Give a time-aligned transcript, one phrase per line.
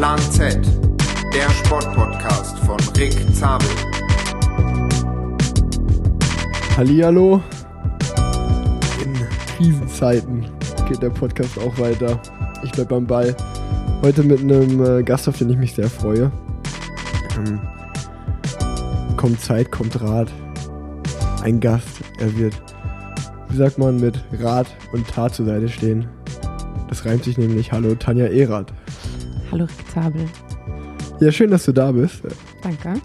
[0.00, 0.58] Plan Z,
[1.34, 3.68] der Sportpodcast von Rick Zabel.
[6.74, 7.42] Hallihallo.
[9.04, 9.12] In
[9.58, 10.46] Krisenzeiten
[10.88, 12.18] geht der Podcast auch weiter.
[12.64, 13.36] Ich bleib am Ball.
[14.00, 16.32] Heute mit einem äh, Gast, auf den ich mich sehr freue.
[17.36, 17.60] Ähm,
[19.18, 20.32] kommt Zeit, kommt Rat.
[21.42, 22.54] Ein Gast, er wird,
[23.50, 26.08] wie sagt man, mit Rat und Tat zur Seite stehen.
[26.88, 27.70] Das reimt sich nämlich.
[27.70, 28.72] Hallo, Tanja Erath.
[29.50, 30.26] Hallo, Rick Zabel.
[31.18, 32.22] Ja, schön, dass du da bist.
[32.62, 33.00] Danke.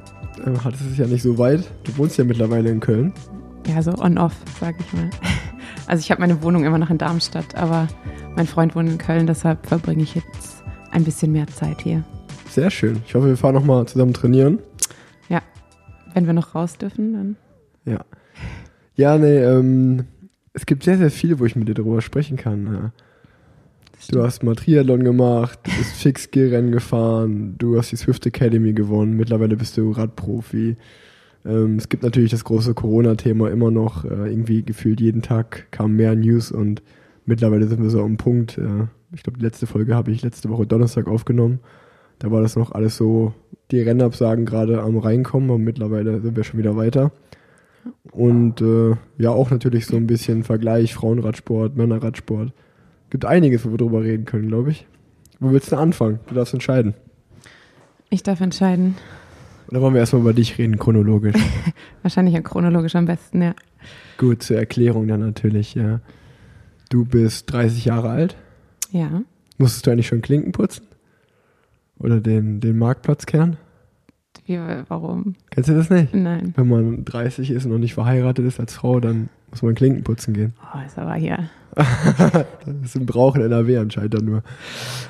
[0.46, 1.64] Ähm, hattest es ja nicht so weit.
[1.84, 3.14] Du wohnst ja mittlerweile in Köln.
[3.68, 5.10] Ja, so on-off, sag ich mal.
[5.88, 7.88] Also ich habe meine Wohnung immer noch in Darmstadt, aber
[8.36, 12.04] mein Freund wohnt in Köln, deshalb verbringe ich jetzt ein bisschen mehr Zeit hier.
[12.50, 13.02] Sehr schön.
[13.08, 14.60] Ich hoffe, wir fahren nochmal zusammen trainieren.
[15.30, 15.42] Ja,
[16.14, 17.36] wenn wir noch raus dürfen, dann.
[17.86, 18.06] Ja.
[18.96, 20.06] Ja, nee, ähm,
[20.54, 22.66] es gibt sehr, sehr viel, wo ich mit dir darüber sprechen kann.
[22.66, 22.92] Ja.
[24.10, 29.18] Du hast mal Triathlon gemacht, du bist Fix-G-Rennen gefahren, du hast die Swift Academy gewonnen,
[29.18, 30.76] mittlerweile bist du Radprofi.
[31.46, 34.06] Ähm, es gibt natürlich das große Corona-Thema immer noch.
[34.06, 36.84] Äh, irgendwie gefühlt jeden Tag kamen mehr News und
[37.26, 38.58] mittlerweile sind wir so am Punkt.
[38.58, 41.60] Äh, ich glaube, die letzte Folge habe ich letzte Woche Donnerstag aufgenommen.
[42.20, 43.34] Da war das noch alles so,
[43.72, 47.12] die Rennabsagen gerade am Reinkommen, aber mittlerweile sind wir schon wieder weiter.
[48.12, 52.54] Und äh, ja, auch natürlich so ein bisschen Vergleich Frauenradsport, Männerradsport.
[53.16, 54.86] Gibt einiges, wo wir drüber reden können, glaube ich.
[55.40, 56.20] Wo willst du anfangen?
[56.28, 56.96] Du darfst entscheiden.
[58.10, 58.98] Ich darf entscheiden.
[59.70, 61.42] Oder wollen wir erstmal über dich reden, chronologisch?
[62.02, 63.56] Wahrscheinlich chronologisch am besten, ja.
[64.18, 66.02] Gut, zur Erklärung dann natürlich, ja.
[66.90, 68.36] Du bist 30 Jahre alt.
[68.92, 69.22] Ja.
[69.58, 70.86] Musstest du eigentlich schon Klinken putzen?
[71.98, 73.56] Oder den, den Marktplatzkern?
[74.46, 75.36] Wie, warum?
[75.52, 76.14] Kennst du das nicht?
[76.14, 76.54] Nein.
[76.58, 80.04] Wenn man 30 ist und noch nicht verheiratet ist als Frau, dann muss man Klinken
[80.04, 80.54] putzen gehen.
[80.74, 81.50] Oh, ist aber hier.
[81.76, 82.46] das
[82.84, 84.44] ist ein Brauch in NRW anscheinend dann nur.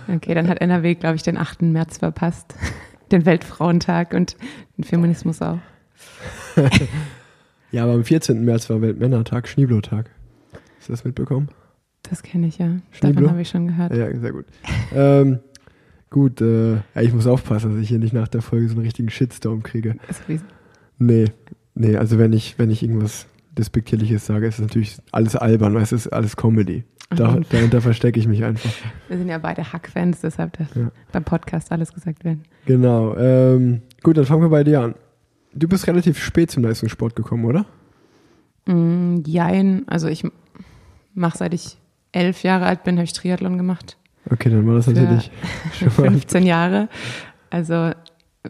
[0.07, 1.61] Okay, dann hat NRW, glaube ich, den 8.
[1.63, 2.55] März verpasst.
[3.11, 4.35] Den Weltfrauentag und
[4.79, 5.59] den Feminismus auch.
[7.71, 8.43] ja, aber am 14.
[8.43, 10.09] März war Weltmännertag, Schneeblotag.
[10.79, 11.49] Hast du das mitbekommen?
[12.09, 12.79] Das kenne ich ja.
[12.89, 13.21] Schneeblo?
[13.21, 13.95] Davon habe ich schon gehört.
[13.95, 14.45] Ja, sehr gut.
[14.95, 15.37] ähm,
[16.09, 19.11] gut, äh, ich muss aufpassen, dass ich hier nicht nach der Folge so einen richtigen
[19.11, 19.97] Shitstorm kriege.
[20.97, 21.25] Nee,
[21.75, 25.81] nee, also wenn ich, wenn ich irgendwas Despektierliches sage, ist es natürlich alles albern, weil
[25.83, 26.83] es ist alles Comedy.
[27.09, 28.69] Da, dahinter verstecke ich mich einfach.
[29.07, 30.91] Wir sind ja beide Hack-Fans, deshalb darf Ja.
[31.11, 32.43] beim Podcast alles gesagt werden.
[32.65, 33.15] Genau.
[33.15, 34.95] Ähm, gut, dann fangen wir bei dir an.
[35.53, 37.65] Du bist relativ spät zum Leistungssport gekommen, oder?
[38.65, 40.23] Mm, jein, also ich
[41.13, 41.77] mache seit ich
[42.11, 43.97] elf Jahre alt bin, habe ich Triathlon gemacht.
[44.29, 45.31] Okay, dann war das natürlich
[45.73, 46.11] schon mal.
[46.11, 46.89] 15 Jahre.
[47.51, 47.91] Also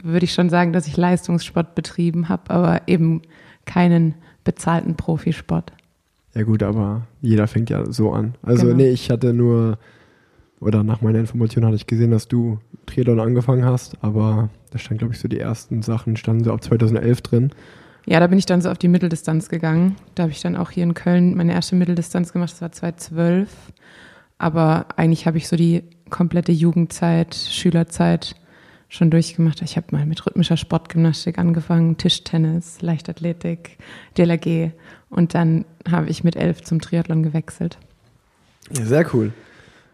[0.01, 3.21] würde ich schon sagen, dass ich Leistungssport betrieben habe, aber eben
[3.65, 5.73] keinen bezahlten Profisport.
[6.33, 8.35] Ja gut, aber jeder fängt ja so an.
[8.41, 8.77] Also Genau.
[8.77, 9.77] nee, ich hatte nur,
[10.61, 14.99] oder nach meiner Information hatte ich gesehen, dass du Triathlon angefangen hast, aber da stand,
[14.99, 17.51] glaube ich, so die ersten Sachen standen so ab 2011 drin.
[18.05, 19.95] Ja, da bin ich dann so auf die Mitteldistanz gegangen.
[20.13, 23.49] Da habe ich dann auch hier in Köln meine erste Mitteldistanz gemacht, das war 2012.
[24.37, 28.35] Aber eigentlich habe ich so die komplette Jugendzeit, Schülerzeit
[28.95, 29.61] schon durchgemacht.
[29.61, 33.77] Ich habe mal mit rhythmischer Sportgymnastik angefangen, Tischtennis, Leichtathletik,
[34.17, 34.71] DLRG
[35.09, 37.77] und dann habe ich mit elf zum Triathlon gewechselt.
[38.71, 39.33] Ja, sehr cool.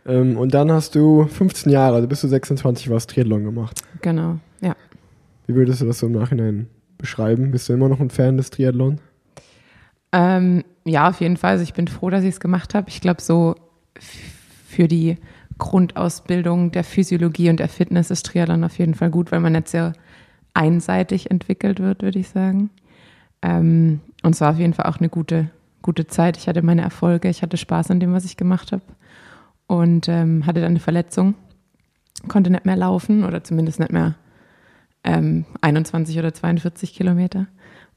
[0.06, 3.81] Ähm, und dann hast du 15 Jahre, also bis du 26 warst, Triathlon gemacht.
[4.01, 4.75] Genau, ja.
[5.47, 6.67] Wie würdest du das so im Nachhinein
[6.97, 7.51] beschreiben?
[7.51, 9.00] Bist du immer noch ein Fan des Triathlon?
[10.11, 11.51] Ähm, ja, auf jeden Fall.
[11.51, 12.90] Also ich bin froh, dass ich es gemacht habe.
[12.90, 13.56] Ich glaube, so
[14.00, 15.17] für die
[15.61, 19.67] Grundausbildung der Physiologie und der Fitness ist Triathlon auf jeden Fall gut, weil man nicht
[19.67, 19.94] sehr
[20.55, 22.72] einseitig entwickelt wird, würde ich sagen.
[23.44, 25.51] Ähm, und es war auf jeden Fall auch eine gute,
[25.83, 26.35] gute Zeit.
[26.35, 28.81] Ich hatte meine Erfolge, ich hatte Spaß an dem, was ich gemacht habe.
[29.67, 31.35] Und ähm, hatte dann eine Verletzung,
[32.28, 34.16] konnte nicht mehr laufen oder zumindest nicht mehr
[35.03, 37.45] ähm, 21 oder 42 Kilometer.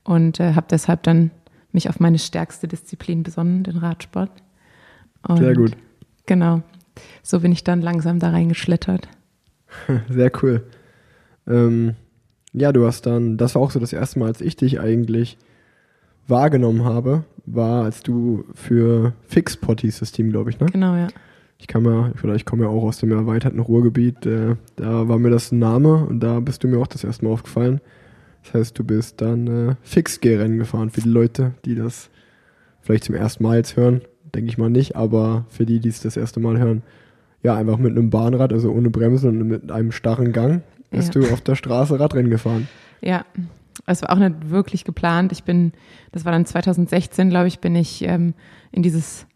[0.04, 1.30] Und äh, habe deshalb dann
[1.72, 4.30] mich auf meine stärkste Disziplin besonnen, den Radsport.
[5.26, 5.74] Und Sehr gut.
[6.26, 6.62] Genau.
[7.22, 9.08] So bin ich dann langsam da reingeschlittert.
[10.08, 10.64] Sehr cool.
[11.46, 11.94] Ähm,
[12.52, 15.36] ja, du hast dann, das war auch so das erste Mal, als ich dich eigentlich
[16.26, 20.66] wahrgenommen habe, war, als du für Fixpot hieß das Team, glaube ich, ne?
[20.66, 21.08] Genau, ja.
[21.58, 25.18] Ich kam ja, oder ich komme ja auch aus dem erweiterten Ruhrgebiet, äh, da war
[25.18, 27.80] mir das ein Name und da bist du mir auch das erste Mal aufgefallen.
[28.42, 32.10] Das heißt, du bist dann äh, Fix-G-Rennen gefahren für die Leute, die das
[32.80, 34.02] vielleicht zum ersten Mal jetzt hören,
[34.34, 36.82] denke ich mal nicht, aber für die, die es das erste Mal hören,
[37.42, 41.20] ja, einfach mit einem Bahnrad, also ohne Bremsen und mit einem starren Gang, bist Ja.
[41.22, 42.68] du auf der Straße Radrennen gefahren.
[43.00, 43.24] Ja,
[43.86, 45.32] es war auch nicht wirklich geplant.
[45.32, 45.72] Ich bin,
[46.12, 48.34] das war dann 2016, glaube ich, bin ich ähm,
[48.72, 49.26] in dieses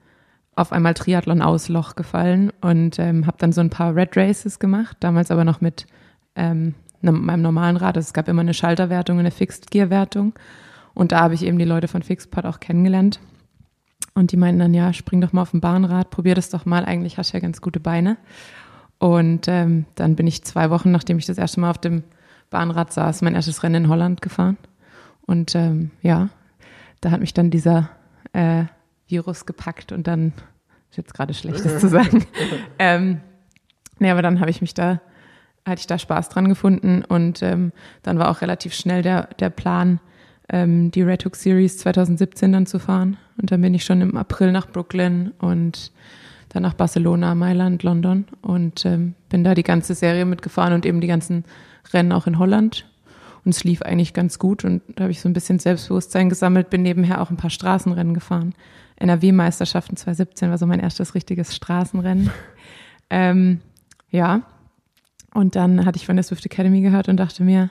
[0.56, 5.30] auf einmal Triathlon-Ausloch gefallen und ähm, habe dann so ein paar Red Races gemacht, damals
[5.30, 5.86] aber noch mit
[6.34, 7.96] ähm, ne, meinem normalen Rad.
[7.96, 10.32] Also es gab immer eine Schalterwertung und eine Fixed-Gear-Wertung.
[10.94, 13.20] Und da habe ich eben die Leute von Fixpod auch kennengelernt.
[14.18, 16.84] Und die meinten dann, ja, spring doch mal auf ein Bahnrad, probier das doch mal,
[16.84, 18.16] eigentlich hast du ja ganz gute Beine.
[18.98, 22.02] Und ähm, dann bin ich zwei Wochen, nachdem ich das erste Mal auf dem
[22.50, 24.56] Bahnrad saß, mein erstes Rennen in Holland gefahren.
[25.24, 26.30] Und ähm, ja,
[27.00, 27.90] da hat mich dann dieser
[28.32, 28.64] äh,
[29.06, 30.32] Virus gepackt und dann,
[30.90, 32.26] ist jetzt gerade Schlechtes zu sagen.
[32.80, 33.20] ähm,
[34.00, 35.00] nee, aber dann habe ich mich da,
[35.64, 37.70] hatte ich da Spaß dran gefunden und ähm,
[38.02, 40.00] dann war auch relativ schnell der, der Plan,
[40.48, 43.16] ähm, die Red Hook Series 2017 dann zu fahren.
[43.40, 45.92] Und dann bin ich schon im April nach Brooklyn und
[46.48, 51.00] dann nach Barcelona, Mailand, London und ähm, bin da die ganze Serie mitgefahren und eben
[51.00, 51.44] die ganzen
[51.92, 52.86] Rennen auch in Holland.
[53.44, 56.70] Und es lief eigentlich ganz gut und da habe ich so ein bisschen Selbstbewusstsein gesammelt,
[56.70, 58.54] bin nebenher auch ein paar Straßenrennen gefahren.
[58.96, 62.30] NRW-Meisterschaften 2017 war so mein erstes richtiges Straßenrennen.
[63.10, 63.60] ähm,
[64.10, 64.42] ja,
[65.34, 67.70] und dann hatte ich von der Swift Academy gehört und dachte mir,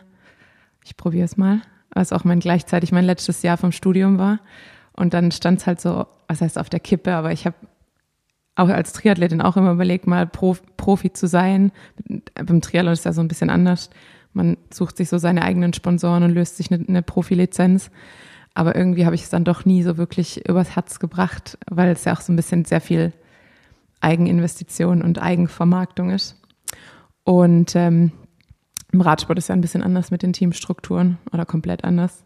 [0.85, 1.61] ich probiere es mal,
[1.91, 4.39] was auch mein gleichzeitig mein letztes Jahr vom Studium war.
[4.97, 7.55] Und dann stand es halt so, was heißt auf der Kippe, aber ich habe
[8.55, 11.71] auch als Triathletin auch immer überlegt, mal Prof, Profi zu sein.
[12.33, 13.91] Beim Triathlon ist ja so ein bisschen anders.
[14.33, 17.91] Man sucht sich so seine eigenen Sponsoren und löst sich eine, eine Profilizenz.
[18.55, 22.03] Aber irgendwie habe ich es dann doch nie so wirklich übers Herz gebracht, weil es
[22.05, 23.13] ja auch so ein bisschen sehr viel
[24.01, 26.41] Eigeninvestition und Eigenvermarktung ist.
[27.23, 28.11] Und ähm,
[28.91, 32.25] im Radsport ist ja ein bisschen anders mit den Teamstrukturen oder komplett anders.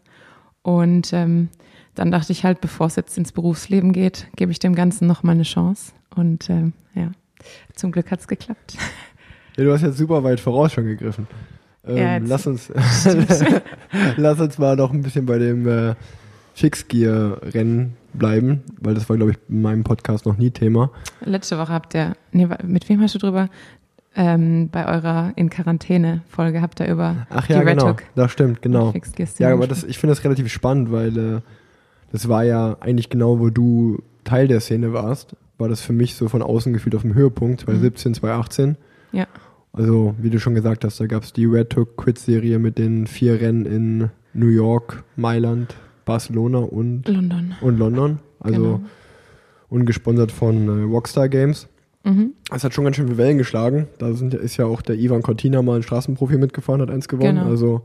[0.62, 1.50] Und ähm,
[1.94, 5.34] dann dachte ich halt, bevor es jetzt ins Berufsleben geht, gebe ich dem Ganzen nochmal
[5.34, 5.92] eine Chance.
[6.14, 7.10] Und ähm, ja,
[7.74, 8.76] zum Glück hat es geklappt.
[9.54, 11.26] Ja, du hast jetzt super weit voraus schon gegriffen.
[11.86, 12.72] Ähm, Ja, lass, uns,
[14.16, 15.94] lass uns mal noch ein bisschen bei dem äh,
[16.54, 20.90] Fixgear-Rennen bleiben, weil das war, glaube ich, in meinem Podcast noch nie Thema.
[21.22, 23.50] Letzte Woche habt ihr, nee, mit wem hast du drüber?
[24.14, 27.90] Ähm, bei eurer In Quarantäne-Folge habt ihr über Ach die ja, Red genau.
[27.90, 28.92] Hook Das stimmt, genau.
[29.38, 31.40] Ja, aber das, ich finde das relativ spannend, weil äh,
[32.12, 36.14] das war ja eigentlich genau, wo du Teil der Szene warst, war das für mich
[36.14, 38.76] so von außen gefühlt auf dem Höhepunkt, 2017, 2018.
[39.12, 39.26] Ja.
[39.72, 43.06] Also, wie du schon gesagt hast, da gab es die Red Hook Quit-Serie mit den
[43.06, 45.74] vier Rennen in New York, Mailand,
[46.04, 47.54] Barcelona und, London.
[47.60, 48.18] und London.
[48.40, 48.80] Also Genau.
[49.68, 51.68] ungesponsert von äh, Rockstar Games.
[52.04, 52.32] Mhm.
[52.52, 53.86] Es hat schon ganz schön viele Wellen geschlagen.
[53.98, 57.36] Da sind, ist ja auch der Ivan Cortina mal ein Straßenprofi mitgefahren, hat eins gewonnen.
[57.36, 57.48] Genau.
[57.48, 57.82] Also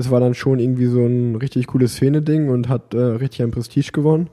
[0.00, 3.50] das war dann schon irgendwie so ein richtig cooles Szene-Ding und hat äh, richtig an
[3.50, 4.28] Prestige gewonnen.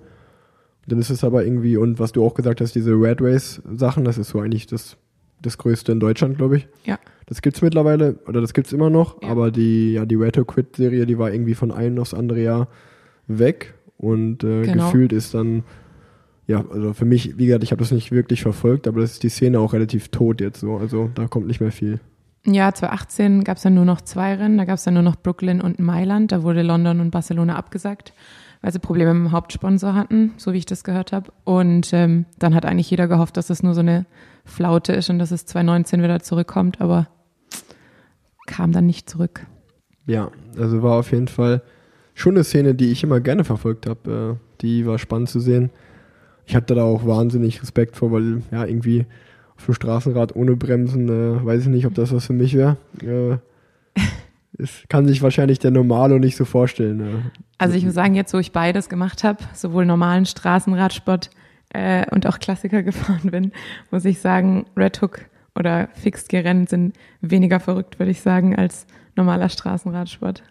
[0.88, 4.18] Dann ist es aber irgendwie, und was du auch gesagt hast, diese Red Race-Sachen, das
[4.18, 4.96] ist so eigentlich das,
[5.42, 6.68] das Größte in Deutschland, glaube ich.
[6.86, 6.98] Ja.
[7.26, 9.28] Das gibt's mittlerweile, oder das gibt's immer noch, Ja.
[9.30, 12.70] aber die, ja, die Red Hook Quit-Serie, die war irgendwie von einem aufs andere Jahr
[13.28, 14.86] weg und äh, Genau.
[14.86, 15.64] gefühlt ist dann
[16.50, 19.24] ja, also für mich, wie gesagt, ich habe das nicht wirklich verfolgt, aber das ist
[19.24, 20.78] die Szene auch relativ tot jetzt so.
[20.78, 22.00] Also da kommt nicht mehr viel.
[22.50, 24.58] Ja, 2018 gab es dann nur noch zwei Rennen.
[24.58, 26.32] Da gab es dann nur noch Brooklyn und Mailand.
[26.32, 28.14] Da wurde London und Barcelona abgesagt,
[28.62, 31.32] weil sie Probleme mit dem Hauptsponsor hatten, so wie ich das gehört habe.
[31.44, 34.06] Und ähm, dann hat eigentlich jeder gehofft, dass es nur so eine
[34.46, 37.10] Flaute ist und dass es 2019 wieder zurückkommt, aber
[38.46, 39.46] kam dann nicht zurück.
[40.06, 41.62] Ja, also war auf jeden Fall
[42.14, 44.38] schon eine Szene, die ich immer gerne verfolgt habe.
[44.40, 45.70] Äh, die war spannend zu sehen.
[46.46, 49.06] Ich hatte da auch wahnsinnig Respekt vor, weil ja irgendwie
[49.58, 52.78] auf dem Straßenrad ohne Bremsen, äh, weiß ich nicht, ob das was für mich wäre.
[53.02, 53.38] Äh,
[54.58, 57.02] es kann sich wahrscheinlich der Normalo nicht so vorstellen.
[57.02, 57.40] Äh.
[57.58, 61.32] Also ich muss sagen, jetzt wo ich beides gemacht habe, sowohl normalen Straßenradsport
[61.74, 63.52] äh, und auch Klassiker gefahren bin,
[63.92, 65.22] muss ich sagen, Red Hook
[65.56, 68.86] oder Fixed Gear Rennen sind weniger verrückt, würde ich sagen, als
[69.16, 70.44] normaler Straßenradsport.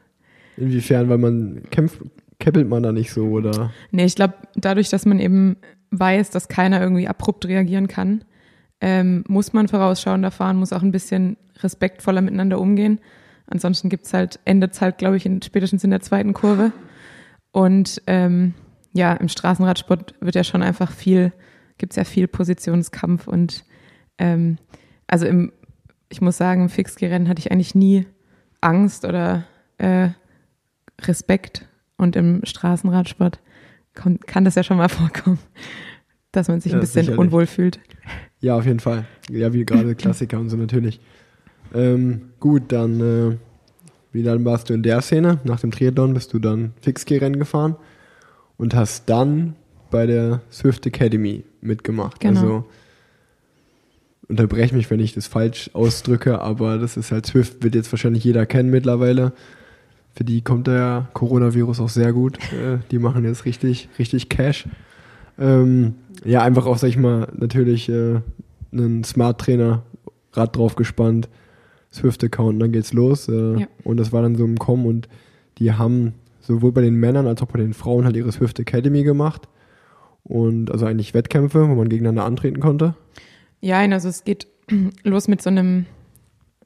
[0.57, 2.01] Inwiefern, weil man kämpft,
[2.41, 3.71] käppelt man da nicht so oder?
[3.93, 5.57] Nee, ich glaube, dadurch, dass man eben
[5.91, 8.25] weiß, dass keiner irgendwie abrupt reagieren kann,
[8.81, 13.01] ähm, muss man vorausschauender fahren, muss auch ein bisschen respektvoller miteinander umgehen.
[13.47, 16.73] Ansonsten gibt's halt, endet's halt, glaube ich, in, spätestens in der zweiten Kurve.
[17.53, 18.55] Und ähm,
[18.93, 21.33] ja, im Straßenradsport wird ja schon einfach viel,
[21.79, 23.65] gibt's ja viel Positionskampf und
[24.19, 24.59] ähm,
[25.07, 25.53] also im,
[26.09, 28.07] ich muss sagen, im Fixgerennen hatte ich eigentlich nie
[28.61, 29.45] Angst oder
[29.79, 30.11] äh,
[31.01, 31.67] Respekt.
[31.97, 33.41] Und im Straßenradsport
[33.95, 35.39] kommt, kann das ja schon mal vorkommen,
[36.37, 37.19] dass man sich Ja, ein bisschen sicherlich.
[37.19, 37.81] unwohl fühlt.
[38.41, 39.05] Ja, auf jeden Fall.
[39.31, 41.01] Ja, wie gerade Klassiker und so natürlich.
[41.75, 43.37] Ähm, gut, dann, äh,
[44.13, 45.41] wie dann warst du in der Szene?
[45.45, 47.77] Nach dem Triathlon bist du dann Fixgear-Rennen gefahren
[48.57, 49.55] und hast dann
[49.91, 52.21] bei der Swift Academy mitgemacht.
[52.21, 52.41] Genau.
[52.41, 52.65] Also,
[54.29, 58.25] unterbrech mich, wenn ich das falsch ausdrücke, aber das ist halt Swift, wird jetzt wahrscheinlich
[58.25, 59.33] jeder kennen mittlerweile.
[60.15, 62.39] Für die kommt der Coronavirus auch sehr gut.
[62.53, 64.67] Äh, die machen jetzt richtig, richtig Cash.
[65.39, 68.21] Ähm, ja, einfach auch, sag ich mal, natürlich äh,
[68.73, 69.83] einen Smart-Trainer,
[70.33, 71.29] Rad drauf gespannt,
[71.93, 73.29] Swift-Account und dann geht's los.
[73.29, 73.67] Äh, Ja.
[73.85, 75.09] Und das war dann so im Kommen und
[75.59, 79.03] die haben sowohl bei den Männern als auch bei den Frauen halt ihre Swift Academy
[79.03, 79.49] gemacht.
[80.25, 82.95] Und also eigentlich Wettkämpfe, wo man gegeneinander antreten konnte.
[83.61, 84.47] Ja, also es geht
[85.05, 85.87] los mit so einem,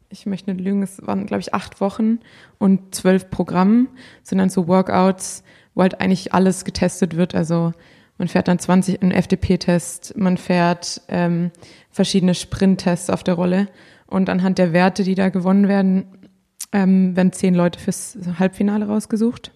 [0.08, 2.18] ich möchte nicht lügen, es waren, glaube ich, acht Wochen
[2.58, 3.88] und zwölf Programmen,
[4.22, 7.34] sind dann so Workouts, wo halt eigentlich alles getestet wird.
[7.34, 7.72] Also
[8.20, 11.52] man fährt dann 20, einen FDP-Test, man fährt ähm,
[11.90, 13.68] verschiedene Sprint-Tests auf der Rolle
[14.06, 16.04] und anhand der Werte, die da gewonnen werden,
[16.70, 19.52] ähm, werden zehn Leute fürs Halbfinale rausgesucht.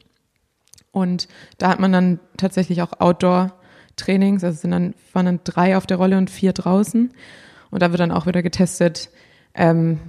[0.93, 1.29] Und
[1.59, 5.99] da hat man dann tatsächlich auch Outdoor-Trainings, also sind dann, waren dann drei auf der
[5.99, 7.13] Rolle und vier draußen.
[7.71, 9.11] Und da wird dann auch wieder getestet,
[9.53, 10.01] ähm,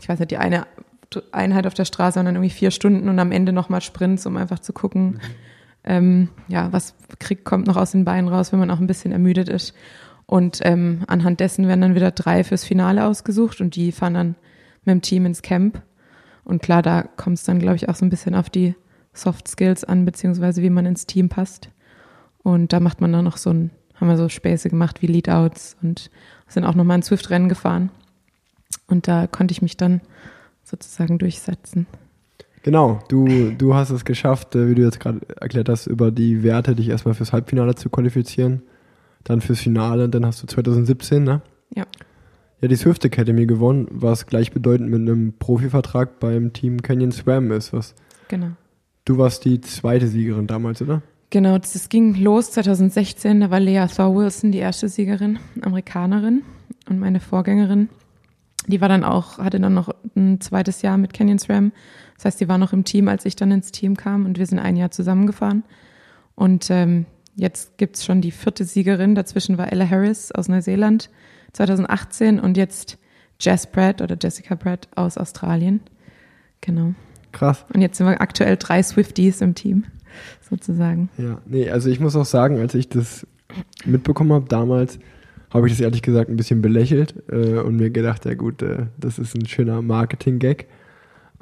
[0.00, 0.66] ich weiß nicht, die eine
[1.32, 4.38] Einheit auf der Straße und dann irgendwie vier Stunden und am Ende nochmal Sprints, um
[4.38, 5.20] einfach zu gucken,
[5.84, 9.12] ähm, ja, was kriegt, kommt noch aus den Beinen raus, wenn man auch ein bisschen
[9.12, 9.74] ermüdet ist.
[10.26, 14.34] Und ähm, anhand dessen werden dann wieder drei fürs Finale ausgesucht und die fahren dann
[14.84, 15.82] mit dem Team ins Camp.
[16.44, 18.74] Und klar, da kommt es dann, glaube ich, auch so ein bisschen auf die
[19.12, 21.68] Soft Skills an, beziehungsweise wie man ins Team passt.
[22.42, 25.76] Und da macht man dann noch so ein, haben wir so Späße gemacht wie Leadouts
[25.82, 26.10] und
[26.48, 27.90] sind auch nochmal ein Swift-Rennen gefahren.
[28.86, 30.00] Und da konnte ich mich dann
[30.62, 31.86] sozusagen durchsetzen.
[32.64, 36.42] Genau, du, du hast es geschafft, äh, wie du jetzt gerade erklärt hast, über die
[36.42, 38.62] Werte dich erstmal fürs Halbfinale zu qualifizieren,
[39.22, 41.42] dann fürs Finale und dann hast du 2017, ne?
[41.74, 41.84] Ja.
[42.62, 47.74] Ja, die Swift Academy gewonnen, was gleichbedeutend mit einem Profivertrag beim Team Canyon Swam ist.
[47.74, 47.94] Was,
[48.28, 48.52] Genau.
[49.04, 51.02] du warst die zweite Siegerin damals, oder?
[51.28, 53.40] Genau, das ging los 2016.
[53.40, 56.42] Da war Lea Thor Wilson die erste Siegerin, Amerikanerin.
[56.88, 57.90] Und meine Vorgängerin,
[58.66, 61.72] die war dann auch, hatte dann noch ein zweites Jahr mit Canyon SRAM.
[62.16, 64.46] Das heißt, die war noch im Team, als ich dann ins Team kam und wir
[64.46, 65.64] sind ein Jahr zusammengefahren.
[66.34, 69.14] Und ähm, jetzt gibt's schon die vierte Siegerin.
[69.14, 71.10] Dazwischen war Ella Harris aus Neuseeland
[71.52, 72.98] 2018 und jetzt
[73.40, 75.80] Jess Pratt oder Jessica Pratt aus Australien.
[76.60, 76.94] Genau.
[77.32, 77.64] Krass.
[77.72, 79.84] Und jetzt sind wir aktuell drei Swifties im Team,
[80.48, 81.10] sozusagen.
[81.18, 83.26] Ja, nee, also ich muss auch sagen, als ich das
[83.84, 84.98] mitbekommen habe damals,
[85.50, 88.86] habe ich das ehrlich gesagt ein bisschen belächelt äh, und mir gedacht, ja gut, äh,
[88.98, 90.66] das ist ein schöner Marketing-Gag.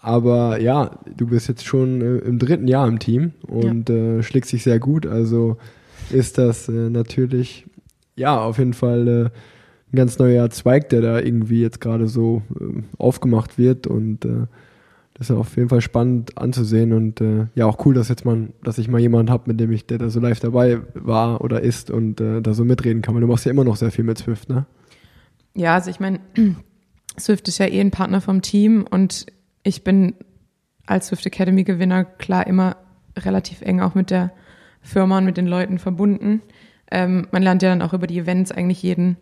[0.02, 4.52] Aber ja, du bist jetzt schon äh, im dritten Jahr im Team und äh, schlägst
[4.52, 5.06] dich sehr gut.
[5.06, 5.59] Also
[6.11, 7.66] ist das äh, natürlich,
[8.16, 12.42] ja, auf jeden Fall äh, ein ganz neuer Zweig, der da irgendwie jetzt gerade so
[12.61, 14.47] äh, aufgemacht wird und äh,
[15.14, 17.23] das ist auf jeden Fall spannend anzusehen und
[17.54, 19.99] ja auch cool, dass jetzt mal, dass ich mal jemanden habe, mit dem ich, der
[19.99, 23.14] da so live dabei war oder ist und da so mitreden kann.
[23.14, 24.64] Weil du machst ja immer noch sehr viel mit Swift, ne?
[25.54, 26.18] Ja, also ich meine,
[27.21, 29.26] Swift ist ja eh ein Partner vom Team und
[29.62, 30.14] ich bin
[30.87, 32.76] als Swift Academy Gewinner klar immer
[33.16, 34.33] relativ eng auch mit der
[34.81, 36.42] Firma und mit den Leuten verbunden.
[36.90, 39.16] Ähm, man lernt ja dann auch über die Events eigentlich jeden,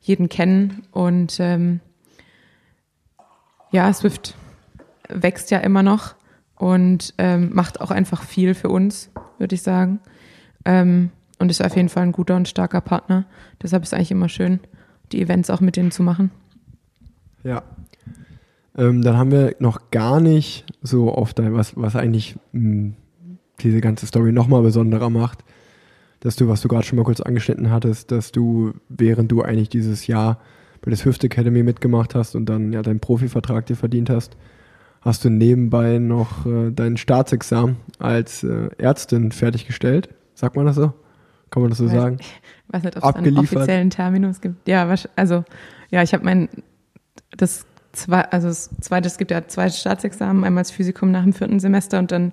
[0.00, 1.80] jeden kennen und ähm,
[3.72, 4.34] ja, Swift
[5.08, 6.14] wächst ja immer noch
[6.56, 10.00] und ähm, macht auch einfach viel für uns, würde ich sagen.
[10.64, 13.26] Ähm, und ist auf jeden Fall ein guter und starker Partner.
[13.62, 14.60] Deshalb ist es eigentlich immer schön,
[15.12, 16.30] die Events auch mit denen zu machen.
[17.44, 17.62] Ja.
[18.76, 22.92] Ähm, dann haben wir noch gar nicht so oft, was, was eigentlich mh,
[23.60, 25.44] diese ganze Story nochmal besonderer macht,
[26.20, 29.68] dass du, was du gerade schon mal kurz angeschnitten hattest, dass du, während du eigentlich
[29.68, 30.38] dieses Jahr
[30.82, 34.36] bei der Swift Academy mitgemacht hast und dann ja deinen Profivertrag dir verdient hast,
[35.00, 40.10] hast du nebenbei noch äh, dein Staatsexamen als äh, Ärztin fertiggestellt.
[40.34, 40.92] Sagt man das so?
[41.50, 42.18] Kann man das so Weiß- sagen?
[42.20, 44.68] Ich weiß nicht, ob es einen offiziellen Terminus gibt.
[44.68, 45.44] Ja, also
[45.90, 46.48] ja, ich habe mein
[47.36, 47.64] das
[47.96, 51.60] zwei, also das zweite, es gibt ja zwei Staatsexamen, einmal das Physikum nach dem vierten
[51.60, 52.32] Semester und dann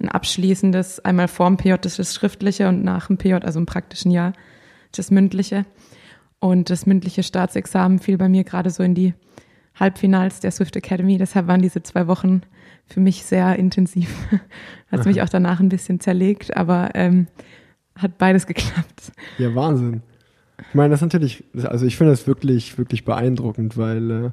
[0.00, 3.66] ein abschließendes, einmal vorm PJ, das ist das schriftliche und nach dem PJ, also im
[3.66, 4.32] praktischen Jahr,
[4.92, 5.64] das mündliche.
[6.40, 9.14] Und das mündliche Staatsexamen fiel bei mir gerade so in die
[9.76, 11.16] Halbfinals der Swift Academy.
[11.16, 12.42] Deshalb waren diese zwei Wochen
[12.86, 14.14] für mich sehr intensiv.
[14.90, 17.26] Hat mich auch danach ein bisschen zerlegt, aber ähm,
[17.96, 19.12] hat beides geklappt.
[19.38, 20.02] Ja, Wahnsinn.
[20.68, 24.30] Ich meine, das ist natürlich, also ich finde das wirklich, wirklich beeindruckend, weil äh,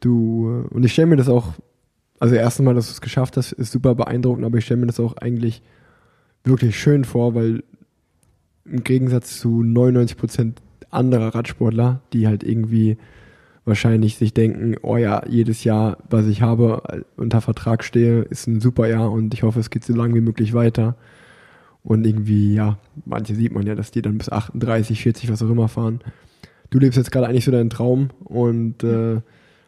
[0.00, 1.54] du, äh, und ich stelle mir das auch,
[2.18, 4.86] also erstens mal, dass du es geschafft hast, ist super beeindruckend, aber ich stelle mir
[4.86, 5.62] das auch eigentlich
[6.44, 7.62] wirklich schön vor, weil
[8.64, 12.96] im Gegensatz zu 99 Prozent anderer Radsportler, die halt irgendwie
[13.64, 18.46] wahrscheinlich sich denken, oh ja, jedes Jahr, was ich habe, äh, unter Vertrag stehe, ist
[18.46, 20.96] ein super Jahr und ich hoffe, es geht so lange wie möglich weiter.
[21.82, 25.50] Und irgendwie, ja, manche sieht man ja, dass die dann bis 38, 40, was auch
[25.50, 26.00] immer fahren.
[26.70, 29.20] Du lebst jetzt gerade eigentlich so deinen Traum und äh,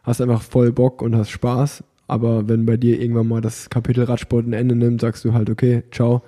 [0.09, 1.85] hast einfach voll Bock und hast Spaß.
[2.07, 5.51] Aber wenn bei dir irgendwann mal das Kapitel Radsport ein Ende nimmt, sagst du halt,
[5.51, 6.23] okay, ciao,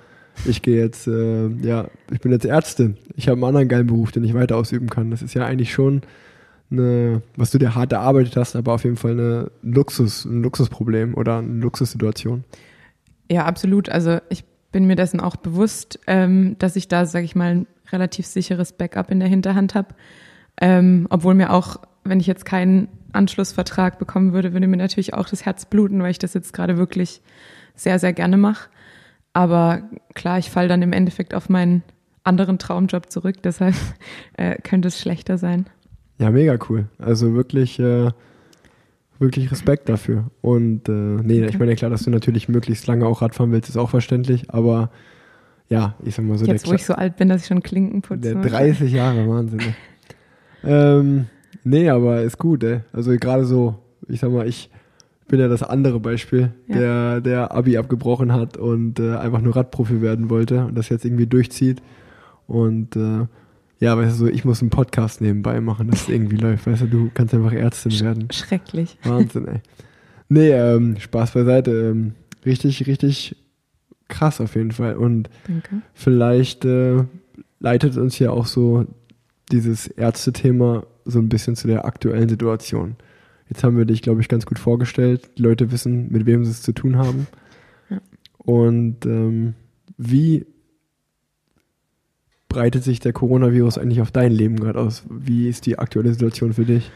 [0.45, 2.97] ich gehe jetzt, äh, ja, ich bin jetzt Ärztin.
[3.15, 5.11] Ich habe einen anderen geilen Beruf, den ich weiter ausüben kann.
[5.11, 6.01] Das ist ja eigentlich schon
[6.69, 11.15] eine, was du dir hart erarbeitet hast, aber auf jeden Fall eine Luxus, ein Luxusproblem
[11.15, 12.43] oder eine Luxussituation.
[13.29, 13.89] Ja, absolut.
[13.89, 17.67] Also ich bin mir dessen auch bewusst, ähm, dass ich da, sage ich mal, ein
[17.91, 19.89] relativ sicheres Backup in der Hinterhand habe.
[20.61, 25.27] Ähm, obwohl mir auch, wenn ich jetzt keinen Anschlussvertrag bekommen würde, würde mir natürlich auch
[25.27, 27.21] das Herz bluten, weil ich das jetzt gerade wirklich
[27.75, 28.69] sehr, sehr gerne mache.
[29.33, 31.83] Aber klar, ich falle dann im Endeffekt auf meinen
[32.23, 33.75] anderen Traumjob zurück, deshalb
[34.37, 35.65] äh, könnte es schlechter sein.
[36.19, 36.85] Ja, mega cool.
[36.99, 38.11] Also wirklich, äh,
[39.17, 40.29] wirklich Respekt dafür.
[40.41, 43.77] Und äh, nee, ich meine, klar, dass du natürlich möglichst lange auch Radfahren willst, ist
[43.77, 44.91] auch verständlich, aber
[45.69, 46.45] ja, ich sag mal so.
[46.45, 48.33] Jetzt, wo ich so alt bin, dass ich schon Klinken putze.
[48.33, 49.59] Der 30 Jahre, Wahnsinn.
[49.59, 49.75] Ne?
[50.65, 51.27] ähm,
[51.63, 52.81] nee, aber ist gut, ey.
[52.93, 53.75] Also gerade so,
[54.07, 54.69] ich sag mal, ich
[55.27, 56.77] bin ja das andere Beispiel, ja.
[56.77, 61.05] der, der Abi abgebrochen hat und äh, einfach nur Radprofi werden wollte und das jetzt
[61.05, 61.81] irgendwie durchzieht.
[62.47, 63.27] Und äh,
[63.79, 66.67] ja, weißt du, so, ich muss einen Podcast nebenbei machen, dass es irgendwie läuft.
[66.67, 68.27] Weißt du, du kannst einfach Ärztin werden.
[68.31, 68.97] Schrecklich.
[69.03, 69.61] Wahnsinn, ey.
[70.27, 71.71] Nee, ähm, Spaß beiseite.
[71.71, 72.13] Ähm,
[72.45, 73.35] richtig, richtig
[74.07, 74.95] krass auf jeden Fall.
[74.95, 75.81] Und Danke.
[75.93, 77.05] vielleicht äh,
[77.59, 78.85] leitet uns ja auch so
[79.51, 82.95] dieses Ärzte-Thema so ein bisschen zu der aktuellen Situation.
[83.49, 85.29] Jetzt haben wir dich, glaube ich, ganz gut vorgestellt.
[85.37, 87.27] Die Leute wissen, mit wem sie es zu tun haben.
[87.89, 87.97] Ja.
[88.37, 89.55] Und ähm,
[89.97, 90.45] wie
[92.47, 95.03] breitet sich der Coronavirus eigentlich auf dein Leben gerade aus?
[95.09, 96.91] Wie ist die aktuelle Situation für dich?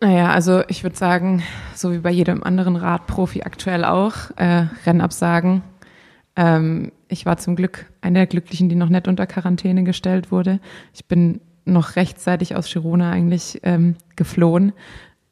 [0.00, 1.42] Naja, also ich würde sagen,
[1.74, 5.62] so wie bei jedem anderen Radprofi aktuell auch, äh, Rennabsagen.
[6.36, 10.60] Ähm, ich war zum Glück eine der Glücklichen, die noch nicht unter Quarantäne gestellt wurde.
[10.92, 14.72] Ich bin noch rechtzeitig aus Girona eigentlich ähm, geflohen,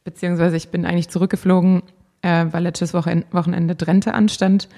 [0.05, 1.83] beziehungsweise ich bin eigentlich zurückgeflogen,
[2.23, 4.69] äh, weil letztes Wochenende Drenthe anstand.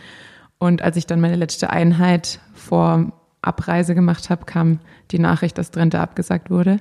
[0.59, 4.81] Und als ich dann meine letzte Einheit vor Abreise gemacht habe, kam
[5.11, 6.79] die Nachricht, dass Drenthe abgesagt wurde.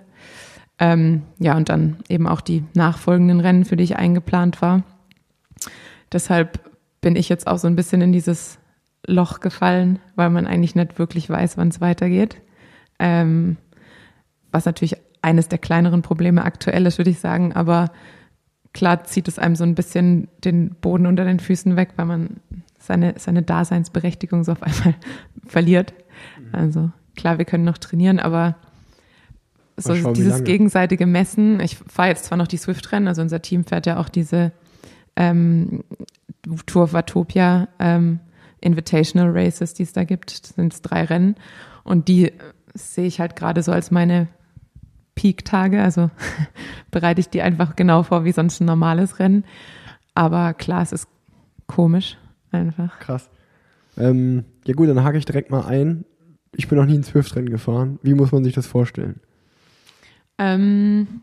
[0.79, 4.83] Ähm, ja, und dann eben auch die nachfolgenden Rennen, für die ich eingeplant war.
[6.11, 6.59] Deshalb
[7.01, 8.59] bin ich jetzt auch so ein bisschen in dieses
[9.05, 12.37] Loch gefallen, weil man eigentlich nicht wirklich weiß, wann es weitergeht.
[12.99, 13.57] Ähm,
[14.53, 17.53] was natürlich eines der kleineren Probleme aktuell ist, würde ich sagen.
[17.53, 17.91] Aber
[18.73, 22.37] klar zieht es einem so ein bisschen den Boden unter den Füßen weg, weil man
[22.79, 24.95] seine, seine Daseinsberechtigung so auf einmal
[25.45, 25.93] verliert.
[26.39, 26.49] Mhm.
[26.51, 28.55] Also klar, wir können noch trainieren, aber
[29.77, 31.59] so schauen, dieses gegenseitige Messen.
[31.59, 34.51] Ich fahre jetzt zwar noch die Swift-Rennen, also unser Team fährt ja auch diese
[35.15, 35.83] ähm,
[36.65, 38.19] Tour of Watopia ähm,
[38.61, 40.43] Invitational Races, die es da gibt.
[40.43, 41.35] Das sind drei Rennen.
[41.83, 42.31] Und die
[42.73, 44.27] sehe ich halt gerade so als meine
[45.15, 45.81] Peak-Tage.
[45.81, 46.09] Also
[46.91, 49.45] bereite ich die einfach genau vor wie sonst ein normales Rennen.
[50.15, 51.07] Aber klar, es ist
[51.67, 52.17] komisch
[52.51, 52.99] einfach.
[52.99, 53.29] Krass.
[53.97, 56.05] Ähm, ja gut, dann hake ich direkt mal ein.
[56.55, 57.99] Ich bin noch nie ein Swift-Rennen gefahren.
[58.03, 59.19] Wie muss man sich das vorstellen?
[60.37, 61.21] Ähm,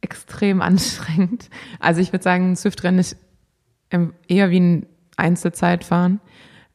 [0.00, 1.50] extrem anstrengend.
[1.80, 3.16] Also ich würde sagen, ein Swift-Rennen ist
[4.28, 4.86] eher wie ein
[5.16, 6.20] Einzelzeitfahren.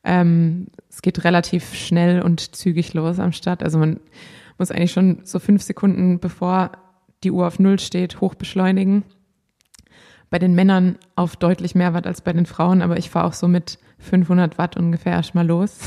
[0.03, 3.63] Ähm, es geht relativ schnell und zügig los am Start.
[3.63, 3.99] Also man
[4.61, 6.73] muss eigentlich schon so fünf Sekunden, bevor
[7.23, 9.03] die Uhr auf Null steht, hoch beschleunigen.
[10.29, 13.33] Bei den Männern auf deutlich mehr Watt als bei den Frauen, aber ich fahre auch
[13.33, 15.79] so mit 500 Watt ungefähr erstmal los.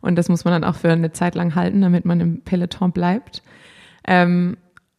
[0.00, 2.92] Und das muss man dann auch für eine Zeit lang halten, damit man im Peloton
[2.92, 3.42] bleibt.
[4.06, 4.56] Ähm,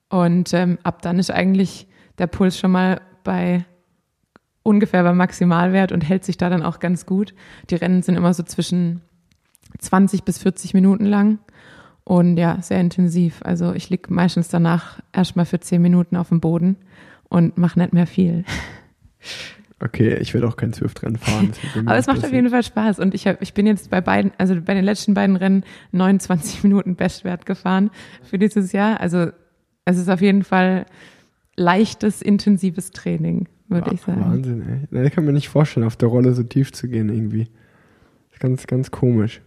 [0.09, 3.63] und ähm, ab dann ist eigentlich der Puls schon mal bei
[4.63, 7.33] ungefähr beim Maximalwert und hält sich da dann auch ganz gut.
[7.69, 9.01] Die Rennen sind immer so zwischen
[9.79, 11.39] 20 bis 40 Minuten lang
[12.03, 13.39] und ja, sehr intensiv.
[13.43, 16.75] Also ich liege meistens danach erstmal für 10 Minuten auf dem Boden
[17.29, 18.43] und mache nicht mehr viel.
[19.79, 21.51] Okay, ich werde auch kein Swift-Rennen fahren.
[21.85, 22.99] Aber es macht auf jeden Fall Spaß.
[22.99, 26.63] Und ich, hab, ich bin jetzt bei beiden, also bei den letzten beiden Rennen 29
[26.63, 27.89] Minuten Bestwert gefahren
[28.23, 28.99] für dieses Jahr.
[29.01, 29.31] Also
[29.85, 30.85] es ist auf jeden Fall
[31.57, 34.21] leichtes, intensives Training, würde ich sagen.
[34.21, 35.05] Wahnsinn, ey.
[35.05, 37.47] Ich kann mir nicht vorstellen, auf der Rolle so tief zu gehen irgendwie.
[38.39, 39.41] Ganz, ganz komisch.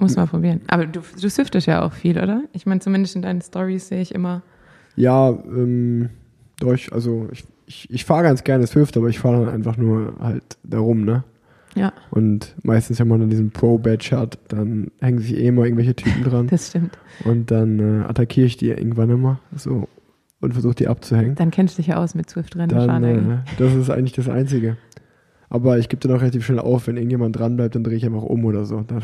[0.00, 0.62] Muss mal probieren.
[0.68, 2.42] Aber du, du swiftest ja auch viel, oder?
[2.52, 4.42] Ich meine, zumindest in deinen Stories sehe ich immer.
[4.96, 6.10] Ja, ähm,
[6.58, 10.14] durch, also ich ich, ich fahre ganz gerne Swift, aber ich fahre dann einfach nur
[10.18, 11.22] halt darum, ne?
[11.76, 11.92] Ja.
[12.10, 16.24] Und meistens, wenn man dann diesen Pro-Badge hat, dann hängen sich eh immer irgendwelche Typen
[16.24, 16.46] dran.
[16.50, 16.98] Das stimmt.
[17.24, 19.88] Und dann äh, attackiere ich die irgendwann immer so
[20.40, 21.36] und versuche die abzuhängen.
[21.36, 23.30] Dann kennst du dich ja aus mit Swift-Rennen.
[23.30, 24.76] Äh, das ist eigentlich das Einzige.
[25.50, 28.06] Aber ich gebe dann auch relativ schnell auf, wenn irgendjemand dran bleibt, dann drehe ich
[28.06, 28.80] einfach um oder so.
[28.88, 29.02] Dann,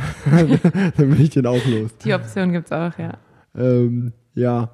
[0.96, 1.90] dann bin ich den auch los.
[2.04, 3.14] Die Option gibt es auch, ja.
[3.56, 4.70] Ähm, ja,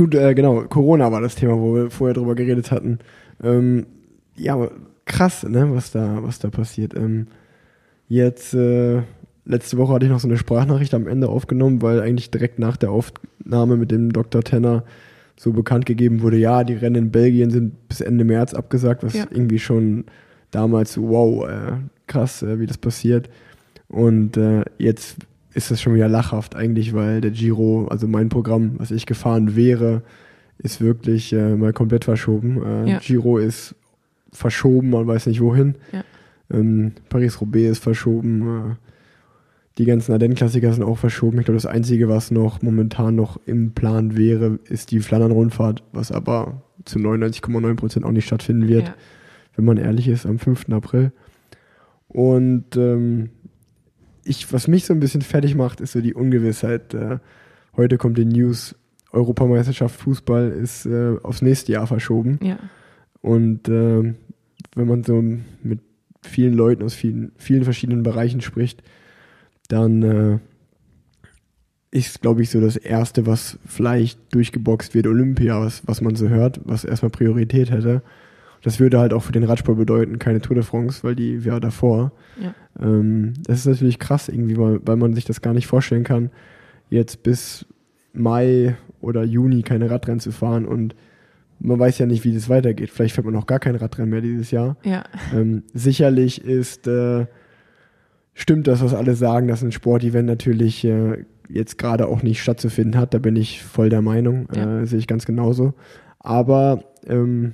[0.00, 3.00] Gut, äh, genau, Corona war das Thema, wo wir vorher drüber geredet hatten.
[3.42, 3.84] Ähm,
[4.34, 4.56] ja,
[5.04, 6.96] krass, ne, was da, was da passiert.
[6.96, 7.26] Ähm,
[8.08, 9.02] jetzt, äh,
[9.44, 12.78] letzte Woche hatte ich noch so eine Sprachnachricht am Ende aufgenommen, weil eigentlich direkt nach
[12.78, 14.42] der Aufnahme mit dem Dr.
[14.42, 14.84] Tenner
[15.42, 19.14] so bekannt gegeben wurde, ja, die Rennen in Belgien sind bis Ende März abgesagt, was
[19.14, 19.24] Ja.
[19.30, 20.04] irgendwie schon
[20.50, 21.72] damals so, wow, äh,
[22.06, 23.30] krass, äh, wie das passiert.
[23.88, 25.16] Und äh, jetzt
[25.54, 29.56] ist das schon wieder lachhaft eigentlich, weil der Giro, also mein Programm, was ich gefahren
[29.56, 30.02] wäre,
[30.58, 32.62] ist wirklich äh, mal komplett verschoben.
[32.62, 32.98] Äh, Ja.
[32.98, 33.74] Giro ist
[34.32, 35.76] verschoben, man weiß nicht wohin.
[35.92, 36.04] Ja.
[36.52, 38.76] Ähm, Paris-Roubaix ist verschoben.
[39.72, 41.38] Äh, die ganzen Ardennen-Klassiker sind auch verschoben.
[41.38, 46.12] Ich glaube, das Einzige, was noch momentan noch im Plan wäre, ist die Flandern-Rundfahrt, was
[46.12, 48.94] aber zu 99,9 Prozent auch nicht stattfinden wird Ja.
[49.56, 50.70] wenn man ehrlich ist, am 5.
[50.70, 51.12] April.
[52.08, 53.30] Und ähm,
[54.24, 56.92] ich, was mich so ein bisschen fertig macht, ist so die Ungewissheit.
[56.94, 57.18] Äh,
[57.76, 58.74] heute kommt die News,
[59.12, 62.38] Europameisterschaft Fußball ist äh, aufs nächste Jahr verschoben.
[62.42, 62.58] ja.
[63.22, 64.16] Und ähm,
[64.74, 65.22] wenn man so
[65.62, 65.80] mit
[66.22, 68.82] vielen Leuten aus vielen, vielen verschiedenen Bereichen spricht,
[69.72, 70.38] dann äh,
[71.90, 76.28] ist, glaube ich, so das Erste, was vielleicht durchgeboxt wird, Olympia, was, was man so
[76.28, 78.02] hört, was erstmal Priorität hätte.
[78.62, 81.60] Das würde halt auch für den Radsport bedeuten, keine Tour de France, weil die wäre
[81.60, 82.12] davor.
[82.40, 82.54] Ja.
[82.78, 86.30] Ähm, das ist natürlich krass irgendwie, weil, weil man sich das gar nicht vorstellen kann,
[86.90, 87.66] jetzt bis
[88.12, 90.94] Mai oder Juni keine Radrennen zu fahren und
[91.58, 92.90] man weiß ja nicht, wie das weitergeht.
[92.90, 94.76] Vielleicht fährt man auch gar kein Radrennen mehr dieses Jahr.
[94.82, 95.04] Ja.
[95.34, 97.26] Ähm, sicherlich ist, äh,
[98.34, 103.00] stimmt das, was alle sagen, dass ein Sportevent natürlich äh, jetzt gerade auch nicht stattzufinden
[103.00, 103.12] hat.
[103.14, 104.80] Da bin ich voll der Meinung, Ja.
[104.80, 105.74] äh, sehe ich ganz genauso.
[106.18, 107.52] Aber ähm,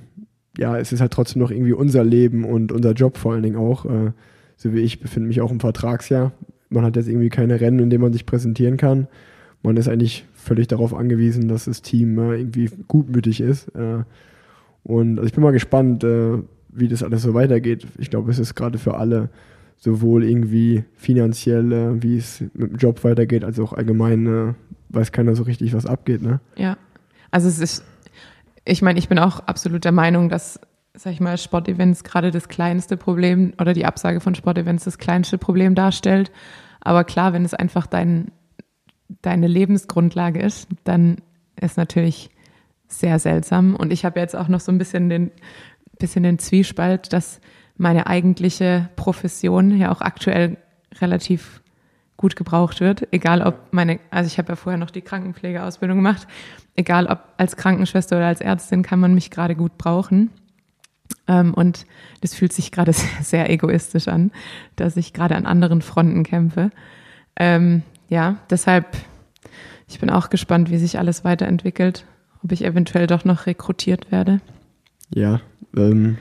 [0.59, 3.57] ja, es ist halt trotzdem noch irgendwie unser Leben und unser Job vor allen Dingen
[3.57, 3.85] auch.
[3.87, 4.13] Äh,
[4.57, 6.33] so wie ich befinde mich auch im Vertragsjahr.
[6.71, 9.07] Man hat jetzt irgendwie keine Rennen, in denen man sich präsentieren kann.
[9.63, 13.69] Man ist eigentlich völlig darauf angewiesen, dass das Team äh, irgendwie gutmütig ist.
[13.75, 14.05] Äh,
[14.83, 16.39] und also ich bin mal gespannt, äh,
[16.71, 17.87] wie das alles so weitergeht.
[17.99, 19.29] Ich glaube, es ist gerade für alle
[19.77, 24.55] sowohl irgendwie finanziell, äh, wie es mit dem Job weitergeht, als auch allgemein äh,
[24.89, 26.23] weiß keiner so richtig, was abgeht.
[26.23, 26.41] Ne?
[26.57, 26.77] Ja,
[27.31, 27.85] also es ist,
[28.65, 30.61] ich meine, ich bin auch absolut der Meinung, dass,
[30.95, 35.39] sag ich mal, Sportevents gerade das kleinste Problem oder die Absage von Sportevents das kleinste
[35.39, 36.33] Problem darstellt.
[36.81, 38.33] Aber klar, wenn es einfach dein,
[39.23, 41.17] deine Lebensgrundlage ist, dann
[41.61, 42.31] ist natürlich
[42.89, 43.75] sehr seltsam.
[43.75, 45.31] Und ich habe jetzt auch noch so ein bisschen den,
[45.99, 47.41] bisschen den Zwiespalt, dass
[47.77, 50.57] meine eigentliche Profession ja auch aktuell
[51.01, 51.63] relativ
[52.17, 56.27] gut gebraucht wird, egal ob meine, also ich habe ja vorher noch die Krankenpflegeausbildung gemacht,
[56.75, 60.31] egal ob als Krankenschwester oder als Ärztin kann man mich gerade gut brauchen.
[61.29, 61.87] Ähm, und
[62.21, 64.33] das fühlt sich gerade sehr, egoistisch an,
[64.77, 66.71] dass ich gerade an anderen Fronten kämpfe.
[67.37, 68.97] Ähm, ja, deshalb,
[69.89, 72.07] ich bin auch gespannt, wie sich alles weiterentwickelt,
[72.43, 74.41] ob ich eventuell doch noch rekrutiert werde.
[75.15, 75.41] Ja,
[75.77, 76.17] ähm,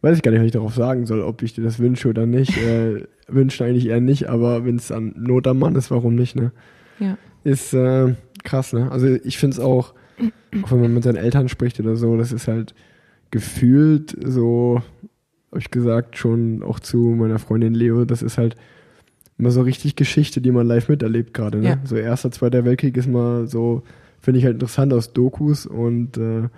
[0.00, 2.26] weiß ich gar nicht, was ich darauf sagen soll, ob ich dir das wünsche oder
[2.26, 2.56] nicht.
[2.56, 6.34] Äh, wünschen eigentlich eher nicht, aber wenn es an Not am Mann ist, warum nicht,
[6.34, 6.52] ne?
[6.98, 7.18] Ja.
[7.44, 8.90] Ist äh, krass, ne?
[8.90, 9.94] Also ich finde es auch,
[10.62, 12.74] auch wenn man mit seinen Eltern spricht oder so, das ist halt
[13.30, 14.82] gefühlt so,
[15.50, 18.56] habe ich gesagt, schon auch zu meiner Freundin Leo, das ist halt
[19.38, 21.68] immer so richtig Geschichte, die man live miterlebt gerade, ne?
[21.68, 21.80] Ja.
[21.84, 23.82] So erster, zweiter Weltkrieg ist mal so,
[24.20, 26.48] finde ich halt interessant aus Dokus und äh,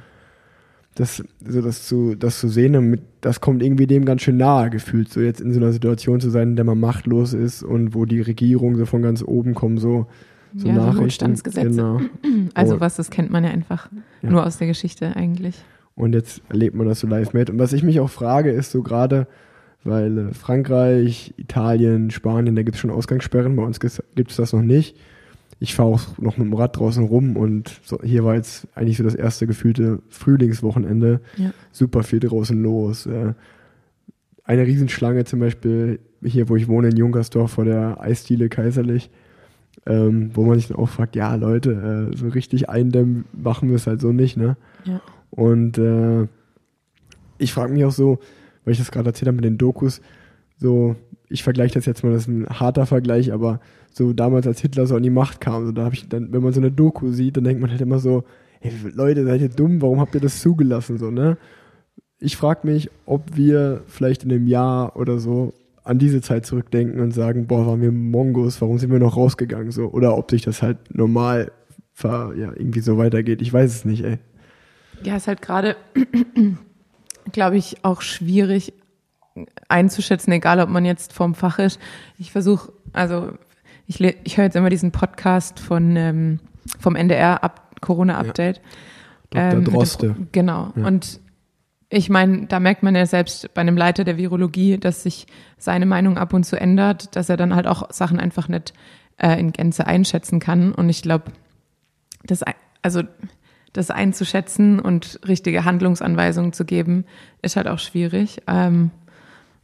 [0.95, 4.71] das, so das zu, das zu sehen, damit, das kommt irgendwie dem ganz schön nahe
[4.71, 7.95] gefühlt, so jetzt in so einer Situation zu sein, in der man machtlos ist und
[7.95, 10.07] wo die Regierung so von ganz oben kommen, so,
[10.57, 11.35] so Ja, so Nachrichten.
[11.55, 12.01] Genau.
[12.55, 12.81] Also Oh.
[12.81, 13.89] was, das kennt man ja einfach
[14.23, 14.31] Ja.
[14.31, 15.57] nur aus der Geschichte eigentlich.
[15.95, 17.51] Und jetzt erlebt man das so live mit.
[17.51, 19.27] Und was ich mich auch frage, ist so gerade,
[19.85, 24.53] weil äh, Frankreich, Italien, Spanien, da gibt es schon Ausgangssperren, bei uns gibt es das
[24.53, 24.97] noch nicht.
[25.61, 28.97] Ich fahre auch noch mit dem Rad draußen rum und so, hier war jetzt eigentlich
[28.97, 31.21] so das erste gefühlte Frühlingswochenende.
[31.37, 31.53] Ja.
[31.71, 33.07] Super viel draußen los.
[34.45, 39.11] Eine Riesenschlange zum Beispiel hier, wo ich wohne, in Junkersdorf vor der Eisdiele Kaiserlich,
[39.87, 43.77] ähm, wo man sich dann auch fragt, ja Leute, äh, so richtig eindämmen machen wir
[43.77, 44.57] es halt so nicht, ne?
[44.85, 45.01] Ja.
[45.31, 46.27] Und äh,
[47.39, 48.19] ich frage mich auch so,
[48.65, 50.01] weil ich das gerade erzählt habe mit den Dokus,
[50.57, 50.97] so,
[51.29, 53.61] ich vergleiche das jetzt mal, das ist ein harter Vergleich, aber
[54.01, 56.43] so damals, als Hitler so an die Macht kam, so, da habe ich dann, wenn
[56.43, 58.25] man so eine Doku sieht, dann denkt man halt immer so,
[58.61, 61.37] ey, Leute, seid ihr dumm, warum habt ihr das zugelassen, so, ne?
[62.19, 65.53] Ich frage mich, ob wir vielleicht in einem Jahr oder so
[65.85, 69.71] an diese Zeit zurückdenken und sagen, boah, waren wir Mongos, warum sind wir noch rausgegangen,
[69.71, 71.53] so, oder ob sich das halt normal
[72.03, 74.19] ja, irgendwie so weitergeht, ich weiß es nicht, ey.
[75.03, 75.77] Ja, ist halt gerade,
[77.33, 78.73] glaube ich, auch schwierig
[79.69, 81.79] einzuschätzen, egal ob man jetzt vom Fach ist.
[82.19, 83.33] Ich versuche, also
[83.91, 86.39] ich, ich höre jetzt immer diesen Podcast von ähm,
[86.79, 88.61] vom NDR ab Corona Update.
[89.31, 89.43] Dr.
[89.43, 90.11] Ähm, dem Droste.
[90.11, 90.73] Pro- Genau.
[90.77, 90.87] Ja.
[90.87, 91.19] Und
[91.89, 95.27] ich meine, da merkt man ja selbst bei einem Leiter der Virologie, dass sich
[95.59, 98.73] seine Meinung ab und zu ändert, dass er dann halt auch Sachen einfach nicht
[99.17, 100.73] äh, in Gänze einschätzen kann.
[100.73, 101.33] Und ich glaube,
[102.23, 102.45] das,
[102.83, 103.03] also,
[103.73, 107.07] das einzuschätzen und richtige Handlungsanweisungen zu geben,
[107.43, 108.43] ist halt auch schwierig.
[108.47, 108.93] Ähm,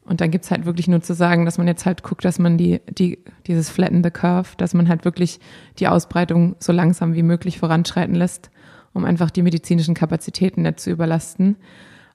[0.07, 2.57] und dann gibt's halt wirklich nur zu sagen, dass man jetzt halt guckt, dass man
[2.57, 5.41] die, die, dieses Flatten the Curve, dass man halt wirklich
[5.79, 8.51] die Ausbreitung so langsam wie möglich voranschreiten lässt,
[8.93, 11.57] um einfach die medizinischen Kapazitäten nicht zu überlasten.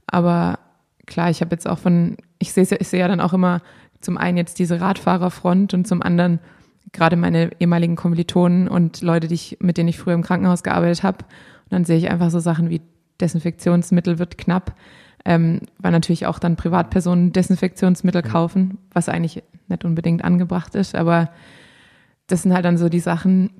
[0.07, 0.59] Aber
[1.05, 3.61] klar, ich habe jetzt auch von, ich sehe ich sehe ja dann auch immer
[3.99, 6.39] zum einen jetzt diese Radfahrerfront und zum anderen
[6.93, 11.03] gerade meine ehemaligen Kommilitonen und Leute, die ich, mit denen ich früher im Krankenhaus gearbeitet
[11.03, 11.19] habe.
[11.65, 12.81] Und dann sehe ich einfach so Sachen wie
[13.19, 14.75] Desinfektionsmittel wird knapp,
[15.25, 20.95] ähm, weil natürlich auch dann Privatpersonen Desinfektionsmittel kaufen, was eigentlich nicht unbedingt angebracht ist.
[20.95, 21.29] Aber
[22.27, 23.51] das sind halt dann so die Sachen,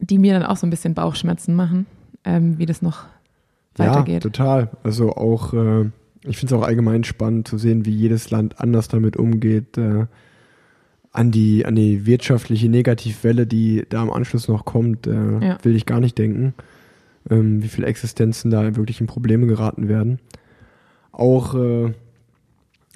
[0.00, 1.86] die mir dann auch so ein bisschen Bauchschmerzen machen,
[2.24, 3.06] ähm, wie das noch
[3.76, 4.14] weitergeht.
[4.14, 4.70] Ja, total.
[4.82, 5.90] Also auch, äh,
[6.24, 9.76] ich finde es auch allgemein spannend zu sehen, wie jedes Land anders damit umgeht.
[9.78, 10.06] Äh,
[11.10, 15.58] an die, an die wirtschaftliche Negativwelle, die da im Anschluss noch kommt, äh, ja.
[15.62, 16.54] will ich gar nicht denken.
[17.30, 20.20] Ähm, wie viele Existenzen da wirklich in Probleme geraten werden.
[21.12, 21.92] Auch äh,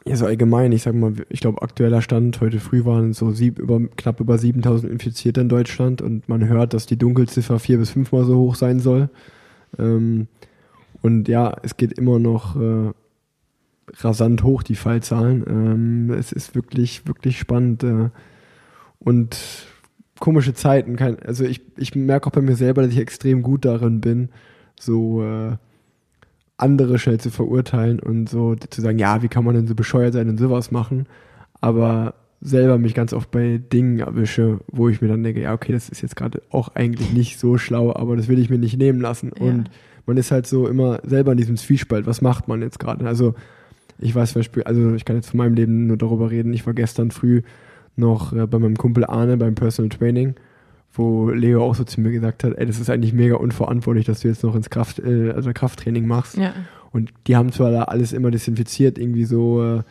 [0.05, 3.59] ja, so allgemein, ich sag mal, ich glaube, aktueller Stand, heute früh waren so sieb,
[3.59, 7.90] über, knapp über 7000 Infizierte in Deutschland und man hört, dass die Dunkelziffer vier bis
[7.90, 9.11] fünfmal so hoch sein soll.
[9.79, 10.27] Ähm,
[11.03, 12.90] und ja, es geht immer noch äh,
[13.98, 15.44] rasant hoch, die Fallzahlen.
[15.48, 17.85] Ähm, es ist wirklich, wirklich spannend.
[17.85, 18.11] Äh,
[18.98, 19.37] und
[20.18, 20.96] komische Zeiten.
[20.96, 24.29] Kein, also ich, ich merke auch bei mir selber, dass ich extrem gut darin bin,
[24.79, 25.57] so äh,
[26.57, 30.12] andere schnell zu verurteilen und so zu sagen, ja, wie kann man denn so bescheuert
[30.12, 31.07] sein und sowas machen.
[31.61, 35.73] Aber selber mich ganz oft bei Dingen erwische, wo ich mir dann denke, ja, okay,
[35.73, 38.79] das ist jetzt gerade auch eigentlich nicht so schlau, aber das will ich mir nicht
[38.79, 39.31] nehmen lassen.
[39.38, 39.47] Ja.
[39.47, 39.71] Und
[40.07, 43.07] man ist halt so immer selber in diesem Zwiespalt, was macht man jetzt gerade?
[43.07, 43.35] Also
[43.99, 46.67] ich weiß zum Beispiel, also ich kann jetzt von meinem Leben nur darüber reden, ich
[46.67, 47.43] war gestern früh
[47.95, 50.35] noch äh, bei meinem Kumpel Arne beim Personal Training,
[50.93, 54.21] wo Leo auch so zu mir gesagt hat, ey, das ist eigentlich mega unverantwortlich, dass
[54.21, 56.37] du jetzt noch ins Kraft, äh, also Krafttraining machst.
[56.37, 56.53] Ja.
[56.91, 59.83] Und die haben zwar da alles immer desinfiziert, irgendwie so äh,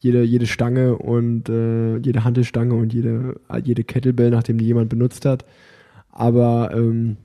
[0.00, 5.24] jede, jede Stange und äh, jede Handelstange und jede, jede Kettlebell, nachdem die jemand benutzt
[5.24, 5.44] hat.
[6.10, 7.16] Aber ähm,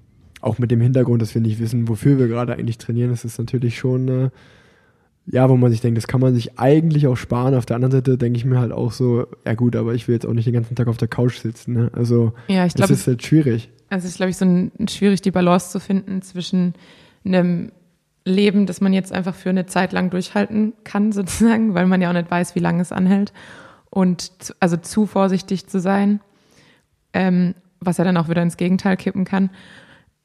[0.41, 3.39] auch mit dem Hintergrund, dass wir nicht wissen, wofür wir gerade eigentlich trainieren, das ist
[3.39, 4.30] natürlich schon, äh,
[5.25, 7.55] ja, wo man sich denkt, das kann man sich eigentlich auch sparen.
[7.55, 10.15] Auf der anderen Seite denke ich mir halt auch so, ja gut, aber ich will
[10.15, 11.73] jetzt auch nicht den ganzen Tag auf der Couch sitzen.
[11.73, 11.91] Ne?
[11.93, 13.69] Also ja, ich glaub, das ist halt schwierig.
[13.89, 16.73] Also es ist, glaube ich, so ein, schwierig, die Balance zu finden zwischen
[17.23, 17.71] einem
[18.25, 22.09] Leben, das man jetzt einfach für eine Zeit lang durchhalten kann, sozusagen, weil man ja
[22.09, 23.31] auch nicht weiß, wie lange es anhält.
[23.89, 26.19] Und zu, also zu vorsichtig zu sein,
[27.13, 29.51] ähm, was ja dann auch wieder ins Gegenteil kippen kann.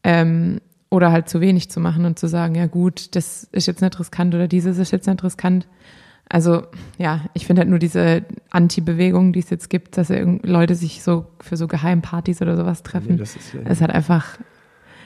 [0.02, 3.82] Ähm, oder halt zu wenig zu machen und zu sagen, ja gut, das ist jetzt
[3.82, 5.66] nicht riskant oder dieses ist jetzt nicht riskant.
[6.28, 6.62] Also
[6.98, 11.26] ja, ich finde halt nur diese Anti-Bewegung, die es jetzt gibt, dass Leute sich so
[11.40, 13.12] für so Geheimpartys oder sowas treffen.
[13.12, 14.38] Nee, das ist, ja, ist halt einfach,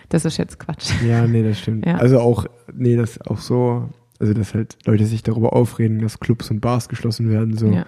[0.09, 0.91] das ist jetzt Quatsch.
[1.07, 1.87] Ja, nee, das stimmt.
[1.87, 1.97] Ja.
[1.97, 6.51] Also auch, nee, das auch so, also dass halt Leute sich darüber aufreden, dass Clubs
[6.51, 7.57] und Bars geschlossen werden.
[7.57, 7.69] So.
[7.69, 7.87] Ja,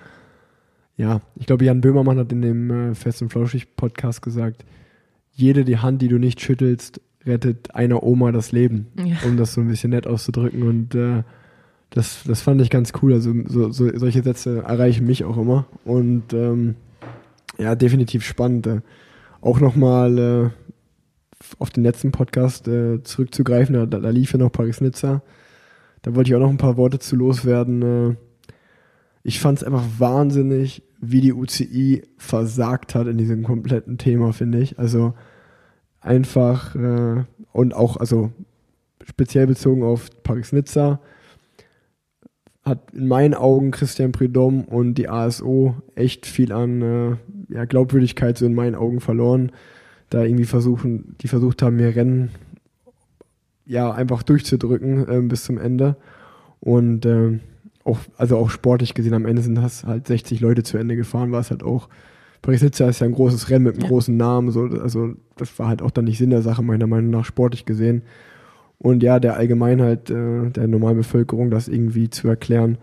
[0.97, 4.65] ja ich glaube, Jan Böhmermann hat in dem äh, Fest und Flauschig Podcast gesagt,
[5.33, 9.17] jede die Hand, die du nicht schüttelst, rettet einer Oma das Leben, ja.
[9.27, 10.63] um das so ein bisschen nett auszudrücken.
[10.63, 11.23] Und äh,
[11.91, 13.13] das, das fand ich ganz cool.
[13.15, 15.67] Also so, so, solche Sätze erreichen mich auch immer.
[15.85, 16.75] Und ähm,
[17.59, 18.67] ja, definitiv spannend.
[18.67, 18.81] Äh,
[19.41, 20.51] auch nochmal äh,
[21.59, 25.23] auf den letzten Podcast äh, zurückzugreifen, da, da lief ja noch Paris-Nizza.
[26.03, 27.83] Da wollte ich auch noch ein paar Worte zu loswerden.
[27.83, 28.17] Äh,
[29.23, 34.59] ich fand es einfach wahnsinnig, wie die UCI versagt hat in diesem kompletten Thema, finde
[34.59, 34.79] ich.
[34.79, 35.15] Also
[36.05, 38.33] einfach äh, und auch, also
[39.05, 41.01] speziell bezogen auf Paris-Nizza,
[42.65, 47.17] hat in meinen Augen Christian Prudhomme und die ASO echt viel an äh,
[47.55, 49.53] ja, Glaubwürdigkeit so in meinen Augen verloren.
[50.09, 52.31] Da irgendwie versuchen, die versucht haben, mir Rennen
[53.67, 55.97] ja einfach durchzudrücken äh, bis zum Ende.
[56.61, 57.39] Und äh,
[57.85, 61.33] auch, also auch sportlich gesehen, am Ende sind das halt 60 Leute zu Ende gefahren,
[61.33, 61.89] war es halt auch
[62.45, 63.89] Paris-Nizza ist ja ein großes Rennen mit einem ja.
[63.89, 67.11] großen Namen, so, also das war halt auch dann nicht Sinn der Sache, meiner Meinung
[67.11, 68.03] nach, sportlich gesehen.
[68.79, 72.77] Und ja, der Allgemeinheit, äh, der Normalbevölkerung, das irgendwie zu erklären,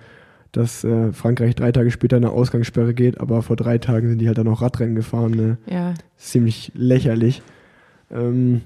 [0.52, 4.28] dass äh, Frankreich drei Tage später eine Ausgangssperre geht, aber vor drei Tagen sind die
[4.28, 5.32] halt dann noch Radrennen gefahren.
[5.32, 5.58] Ne?
[5.67, 5.93] Ja.
[6.17, 7.43] Ziemlich lächerlich.
[8.10, 8.62] Ähm,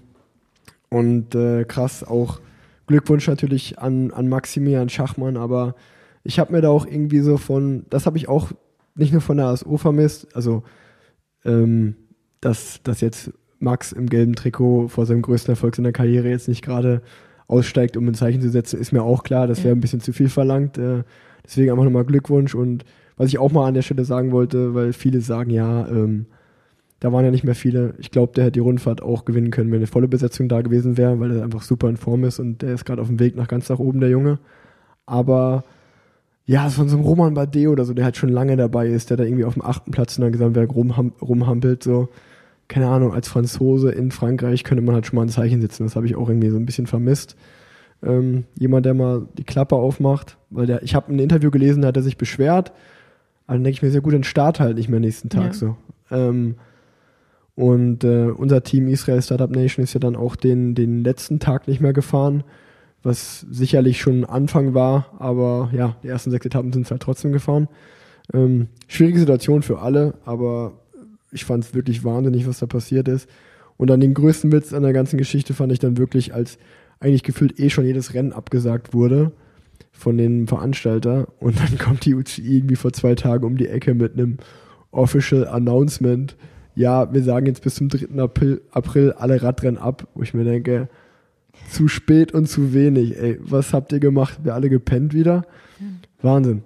[0.89, 2.39] und äh, krass, auch
[2.88, 5.75] Glückwunsch natürlich an, an Maximilian Schachmann, aber
[6.23, 8.51] ich habe mir da auch irgendwie so von, das habe ich auch
[8.95, 10.63] nicht nur von der ASO vermisst, also
[11.45, 11.95] ähm,
[12.41, 16.63] dass, dass jetzt Max im gelben Trikot vor seinem größten Erfolg seiner Karriere jetzt nicht
[16.63, 17.01] gerade
[17.47, 19.47] aussteigt, um ein Zeichen zu setzen, ist mir auch klar.
[19.47, 20.77] Das wäre ein bisschen zu viel verlangt.
[20.77, 21.03] Äh,
[21.43, 22.55] deswegen einfach nochmal Glückwunsch.
[22.55, 22.86] Und
[23.17, 26.25] was ich auch mal an der Stelle sagen wollte, weil viele sagen, ja, ähm,
[26.99, 27.93] da waren ja nicht mehr viele.
[27.99, 30.97] Ich glaube, der hätte die Rundfahrt auch gewinnen können, wenn eine volle Besetzung da gewesen
[30.97, 33.36] wäre, weil er einfach super in Form ist und der ist gerade auf dem Weg
[33.36, 34.39] nach ganz nach oben, der Junge.
[35.05, 35.63] Aber
[36.45, 39.17] ja, von so einem Roman Bardet oder so, der halt schon lange dabei ist, der
[39.17, 42.10] da irgendwie auf dem achten Platz in der Gesamtwerk rumham rumhampelt, so,
[42.67, 45.84] keine Ahnung, als Franzose in Frankreich könnte man halt schon mal ein Zeichen setzen.
[45.84, 47.36] Das habe ich auch irgendwie so ein bisschen vermisst.
[48.03, 51.88] Ähm, jemand, der mal die Klappe aufmacht, weil der, ich habe ein Interview gelesen, da
[51.88, 52.71] hat er sich beschwert,
[53.47, 55.53] aber dann denke ich mir, sehr gut, dann start halt nicht mehr nächsten Tag Ja.
[55.53, 55.77] so.
[56.12, 56.55] Ähm,
[57.55, 61.67] und äh, unser Team Israel Startup Nation ist ja dann auch den, den letzten Tag
[61.67, 62.43] nicht mehr gefahren,
[63.05, 67.31] was sicherlich schon ein Anfang war, aber ja, die ersten sechs Etappen sind halt trotzdem
[67.31, 67.67] gefahren.
[68.33, 70.79] Ähm, schwierige Situation für alle, aber
[71.31, 73.29] ich fand es wirklich wahnsinnig, was da passiert ist.
[73.77, 76.57] Und dann den größten Witz an der ganzen Geschichte fand ich dann wirklich, als
[76.99, 79.31] eigentlich gefühlt eh schon jedes Rennen abgesagt wurde
[79.91, 83.93] von den Veranstalter und dann kommt die UCI irgendwie vor zwei Tagen um die Ecke
[83.93, 84.37] mit einem
[84.91, 86.35] Official Announcement.
[86.73, 88.19] Ja, wir sagen jetzt bis zum 3.
[88.19, 90.89] April, April alle Radrennen ab, wo ich mir denke,
[91.69, 93.39] zu spät und zu wenig, ey.
[93.41, 94.39] Was habt ihr gemacht?
[94.43, 95.45] Wir alle gepennt wieder?
[96.21, 96.63] Wahnsinn.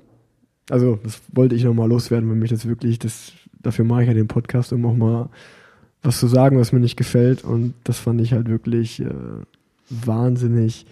[0.70, 4.14] Also, das wollte ich nochmal loswerden, weil mich das wirklich, das, dafür mache ich ja
[4.14, 5.30] den Podcast, um auch mal
[6.02, 7.44] was zu sagen, was mir nicht gefällt.
[7.44, 9.10] Und das fand ich halt wirklich äh,
[9.90, 10.86] wahnsinnig,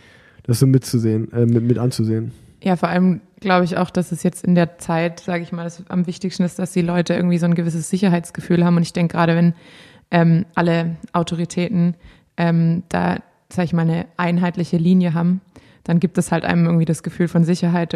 [0.43, 2.31] das so mitzusehen, äh, mit, mit anzusehen.
[2.63, 5.71] Ja, vor allem glaube ich auch, dass es jetzt in der Zeit, sage ich mal,
[5.89, 8.77] am wichtigsten ist, dass die Leute irgendwie so ein gewisses Sicherheitsgefühl haben.
[8.77, 9.53] Und ich denke gerade, wenn
[10.09, 11.95] ähm, alle Autoritäten
[12.35, 15.41] ähm, da, sage ich mal, eine einheitliche Linie haben,
[15.83, 17.93] dann gibt es halt einem irgendwie das Gefühl von Sicherheit.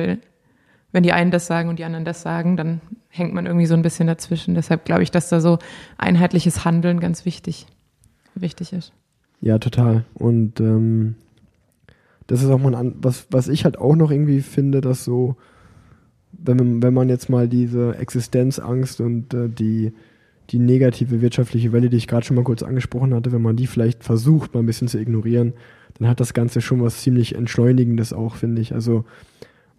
[0.91, 3.73] Wenn die einen das sagen und die anderen das sagen, dann hängt man irgendwie so
[3.73, 4.55] ein bisschen dazwischen.
[4.55, 5.59] Deshalb glaube ich, dass da so
[5.97, 7.67] einheitliches Handeln ganz wichtig,
[8.35, 8.93] wichtig ist.
[9.41, 10.05] Ja, total.
[10.13, 11.15] Und ähm,
[12.27, 15.35] das ist auch mal ein, was, was ich halt auch noch irgendwie finde, dass so,
[16.31, 19.93] wenn man, wenn man jetzt mal diese Existenzangst und äh, die,
[20.49, 23.67] die negative wirtschaftliche Welle, die ich gerade schon mal kurz angesprochen hatte, wenn man die
[23.67, 25.53] vielleicht versucht, mal ein bisschen zu ignorieren,
[25.97, 28.73] dann hat das Ganze schon was ziemlich Entschleunigendes auch, finde ich.
[28.73, 29.05] Also,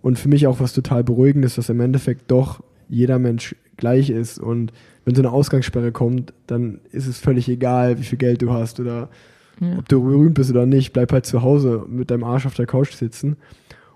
[0.01, 4.39] und für mich auch was total Beruhigendes, dass im Endeffekt doch jeder Mensch gleich ist.
[4.39, 4.73] Und
[5.05, 8.81] wenn so eine Ausgangssperre kommt, dann ist es völlig egal, wie viel Geld du hast
[8.81, 9.11] oder
[9.61, 9.79] Ja.
[9.79, 12.67] ob du berühmt bist oder nicht, bleib halt zu Hause mit deinem Arsch auf der
[12.67, 13.37] Couch sitzen.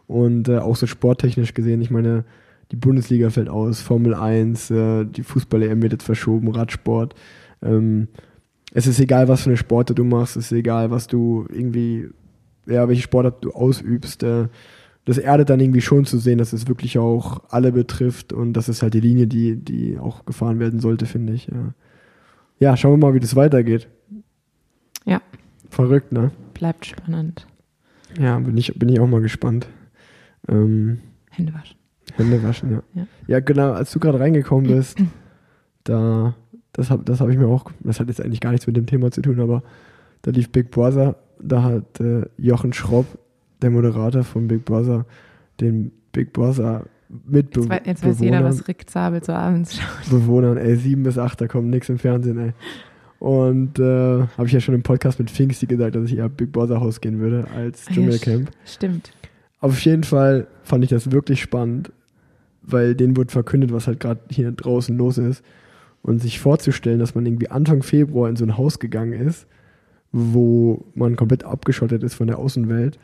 [0.07, 2.25] Und äh, auch so sporttechnisch gesehen, ich meine,
[2.73, 7.15] die Bundesliga fällt aus, Formel 1, äh, die Fußball-EM wird jetzt verschoben, Radsport.
[7.63, 8.09] Ähm,
[8.73, 12.09] es ist egal, was für eine Sportart du machst, es ist egal, was du irgendwie,
[12.67, 14.23] ja, welche Sportart du ausübst.
[14.23, 14.49] Äh,
[15.05, 18.69] das erdet dann irgendwie schon zu sehen, dass es wirklich auch alle betrifft und das
[18.69, 21.47] ist halt die Linie, die, die auch gefahren werden sollte, finde ich.
[21.47, 21.75] Ja.
[22.59, 23.89] ja, schauen wir mal, wie das weitergeht.
[25.05, 25.23] Ja.
[25.71, 26.33] Verrückt, ne?
[26.55, 27.47] Bleibt spannend.
[28.19, 29.69] Ja, bin ich, bin ich auch mal gespannt.
[30.49, 30.99] Ähm,
[31.31, 31.76] Hände waschen.
[32.17, 32.83] Hände waschen, ja.
[32.95, 33.07] Ja.
[33.27, 34.99] Ja, genau, als du gerade reingekommen bist,
[35.85, 36.35] da,
[36.73, 38.87] das habe das hab ich mir auch, das hat jetzt eigentlich gar nichts mit dem
[38.87, 39.63] Thema zu tun, aber
[40.23, 43.07] da lief Big Brother, da hat äh, Jochen Schropp,
[43.63, 45.07] der Moderator von Big Brother,
[45.61, 46.85] den Big Brother
[47.31, 49.87] Jetzt, wei- jetzt weiß jeder, was Rick Zabel so abends schaut.
[50.11, 52.53] Bewohnern, ey, sieben bis acht, da kommt nichts im Fernsehen, ey.
[53.21, 56.51] Und äh, habe ich ja schon im Podcast mit Pfingsti gesagt, dass ich eher Big
[56.51, 58.51] Brother Haus gehen würde als Ah ja, Dschungelcamp.
[58.65, 59.13] Stimmt.
[59.61, 61.93] Auf jeden Fall fand ich das wirklich spannend,
[62.67, 65.43] weil denen wurde verkündet, was halt gerade hier draußen los ist.
[66.03, 69.47] Und sich vorzustellen, dass man irgendwie Anfang Februar in so ein Haus gegangen ist,
[70.13, 72.99] wo man komplett abgeschottet ist von der Außenwelt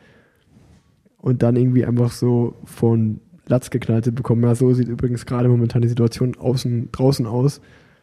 [1.17, 4.43] und dann irgendwie einfach so von Latz geknallt bekommen.
[4.43, 7.59] Ja, so sieht übrigens gerade momentan die Situation außen, draußen aus.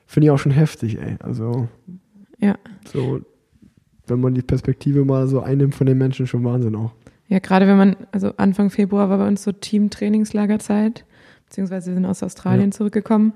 [0.07, 1.16] Finde ich auch schon heftig, ey.
[1.20, 1.68] Also,
[2.38, 2.57] Ja.
[2.92, 3.20] so,
[4.07, 6.92] wenn man die Perspektive mal so einnimmt von den Menschen, schon Wahnsinn auch.
[7.29, 11.07] Ja, gerade wenn man, also Anfang Februar war bei uns so Team-Trainingslagerzeit,
[11.50, 12.76] beziehungsweise wir sind aus Australien Ja.
[12.76, 13.34] zurückgekommen.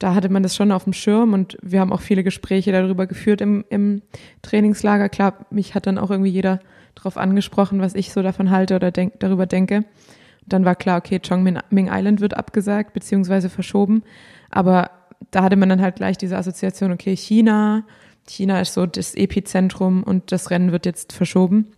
[0.00, 3.06] Da hatte man das schon auf dem Schirm und wir haben auch viele Gespräche darüber
[3.06, 4.02] geführt im, im
[4.42, 5.08] Trainingslager.
[5.08, 6.58] Klar, mich hat dann auch irgendwie jeder
[6.96, 9.76] darauf angesprochen, was ich so davon halte oder denk, darüber denke.
[9.76, 14.02] Und dann war klar, okay, Chongming Island wird abgesagt, beziehungsweise verschoben.
[14.50, 14.90] Aber
[15.30, 17.84] da hatte man dann halt gleich diese Assoziation, okay, China,
[18.26, 21.68] China ist so das Epizentrum und das Rennen wird jetzt verschoben.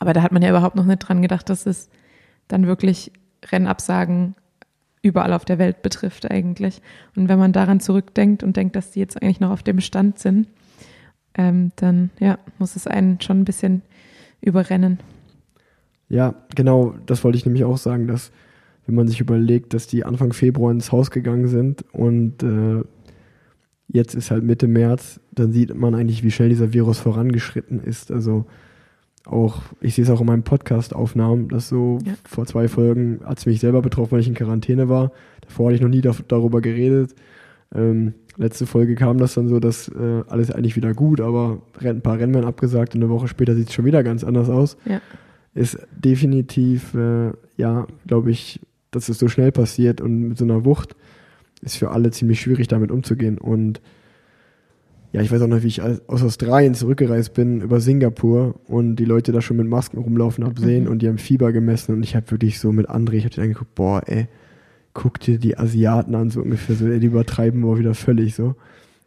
[0.00, 1.88] Aber da hat man ja überhaupt noch nicht dran gedacht, dass es
[2.48, 3.12] dann wirklich
[3.52, 4.34] Rennabsagen
[5.04, 6.80] überall auf der Welt betrifft eigentlich.
[7.14, 10.18] Und wenn man daran zurückdenkt und denkt, dass die jetzt eigentlich noch auf dem Stand
[10.18, 10.48] sind,
[11.36, 13.82] ähm, dann ja, muss es einen schon ein bisschen
[14.40, 14.98] überrennen.
[16.08, 18.32] Ja, genau, das wollte ich nämlich auch sagen, dass
[18.86, 22.82] wenn man sich überlegt, dass die Anfang Februar ins Haus gegangen sind und äh,
[23.88, 28.10] jetzt ist halt Mitte März, dann sieht man eigentlich, wie schnell dieser Virus vorangeschritten ist.
[28.10, 28.46] Also
[29.26, 32.12] auch, ich sehe es auch in meinen Podcast-Aufnahmen, dass so Ja.
[32.24, 35.12] vor zwei Folgen hat es mich selber betroffen, weil ich in Quarantäne war.
[35.40, 37.14] Davor hatte ich noch nie da, darüber geredet.
[37.74, 42.02] Ähm, letzte Folge kam das dann so, dass äh, alles eigentlich wieder gut, aber ein
[42.02, 44.76] paar Rennen werden abgesagt und eine Woche später sieht es schon wieder ganz anders aus.
[44.84, 45.00] Ja.
[45.54, 48.60] Ist definitiv, äh, ja, glaube ich,
[48.90, 50.94] dass es so schnell passiert und mit so einer Wucht
[51.62, 53.38] ist für alle ziemlich schwierig damit umzugehen.
[53.38, 53.80] Und
[55.14, 59.04] ja, ich weiß auch noch, wie ich aus Australien zurückgereist bin über Singapur und die
[59.04, 60.90] Leute da schon mit Masken rumlaufen hab sehen Mhm.
[60.90, 63.44] und die haben Fieber gemessen und ich habe wirklich so mit André, ich habe den
[63.44, 64.26] angeguckt, boah, ey,
[64.92, 68.56] guck dir die Asiaten an, so ungefähr so, ey, die übertreiben aber wieder völlig so.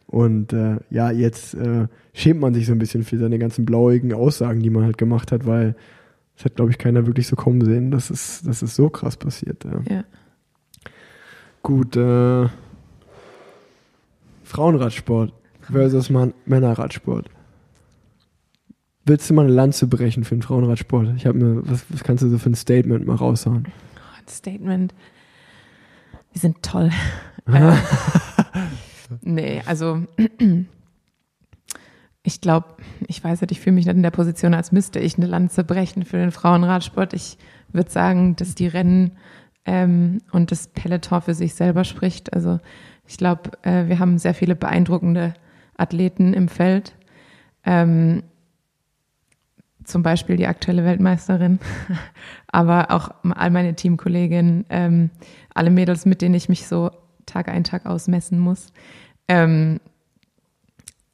[0.06, 4.14] Und äh, ja, jetzt äh, schämt man sich so ein bisschen für seine ganzen blauigen
[4.14, 5.76] Aussagen, die man halt gemacht hat, weil
[6.38, 9.18] es hat, glaube ich, keiner wirklich so kommen sehen, dass es, dass es so krass
[9.18, 9.64] passiert.
[9.64, 9.94] Ja.
[9.96, 10.04] Ja.
[11.62, 12.46] Gut, äh,
[14.44, 15.32] Frauenradsport
[15.70, 17.28] versus Mann, Männerradsport.
[19.04, 21.14] Willst du mal eine Lanze brechen für den Frauenradsport?
[21.16, 23.66] Ich habe mir, was, was kannst du so für ein Statement mal raushauen?
[23.66, 24.94] Oh, ein Statement.
[26.32, 26.90] Wir sind toll.
[27.46, 27.72] äh,
[29.22, 30.02] nee, also
[32.22, 35.16] ich glaube, ich weiß nicht, ich fühle mich nicht in der Position, als müsste ich
[35.16, 37.14] eine Lanze brechen für den Frauenradsport.
[37.14, 37.38] Ich
[37.72, 39.12] würde sagen, dass die Rennen
[39.64, 42.34] ähm, und das Peloton für sich selber spricht.
[42.34, 42.60] Also
[43.06, 45.32] ich glaube, äh, wir haben sehr viele beeindruckende
[45.78, 46.94] Athleten im Feld.
[47.64, 48.22] Ähm,
[49.84, 51.58] zum Beispiel die aktuelle Weltmeisterin,
[52.46, 55.10] aber auch all meine Teamkolleginnen, ähm,
[55.54, 56.90] alle Mädels, mit denen ich mich so
[57.24, 58.72] Tag ein, Tag aus messen muss.
[59.28, 59.80] Ähm,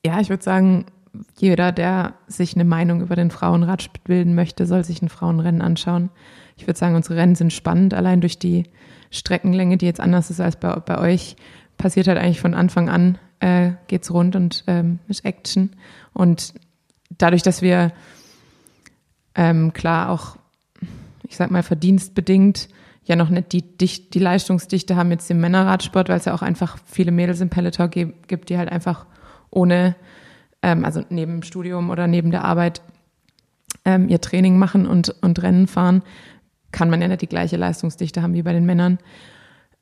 [0.05, 0.87] ja, ich würde sagen,
[1.39, 6.11] jeder, der sich eine Meinung über den Frauenrad bilden möchte, soll sich ein Frauenrennen anschauen.
[6.57, 8.65] Ich würde sagen, unsere Rennen sind spannend, allein durch die
[9.11, 11.37] Streckenlänge, die jetzt anders ist als bei, bei euch,
[11.79, 15.70] passiert halt eigentlich von Anfang an, äh, geht's rund und ähm, ist Action.
[16.14, 16.55] Und
[17.18, 17.92] dadurch, dass wir
[19.34, 20.36] ähm, klar auch,
[21.24, 22.70] ich sag mal, verdienstbedingt
[23.05, 26.40] ja noch nicht die, Dicht, die Leistungsdichte haben jetzt im Männerradsport, weil es ja auch
[26.40, 29.05] einfach viele Mädels im Peloton gibt, die halt einfach
[29.51, 29.95] ohne,
[30.62, 32.80] ähm, also neben dem Studium oder neben der Arbeit
[33.84, 36.03] ähm, ihr Training machen und, und Rennen fahren,
[36.72, 38.99] kann man ja nicht die gleiche Leistungsdichte haben wie bei den Männern.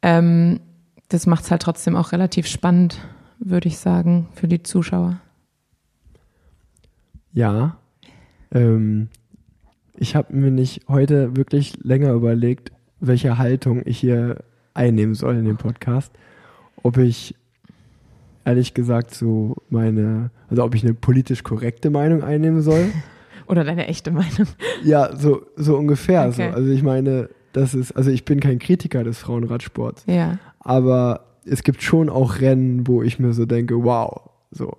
[0.03, 0.59] Ähm,
[1.11, 2.99] das macht es halt trotzdem auch relativ spannend,
[3.45, 5.21] würde ich sagen, für die Zuschauer.
[7.33, 7.77] Ja.
[8.53, 9.09] Ähm,
[9.97, 15.45] ich habe mir nicht heute wirklich länger überlegt, welche Haltung ich hier einnehmen soll in
[15.45, 16.13] dem Podcast.
[16.83, 17.35] Ob ich
[18.45, 22.91] ehrlich gesagt so meine, also ob ich eine politisch korrekte Meinung einnehmen soll.
[23.47, 24.47] Oder deine echte Meinung.
[24.85, 26.29] ja, so, so ungefähr.
[26.29, 26.51] Okay.
[26.51, 26.57] So.
[26.57, 30.05] Also ich meine, das ist, also ich bin kein Kritiker des Frauenradsports.
[30.07, 30.39] Ja.
[30.61, 34.77] aber es gibt schon auch Rennen, wo ich mir so denke, wow, so.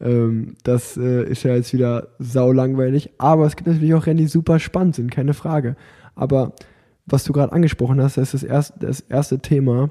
[0.00, 4.18] Ähm, das äh, ist ja jetzt wieder sau langweilig, aber es gibt natürlich auch Rennen,
[4.18, 5.76] die super spannend sind, keine Frage.
[6.14, 6.52] Aber
[7.06, 9.90] was du gerade angesprochen hast, das ist das erste, das erste Thema,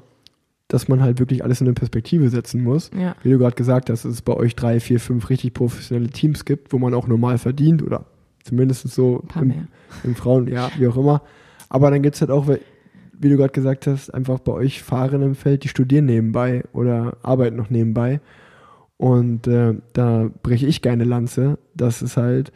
[0.68, 2.90] dass man halt wirklich alles in eine Perspektive setzen muss.
[2.98, 3.14] Ja.
[3.22, 6.44] Wie du gerade gesagt hast, dass es bei euch drei, vier, fünf richtig professionelle Teams
[6.44, 8.06] gibt, wo man auch normal verdient oder
[8.44, 9.68] zumindest so im,
[10.04, 11.22] im Frauen, ja, wie auch immer.
[11.68, 12.48] Aber dann gibt es halt auch,
[13.20, 17.18] wie du gerade gesagt hast, einfach bei euch Fahrerinnen im Feld, die studieren nebenbei oder
[17.22, 18.20] arbeiten noch nebenbei.
[18.96, 22.50] Und äh, da breche ich gerne Lanze, dass es halt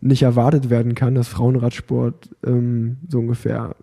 [0.00, 3.76] nicht erwartet werden kann, dass Frauenradsport ähm, so ungefähr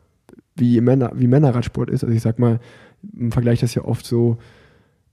[0.55, 2.03] wie, Männer, wie Männerradsport ist.
[2.03, 2.59] Also ich sag mal,
[3.17, 4.37] im Vergleich das ja oft so,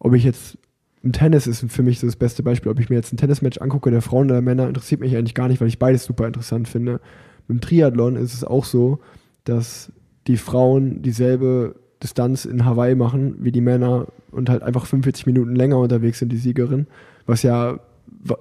[0.01, 0.59] ob ich jetzt
[1.05, 3.59] im Tennis ist für mich so das beste Beispiel, ob ich mir jetzt ein Tennismatch
[3.59, 6.27] angucke, der Frauen oder der Männer, interessiert mich eigentlich gar nicht, weil ich beides super
[6.27, 7.01] interessant finde.
[7.49, 8.99] Dem Triathlon ist es auch so,
[9.45, 9.93] dass
[10.27, 15.55] die Frauen dieselbe Distanz in Hawaii machen wie die Männer und halt einfach 45 Minuten
[15.55, 16.87] länger unterwegs sind, die Siegerin,
[17.27, 17.81] was ja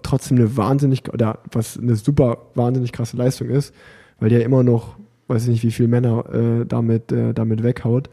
[0.03, 3.73] trotzdem eine wahnsinnig, oder was eine super wahnsinnig krasse Leistung ist,
[4.19, 7.63] weil die ja immer noch, weiß ich nicht, wie viele Männer äh, damit, äh, damit
[7.63, 8.09] weghaut.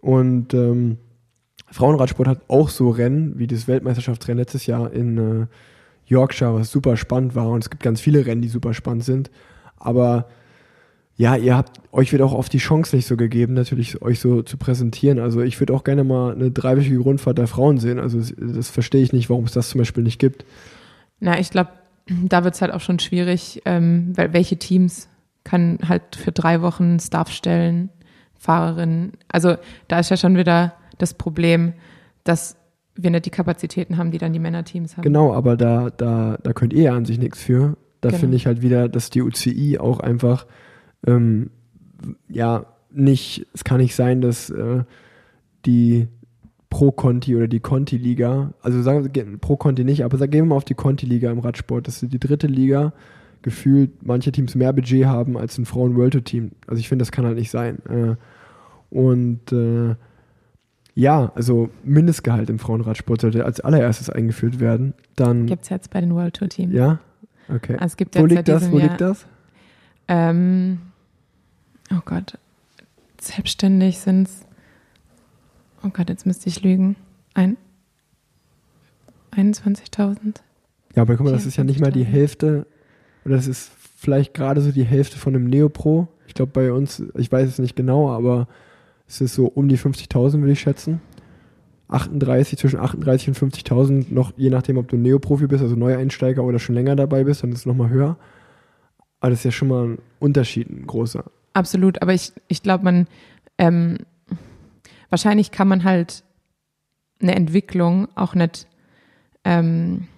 [0.00, 0.98] Und ähm,
[1.70, 5.46] Frauenradsport hat auch so Rennen wie das Weltmeisterschaftsrennen letztes Jahr in äh,
[6.06, 7.48] Yorkshire, was super spannend war.
[7.48, 9.30] Und es gibt ganz viele Rennen, die super spannend sind.
[9.76, 10.26] Aber
[11.16, 14.42] ja, ihr habt, euch wird auch oft die Chance nicht so gegeben, natürlich euch so
[14.42, 15.18] zu präsentieren.
[15.18, 17.98] Also ich würde auch gerne mal eine dreiwöchige Grundfahrt der Frauen sehen.
[17.98, 20.44] Also das, verstehe ich nicht, warum es das zum Beispiel nicht gibt.
[21.20, 21.70] Na, ich glaube,
[22.06, 25.08] da wird es halt auch schon schwierig, ähm, weil welche Teams
[25.44, 27.90] können halt für drei Wochen Staff stellen,
[28.38, 29.12] Fahrerinnen.
[29.28, 29.56] Also
[29.88, 31.74] da ist ja schon wieder das Problem,
[32.24, 32.56] dass
[32.94, 35.02] wir nicht die Kapazitäten haben, die dann die Männerteams haben.
[35.02, 37.76] Genau, aber da, da, da könnt ihr ja an sich nichts für.
[38.00, 38.20] Da Genau.
[38.20, 40.46] finde ich halt wieder, dass die UCI auch einfach,
[41.06, 41.50] ähm,
[42.28, 44.84] ja, nicht, es kann nicht sein, dass äh,
[45.64, 46.08] die
[46.70, 50.64] Pro-Conti oder die Conti-Liga, also sagen wir Pro-Conti nicht, aber sagen, gehen wir mal auf
[50.64, 52.92] die Conti-Liga im Radsport, das ist die dritte Liga,
[53.42, 56.52] gefühlt manche Teams mehr Budget haben als ein Frauen-World-Team.
[56.66, 57.78] Also ich finde, das kann halt nicht sein.
[57.86, 58.16] Äh,
[58.90, 59.96] und äh,
[60.94, 64.94] ja, also Mindestgehalt im Frauenradsport sollte als allererstes eingeführt werden.
[65.16, 66.72] Dann Gibt es jetzt bei den World Tour Teams.
[66.74, 67.00] ja,
[67.48, 67.74] okay.
[67.74, 68.70] Also es gibt Wo liegt das?
[68.70, 69.26] Wo Jahr, liegt das?
[70.08, 70.78] Ähm,
[71.92, 72.38] oh Gott.
[73.20, 74.40] Selbstständig sind es.
[75.84, 76.96] Oh Gott, jetzt müsste ich lügen.
[77.34, 77.56] Ein,
[79.32, 80.40] 21.000?
[80.94, 82.08] Ja, aber guck mal, das ist ja nicht mal die 24.000.
[82.08, 82.66] Hälfte,
[83.24, 86.08] oder das ist vielleicht gerade so die Hälfte von einem Neopro.
[86.26, 88.48] Ich glaube bei uns, ich weiß es nicht genau, aber
[89.06, 91.00] es ist so um die 50.000, würde ich schätzen.
[91.88, 96.58] 38, zwischen 38 und 50.000, noch je nachdem, ob du Neoprofi bist, also Neueinsteiger oder
[96.58, 98.16] schon länger dabei bist, dann ist es nochmal höher.
[99.20, 101.24] Aber das ist ja schon mal ein Unterschied, ein großer.
[101.54, 103.06] Absolut, aber ich, ich glaube, man,
[103.58, 103.98] ähm,
[105.10, 106.24] wahrscheinlich kann man halt
[107.20, 108.66] eine Entwicklung auch nicht
[109.44, 110.08] ähm,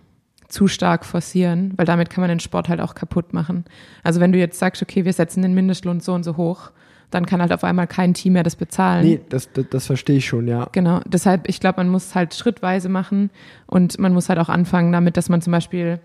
[0.48, 3.64] zu stark forcieren, weil damit kann man den Sport halt auch kaputt machen.
[4.02, 6.70] Also wenn du jetzt sagst, okay, wir setzen den Mindestlohn so und so hoch,
[7.10, 9.04] dann kann halt auf einmal kein Team mehr das bezahlen.
[9.04, 10.68] Nee, das, das, das verstehe ich schon, ja.
[10.72, 13.30] Genau, deshalb, ich glaube, man muss halt schrittweise machen
[13.66, 16.00] und man muss halt auch anfangen damit, dass man zum Beispiel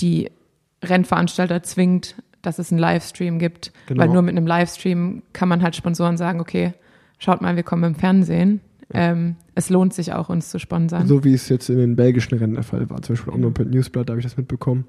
[0.00, 0.30] die
[0.82, 2.16] Rennveranstalter zwingt,
[2.46, 4.02] dass es einen Livestream gibt, Genau.
[4.02, 6.72] weil nur mit einem Livestream kann man halt Sponsoren sagen, okay,
[7.18, 8.60] schaut mal, wir kommen im Fernsehen.
[8.94, 11.06] Ähm, es lohnt sich auch, uns zu sponsern.
[11.08, 13.02] So wie es jetzt in den belgischen Rennen der Fall war.
[13.02, 13.46] Zum Beispiel Genau.
[13.48, 14.84] Omnipod Newsblatt, da habe ich das mitbekommen.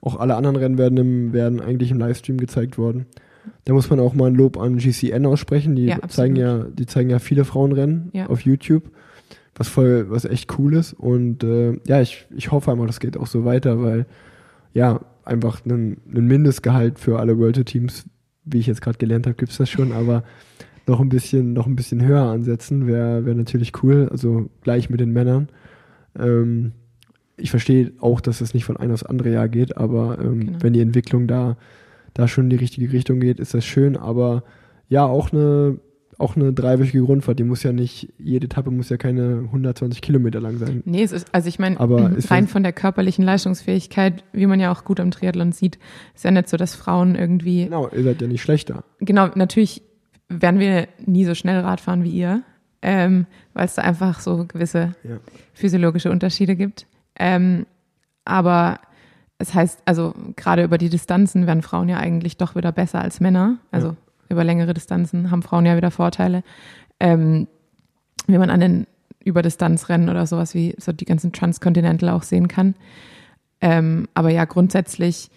[0.00, 3.06] Auch alle anderen Rennen werden, im, werden eigentlich im Livestream gezeigt worden.
[3.64, 5.74] Da muss man auch mal ein Lob an GCN aussprechen.
[5.74, 8.26] Die Ja, zeigen ja, die zeigen ja viele Frauenrennen Ja.
[8.26, 8.84] auf YouTube,
[9.56, 10.92] was voll, was echt cool ist.
[10.92, 14.06] Und äh, ja, ich, ich hoffe einmal, das geht auch so weiter, weil
[14.72, 18.06] ja, einfach ein, ein Mindestgehalt für alle World Teams,
[18.44, 20.22] wie ich jetzt gerade gelernt habe, gibt es das schon, aber
[20.86, 24.08] noch ein bisschen, noch ein bisschen höher ansetzen, wäre wär natürlich cool.
[24.10, 25.48] Also gleich mit den Männern.
[26.18, 26.72] Ähm,
[27.36, 30.58] ich verstehe auch, dass es nicht von einem aufs andere Jahr geht, aber ähm, Genau.
[30.60, 31.56] wenn die Entwicklung da,
[32.14, 33.96] da schon in die richtige Richtung geht, ist das schön.
[33.96, 34.44] Aber
[34.88, 35.78] ja, auch eine,
[36.18, 40.40] auch eine dreiwöchige Rundfahrt, die muss ja nicht, jede Etappe muss ja keine 120 Kilometer
[40.40, 40.82] lang sein.
[40.86, 41.76] Nee, es ist, also ich meine,
[42.16, 45.78] ist rein von der körperlichen Leistungsfähigkeit, wie man ja auch gut am Triathlon sieht,
[46.14, 48.84] ist ja nicht so, dass Frauen irgendwie Genau, ihr seid ja nicht schlechter.
[49.00, 49.82] genau, natürlich
[50.28, 52.42] werden wir nie so schnell Rad fahren wie ihr,
[52.82, 55.18] ähm, weil es da einfach so gewisse Ja.
[55.54, 56.86] physiologische Unterschiede gibt.
[57.18, 57.66] Ähm,
[58.24, 58.80] aber
[59.38, 63.20] es heißt, also gerade über die Distanzen werden Frauen ja eigentlich doch wieder besser als
[63.20, 63.58] Männer.
[63.70, 63.96] Also Ja.
[64.28, 66.42] Über längere Distanzen haben Frauen ja wieder Vorteile.
[67.00, 67.46] Ähm,
[68.26, 68.86] wie man an den
[69.24, 72.74] Überdistanzrennen oder sowas wie so die ganzen Transcontinental auch sehen kann.
[73.60, 75.30] Ähm, aber ja, grundsätzlich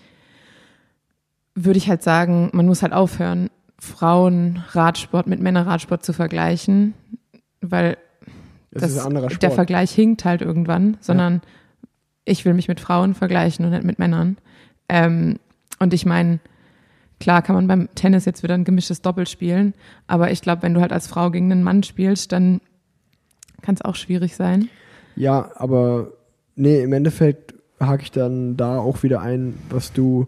[1.56, 6.94] würde ich halt sagen, man muss halt aufhören, Frauen-Radsport mit Männer-Radsport zu vergleichen,
[7.62, 7.98] weil
[8.72, 11.42] Das, das, der Vergleich hinkt halt irgendwann, sondern
[12.26, 14.38] ich will mich mit Frauen vergleichen und nicht mit Männern.
[14.88, 15.40] Ähm,
[15.80, 16.40] und ich meine,
[17.20, 19.74] klar kann man beim Tennis jetzt wieder ein gemischtes Doppel spielen,
[20.08, 22.62] aber ich glaube, wenn du halt als Frau gegen einen Mann spielst, dann
[23.62, 24.70] kann es auch schwierig sein.
[25.16, 26.14] Ja, aber
[26.56, 30.28] nee, im Endeffekt hake ich dann da auch wieder ein, was du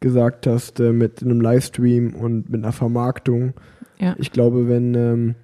[0.00, 3.52] gesagt hast äh, mit einem Livestream und mit einer Vermarktung.
[3.98, 4.14] Ja.
[4.18, 5.34] Ich glaube, wenn ähm,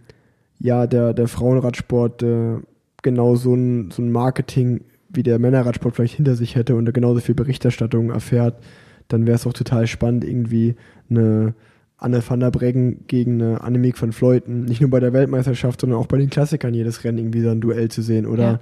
[0.59, 2.57] ja der, der Frauenradsport äh,
[3.03, 7.20] genau so ein, so ein Marketing wie der Männerradsport vielleicht hinter sich hätte und genauso
[7.20, 8.57] viel Berichterstattung erfährt,
[9.09, 10.76] dann wäre es auch total spannend, irgendwie
[11.09, 11.54] eine
[11.98, 15.98] Anne van der Breggen gegen eine Annemiek van Fleuten, nicht nur bei der Weltmeisterschaft, sondern
[15.98, 18.61] auch bei den Klassikern jedes Rennen irgendwie so ein Duell zu sehen oder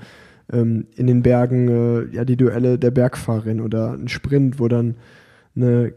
[0.52, 4.96] ähm, in den Bergen äh, ja die Duelle der Bergfahrerin oder ein Sprint, wo dann
[5.56, 5.94] eine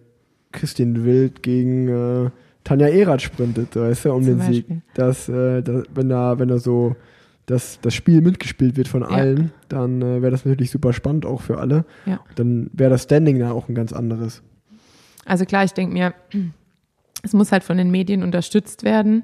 [0.52, 2.30] Christine Wild gegen äh,
[2.64, 4.68] Tanja Erath sprintet, weißt du, um Zum den Sieg.
[4.68, 4.82] Beispiel.
[4.94, 6.96] Das, äh, das, wenn da, wenn da so
[7.48, 11.42] das, das Spiel mitgespielt wird von allen, dann äh, wäre das natürlich super spannend auch
[11.42, 11.86] für alle.
[12.06, 12.20] Ja.
[12.36, 14.44] Dann wäre das Standing da auch ein ganz anderes.
[15.26, 16.14] Also klar, ich denke mir,
[17.24, 19.24] es muss halt von den Medien unterstützt werden,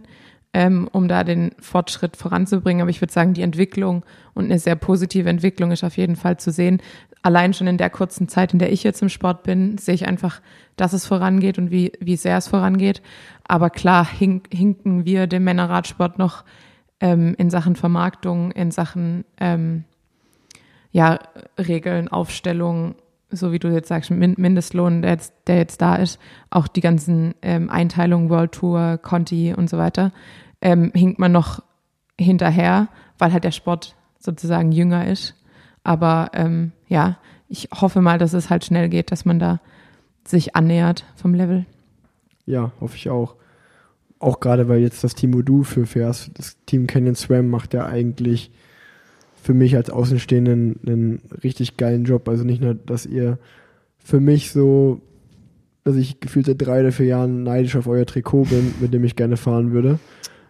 [0.53, 2.81] ähm, um da den Fortschritt voranzubringen.
[2.81, 6.37] Aber ich würde sagen, die Entwicklung und eine sehr positive Entwicklung ist auf jeden Fall
[6.37, 6.81] zu sehen.
[7.23, 10.07] Allein schon in der kurzen Zeit, in der ich jetzt im Sport bin, sehe ich
[10.07, 10.41] einfach,
[10.77, 13.01] dass es vorangeht und wie, wie sehr es vorangeht.
[13.45, 16.45] Aber klar hink, hinken wir dem Männerradsport noch
[17.03, 19.83] ähm, in Sachen Vermarktung, in Sachen ähm,
[20.91, 21.19] ja,
[21.57, 22.95] Regeln, Aufstellung,
[23.29, 26.81] so wie du jetzt sagst, Min- Mindestlohn, der jetzt, der jetzt da ist, auch die
[26.81, 30.11] ganzen ähm, Einteilungen, World Tour, Conti und so weiter,
[30.61, 31.61] ähm, hinkt man noch
[32.17, 32.87] hinterher,
[33.17, 35.35] weil halt der Sport sozusagen jünger ist.
[35.83, 37.17] Aber ähm, ja,
[37.49, 39.59] ich hoffe mal, dass es halt schnell geht, dass man da
[40.25, 41.65] sich annähert vom Level.
[42.45, 43.35] Ja, hoffe ich auch.
[44.23, 47.73] Auch gerade, weil jetzt das Team, wo du für fährst, das Team Canyon Swam macht
[47.73, 48.51] ja eigentlich
[49.33, 52.29] für mich als Außenstehenden einen richtig geilen Job.
[52.29, 53.37] Also nicht nur, dass ihr
[53.97, 55.01] für mich so,
[55.83, 59.03] dass ich gefühlt seit drei oder vier Jahren neidisch auf euer Trikot bin, mit dem
[59.03, 59.99] ich gerne fahren würde.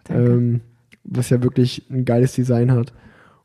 [0.08, 0.60] Ähm,
[1.02, 2.92] was ja wirklich ein geiles Design hat.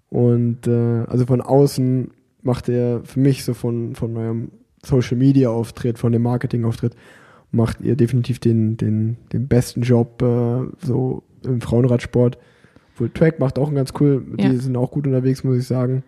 [0.10, 2.12] Und äh, also von außen
[2.44, 4.52] macht er für mich so von, von eurem
[4.86, 6.96] Social Media Auftritt, von dem Marketing Auftritt,
[7.52, 12.38] macht ihr definitiv den, den, den besten Job äh, so im Frauenradsport.
[12.96, 14.50] Full Track macht auch einen ganz cool, Ja.
[14.50, 16.04] die sind auch gut unterwegs, muss ich sagen.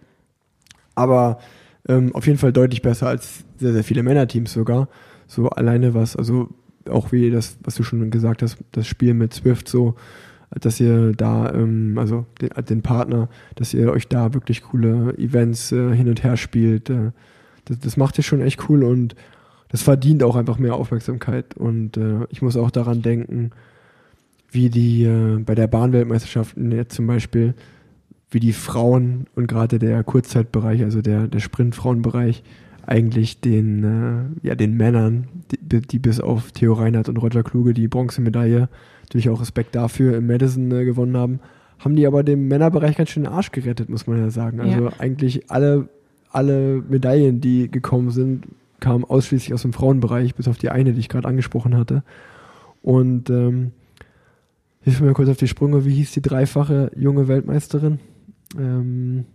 [0.96, 1.40] Aber
[1.88, 4.88] ähm, auf jeden Fall deutlich besser als sehr, sehr viele Männerteams sogar.
[5.28, 6.50] So alleine was, also
[6.90, 9.96] auch wie das, was du schon gesagt hast, das Spiel mit Swift so,
[10.60, 15.72] dass ihr da, ähm, also den, den Partner, dass ihr euch da wirklich coole Events
[15.72, 16.90] äh, hin und her spielt.
[16.90, 17.12] Äh,
[17.66, 19.16] das, das macht ihr schon echt cool und
[19.72, 21.56] das verdient auch einfach mehr Aufmerksamkeit.
[21.56, 23.52] Und äh, ich muss auch daran denken,
[24.52, 27.54] wie die äh, bei der Bahnweltmeisterschaften jetzt zum Beispiel,
[28.30, 32.44] wie die Frauen und gerade der Kurzzeitbereich, also der, der Sprintfrauenbereich,
[32.86, 33.84] eigentlich den,
[34.44, 38.70] äh, ja, den Männern, die, die bis auf Theo Reinhardt und Roger Kluge die Bronzemedaille,
[39.04, 41.40] natürlich auch Respekt dafür, im Madison äh, gewonnen haben,
[41.80, 44.60] haben die aber dem Männerbereich ganz schön den Arsch gerettet, muss man ja sagen.
[44.60, 44.94] Also Ja.
[44.98, 45.88] eigentlich alle,
[46.32, 48.46] alle Medaillen, die gekommen sind,
[48.82, 52.04] kamen ausschließlich aus dem Frauenbereich, bis auf die eine, die ich gerade angesprochen hatte.
[52.82, 53.72] Und ähm,
[54.82, 58.00] hilf mir mal kurz auf die Sprünge, wie hieß die dreifache junge Weltmeisterin?
[58.58, 59.26] Ähm,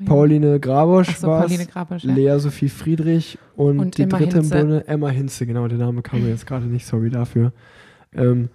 [0.00, 0.04] Die.
[0.04, 2.14] Pauline Grabosch so, war Pauline Grabosch, ja.
[2.14, 4.54] Lea Sophie Friedrich und, Und die Emma dritte Hinze.
[4.54, 7.52] im Bunde, Emma Hinze, genau, der Name kam mir jetzt gerade nicht, sorry dafür.
[8.12, 8.48] Ähm,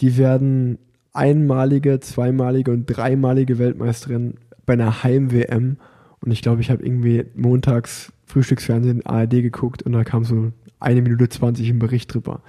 [0.00, 0.78] die werden
[1.12, 4.34] einmalige, zweimalige und dreimalige Weltmeisterin
[4.66, 5.76] bei einer Heim-WM
[6.22, 11.02] und ich glaube, ich habe irgendwie montags Frühstücksfernsehen ARD geguckt und da kam so eine
[11.02, 12.42] Minute 20 im Bericht drüber.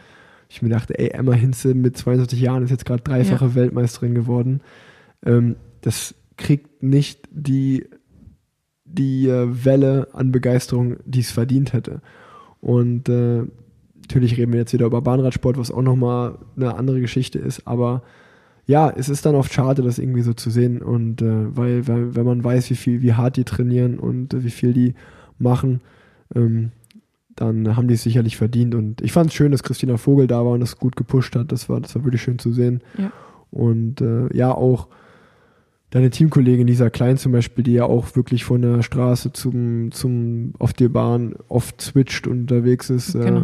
[0.49, 4.61] Ich mir dachte, ey, Emma Hinze mit 22 Jahren ist jetzt gerade dreifache Weltmeisterin geworden.
[5.25, 7.85] Ähm, das kriegt nicht die,
[8.85, 12.01] die äh, Welle an Begeisterung, die es verdient hätte.
[12.61, 13.43] Und äh,
[13.95, 18.03] natürlich reden wir jetzt wieder über Bahnradsport, was auch nochmal eine andere Geschichte ist, aber
[18.65, 22.15] ja, es ist dann oft schade, das irgendwie so zu sehen und äh, weil, weil,
[22.15, 24.93] wenn man weiß, wie viel, wie hart die trainieren und äh, wie viel die
[25.37, 25.81] machen,
[26.33, 26.71] ähm,
[27.35, 30.45] dann haben die es sicherlich verdient und ich fand es schön, dass Christina Vogel da
[30.45, 33.11] war und das gut gepusht hat, das war, das war wirklich schön zu sehen Ja.
[33.51, 34.87] und äh, ja, auch
[35.89, 40.53] deine Teamkollegin Lisa Klein zum Beispiel, die ja auch wirklich von der Straße zum, zum
[40.57, 43.43] auf der Bahn oft switcht und unterwegs ist, äh, Genau.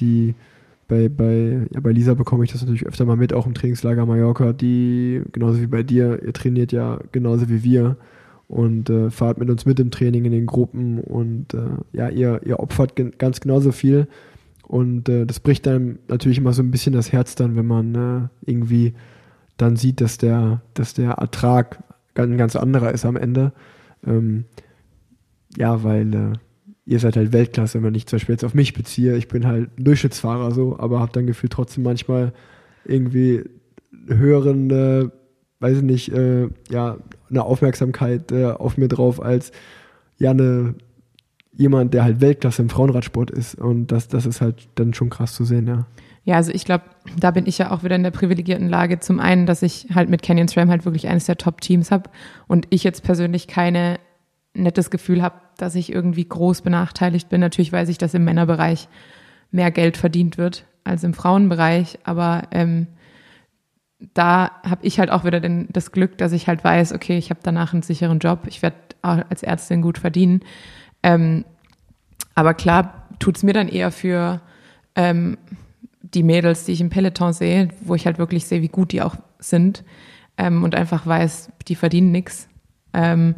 [0.00, 0.34] die
[0.90, 4.04] bei, bei, ja, bei Lisa bekomme ich das natürlich öfter mal mit, auch im Trainingslager
[4.06, 7.96] Mallorca, die genauso wie bei dir, ihr trainiert ja genauso wie wir
[8.48, 12.40] und äh, fahrt mit uns mit im Training in den Gruppen und äh, ja, ihr,
[12.44, 14.08] ihr opfert gen ganz genauso viel
[14.66, 17.94] und äh, das bricht einem natürlich immer so ein bisschen das Herz dann, wenn man
[17.94, 18.94] äh, irgendwie
[19.56, 21.84] dann sieht, dass der, dass der Ertrag
[22.14, 23.52] ein ganz anderer ist am Ende.
[24.04, 24.44] Ähm,
[25.56, 26.32] ja, weil äh,
[26.86, 29.16] ihr seid halt Weltklasse, wenn ich zum Beispiel jetzt auf mich beziehe.
[29.16, 32.32] Ich bin halt Durchschnittsfahrer so, aber habe dann gefühlt trotzdem manchmal
[32.84, 33.44] irgendwie
[34.06, 35.08] höheren, äh,
[35.60, 39.52] weiß ich nicht, äh, ja, eine Aufmerksamkeit äh, auf mir drauf als
[40.18, 40.74] ja eine
[41.52, 43.54] jemand, der halt Weltklasse im Frauenradsport ist.
[43.54, 45.86] Und das, das ist halt dann schon krass zu sehen, ja.
[46.24, 46.84] Ja, also ich glaube,
[47.18, 49.00] da bin ich ja auch wieder in der privilegierten Lage.
[49.00, 52.10] Zum einen, dass ich halt mit Canyon SRAM halt wirklich eines der Top-Teams habe
[52.46, 53.98] und ich jetzt persönlich keine
[54.54, 57.40] nettes Gefühl habe, dass ich irgendwie groß benachteiligt bin.
[57.40, 58.88] Natürlich weiß ich, dass im Männerbereich
[59.50, 62.86] mehr Geld verdient wird als im Frauenbereich, aber ähm,
[64.14, 67.30] da habe ich halt auch wieder den, das Glück, dass ich halt weiß, okay, ich
[67.30, 70.40] habe danach einen sicheren Job, ich werde als Ärztin gut verdienen.
[71.02, 71.44] Ähm,
[72.34, 74.40] aber klar tut's mir dann eher für
[74.94, 75.36] ähm,
[76.00, 79.02] die Mädels, die ich im Peloton sehe, wo ich halt wirklich sehe, wie gut die
[79.02, 79.84] auch sind
[80.36, 82.48] ähm, und einfach weiß, die verdienen nix,
[82.92, 83.34] ähm,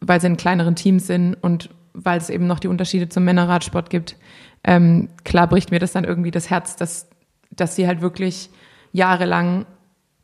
[0.00, 3.88] weil sie in kleineren Teams sind und weil es eben noch die Unterschiede zum Männerradsport
[3.88, 4.16] gibt.
[4.64, 7.08] Ähm, klar bricht mir das dann irgendwie das Herz, dass,
[7.50, 8.50] dass sie halt wirklich
[8.92, 9.66] jahrelang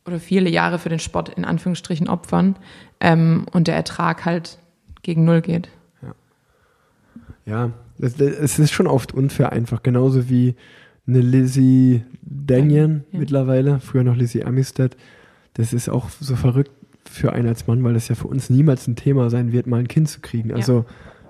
[0.05, 2.55] oder viele Jahre für den Sport in Anführungsstrichen opfern
[2.99, 4.57] ähm, und der Ertrag halt
[5.03, 5.69] gegen Null geht.
[7.45, 10.55] Ja, es, es ist schon oft unfair einfach, genauso wie
[11.07, 13.19] eine Lizzie Danyan Ja.
[13.19, 14.95] mittlerweile, früher noch Lizzie Armistead.
[15.55, 16.71] Das ist auch so verrückt
[17.09, 19.79] für einen als Mann, weil das ja für uns niemals ein Thema sein wird, mal
[19.79, 20.53] ein Kind zu kriegen.
[20.53, 20.85] Also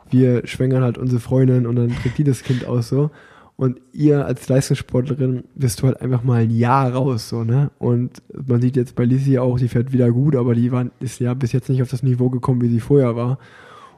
[0.10, 3.12] wir schwängern halt unsere Freundin und dann kriegt die das Kind aus so.
[3.58, 7.70] Und ihr als Leistungssportlerin bist du halt einfach mal ein Jahr raus, so, ne?
[7.78, 11.20] Und man sieht jetzt bei Lizzie auch, die fährt wieder gut, aber die war, ist
[11.20, 13.38] ja bis jetzt nicht auf das Niveau gekommen, wie sie vorher war.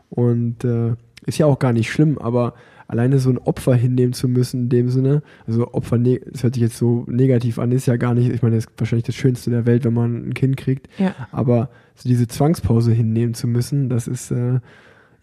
[0.09, 0.95] Und äh,
[1.25, 2.55] ist ja auch gar nicht schlimm, aber
[2.87, 6.53] alleine so ein Opfer hinnehmen zu müssen in dem Sinne, also Opfer, ne- das hört
[6.55, 9.15] sich jetzt so negativ an, ist ja gar nicht, ich meine, das ist wahrscheinlich das
[9.15, 11.13] Schönste der Welt, wenn man ein Kind kriegt, Ja.
[11.31, 14.59] aber so diese Zwangspause hinnehmen zu müssen, das ist, äh,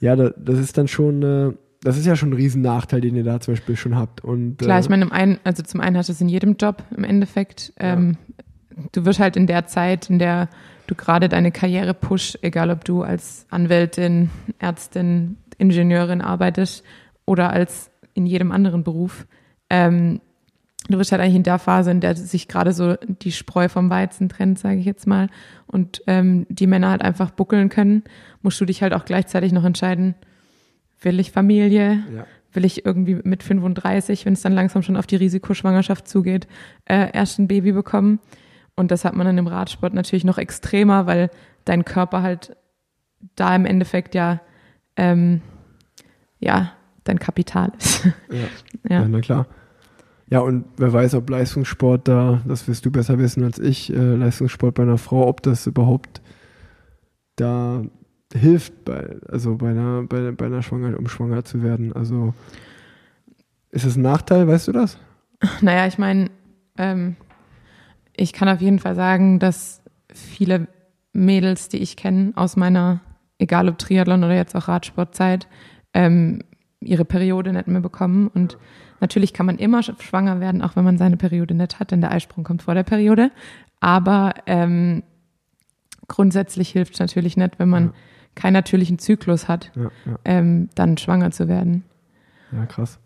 [0.01, 1.53] ja, da, das ist dann schon, äh,
[1.83, 4.23] das ist ja schon ein riesen Nachteil, den ihr da zum Beispiel schon habt.
[4.25, 6.57] Und, Klar, äh, ich meine, im einen, also zum einen hast du es in jedem
[6.57, 7.73] Job im Endeffekt.
[7.79, 8.17] Ähm,
[8.93, 10.49] Du wirst halt in der Zeit, in der
[10.87, 16.83] du gerade deine Karriere push, egal ob du als Anwältin, Ärztin, Ingenieurin arbeitest
[17.31, 19.25] oder als in jedem anderen Beruf,
[19.71, 20.21] ähm,
[20.89, 23.89] du wirst halt eigentlich in der Phase, in der sich gerade so die Spreu vom
[23.89, 25.29] Weizen trennt, sage ich jetzt mal,
[25.69, 28.03] und ähm, die Männer halt einfach buckeln können,
[28.43, 30.17] musst du dich halt auch gleichzeitig noch entscheiden,
[31.01, 32.27] will ich Familie, ja.
[32.53, 36.49] will ich irgendwie mit 35, wenn es dann langsam schon auf die Risikoschwangerschaft zugeht,
[36.87, 38.19] äh, erst ein Baby bekommen.
[38.75, 41.31] Und das hat man dann im Radsport natürlich noch extremer, weil
[41.65, 42.57] dein Körper halt
[43.37, 44.41] da im Endeffekt ja,
[44.97, 45.43] ähm,
[46.41, 46.73] ja,
[47.11, 48.05] dein Kapital ist.
[48.05, 48.13] Ja.
[48.89, 49.09] Ja, ja.
[49.09, 49.47] na klar.
[50.31, 54.15] Ja, und wer weiß, ob Leistungssport da, das wirst du besser wissen als ich, äh,
[54.15, 56.23] Leistungssport bei einer Frau, ob das überhaupt
[57.35, 57.83] da
[58.33, 61.93] hilft, bei, also bei einer, bei, bei einer Schwangerschaft, um schwanger zu werden.
[61.93, 62.33] Also
[63.71, 64.99] ist es ein Nachteil, weißt du das?
[65.63, 66.31] Naja, ich meine,
[66.77, 67.17] ähm,
[68.15, 69.83] ich kann auf jeden Fall sagen, dass
[70.13, 70.69] viele
[71.13, 73.01] Mädels, die ich kenne aus meiner,
[73.39, 75.49] egal ob Triathlon oder jetzt auch Radsportzeit,
[75.95, 76.43] ähm,
[76.81, 78.29] ihre Periode nicht mehr bekommen.
[78.29, 78.57] Und
[79.01, 82.11] natürlich kann man immer schwanger werden, auch wenn man seine Periode nicht hat, denn der
[82.13, 83.31] Eisprung kommt vor der Periode.
[83.81, 85.03] Aber ähm,
[86.09, 87.93] grundsätzlich hilft es natürlich nicht, wenn man Ja.
[88.35, 91.85] keinen natürlichen Zyklus hat, Ja, ja, ähm, dann schwanger zu werden.
[92.53, 92.99] ja krass.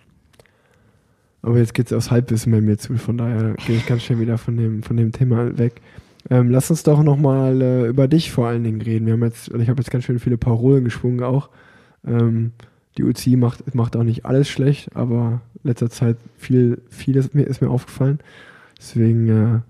[1.43, 4.19] Aber jetzt geht es aufs Halbwissen bei mir zu, von daher gehe ich ganz schnell
[4.19, 5.83] wieder von dem, von dem Thema weg.
[6.31, 9.05] Ähm, lass uns doch nochmal äh, über dich vor allen Dingen reden.
[9.05, 11.51] Wir haben jetzt, ich habe jetzt ganz schön viele Parolen geschwungen auch.
[12.07, 12.53] Ähm,
[12.97, 17.35] die UCI macht, macht auch nicht alles schlecht, aber in letzter Zeit viel, vieles ist
[17.35, 18.21] mir, ist mir aufgefallen.
[18.79, 19.61] Deswegen, äh,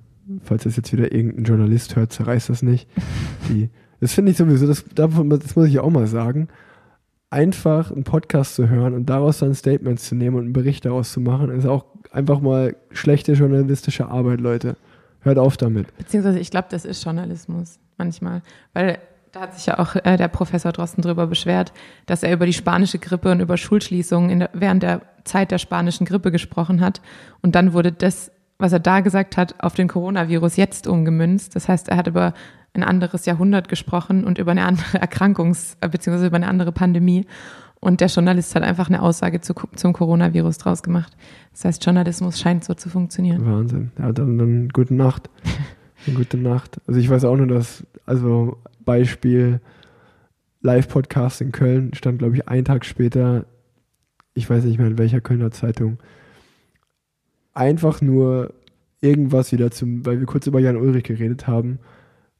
[0.42, 2.88] falls das jetzt wieder irgendein Journalist hört, zerreißt das nicht.
[3.48, 3.70] Die,
[4.00, 6.48] das finde ich sowieso, das, das muss ich auch mal sagen.
[7.30, 11.12] Einfach einen Podcast zu hören und daraus dann Statements zu nehmen und einen Bericht daraus
[11.12, 14.76] zu machen, ist auch einfach mal schlechte journalistische Arbeit, Leute.
[15.20, 15.96] Hört auf damit.
[15.96, 18.42] Beziehungsweise ich glaube, das ist Journalismus manchmal,
[18.74, 18.98] weil
[19.34, 21.72] da hat sich ja auch äh, der Professor Drosten drüber beschwert,
[22.06, 26.06] dass er über die spanische Grippe und über Schulschließungen der, während der Zeit der spanischen
[26.06, 27.00] Grippe gesprochen hat.
[27.42, 31.56] Und dann wurde das, was er da gesagt hat, auf den Coronavirus jetzt umgemünzt.
[31.56, 32.32] Das heißt, er hat über
[32.74, 37.26] ein anderes Jahrhundert gesprochen und über eine andere Erkrankungs- äh, beziehungsweise über eine andere Pandemie.
[37.80, 41.12] Und der Journalist hat einfach eine Aussage zu, zum Coronavirus draus gemacht.
[41.52, 43.44] Das heißt, Journalismus scheint so zu funktionieren.
[43.44, 43.90] Wahnsinn.
[43.98, 45.28] Ja, dann, dann gute Nacht.
[46.14, 46.80] gute Nacht.
[46.86, 49.60] Also ich weiß auch nur, dass, also Beispiel
[50.60, 53.44] Live-Podcast in Köln stand, glaube ich, einen Tag später,
[54.34, 55.98] ich weiß nicht mehr in welcher Kölner Zeitung,
[57.52, 58.54] einfach nur
[59.00, 61.78] irgendwas wieder zum, weil wir kurz über Jan Ulrich geredet haben.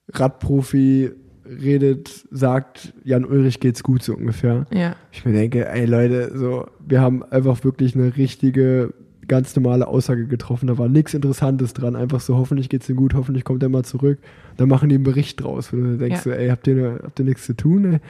[0.09, 1.13] Radprofi
[1.47, 4.67] redet, sagt, Jan Ulrich geht's gut, so ungefähr.
[4.73, 4.97] Ja.
[5.13, 8.95] Ich mir denke, ey Leute, so, wir haben einfach wirklich eine richtige,
[9.29, 10.67] ganz normale Aussage getroffen.
[10.67, 11.97] Da war nichts Interessantes dran.
[11.97, 14.19] Einfach so, hoffentlich geht's ihm gut, hoffentlich kommt er mal zurück.
[14.57, 16.23] Dann machen die einen Bericht draus, wo du denkst, Ja.
[16.23, 17.95] so, ey, habt ihr, habt ihr nichts zu tun?
[17.95, 18.01] Ey?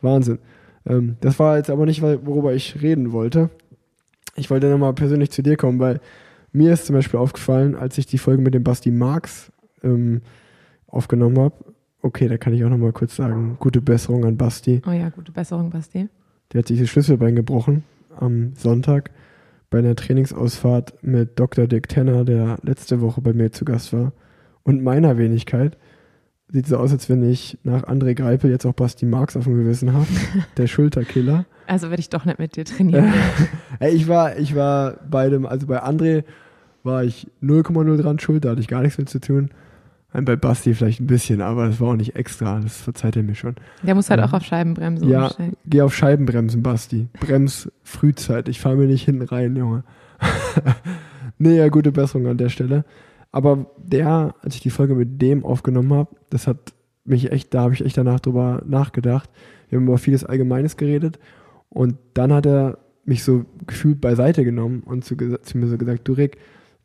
[0.00, 0.38] Wahnsinn.
[0.86, 3.50] Ähm, das war jetzt aber nicht, worüber ich reden wollte.
[4.36, 6.00] Ich wollte nochmal persönlich zu dir kommen, weil
[6.52, 9.50] mir ist zum Beispiel aufgefallen, als ich die Folge mit dem Basti Marx
[9.82, 10.22] ähm,
[10.86, 11.54] aufgenommen habe,
[12.02, 14.80] okay, da kann ich auch nochmal kurz sagen, gute Besserung an Basti.
[14.86, 16.08] Oh ja, gute Besserung, Basti.
[16.52, 17.82] Der hat sich das Schlüsselbein gebrochen
[18.16, 19.10] am Sonntag
[19.70, 21.66] bei einer Trainingsausfahrt mit Dr.
[21.66, 24.12] Dick Tenner, der letzte Woche bei mir zu Gast war.
[24.62, 25.76] Und meiner Wenigkeit.
[26.50, 29.56] Sieht so aus, als wenn ich nach André Greipel jetzt auch Basti Marx auf dem
[29.56, 30.06] Gewissen habe.
[30.56, 31.44] Der Schulterkiller.
[31.66, 33.12] Also werde ich doch nicht mit dir trainieren.
[33.80, 36.24] Ich war, ich war bei dem, also bei André
[36.82, 39.50] war ich 0,0 dran schuld, da hatte ich gar nichts mit zu tun.
[40.12, 43.34] Bei Basti vielleicht ein bisschen, aber das war auch nicht extra, das verzeiht er mir
[43.34, 43.56] schon.
[43.82, 44.26] Der muss halt Ja.
[44.26, 45.56] auch auf Scheibenbremse Ja, umsteigen.
[45.66, 47.08] geh auf Scheibenbremsen, Basti.
[47.20, 48.58] Brems frühzeitig.
[48.60, 49.84] Fahr mir nicht hinten rein, Junge.
[51.38, 52.84] nee, ja, gute Besserung an der Stelle.
[53.32, 56.72] Aber der, als ich die Folge mit dem aufgenommen habe, das hat
[57.04, 59.28] mich echt, da habe ich echt danach drüber nachgedacht.
[59.68, 61.18] Wir haben über vieles Allgemeines geredet.
[61.68, 66.08] Und dann hat er mich so gefühlt beiseite genommen und zu, zu mir so gesagt,
[66.08, 66.38] du Rick,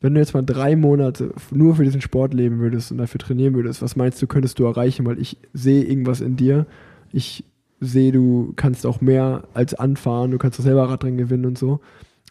[0.04, 3.54] wenn du jetzt mal drei Monate nur für diesen Sport leben würdest und dafür trainieren
[3.54, 5.06] würdest, was meinst du, könntest du erreichen?
[5.06, 6.66] Weil ich sehe irgendwas in dir.
[7.10, 7.42] Ich
[7.80, 11.80] sehe, du kannst auch mehr als anfahren, du kannst auch selber Radrennen gewinnen und so.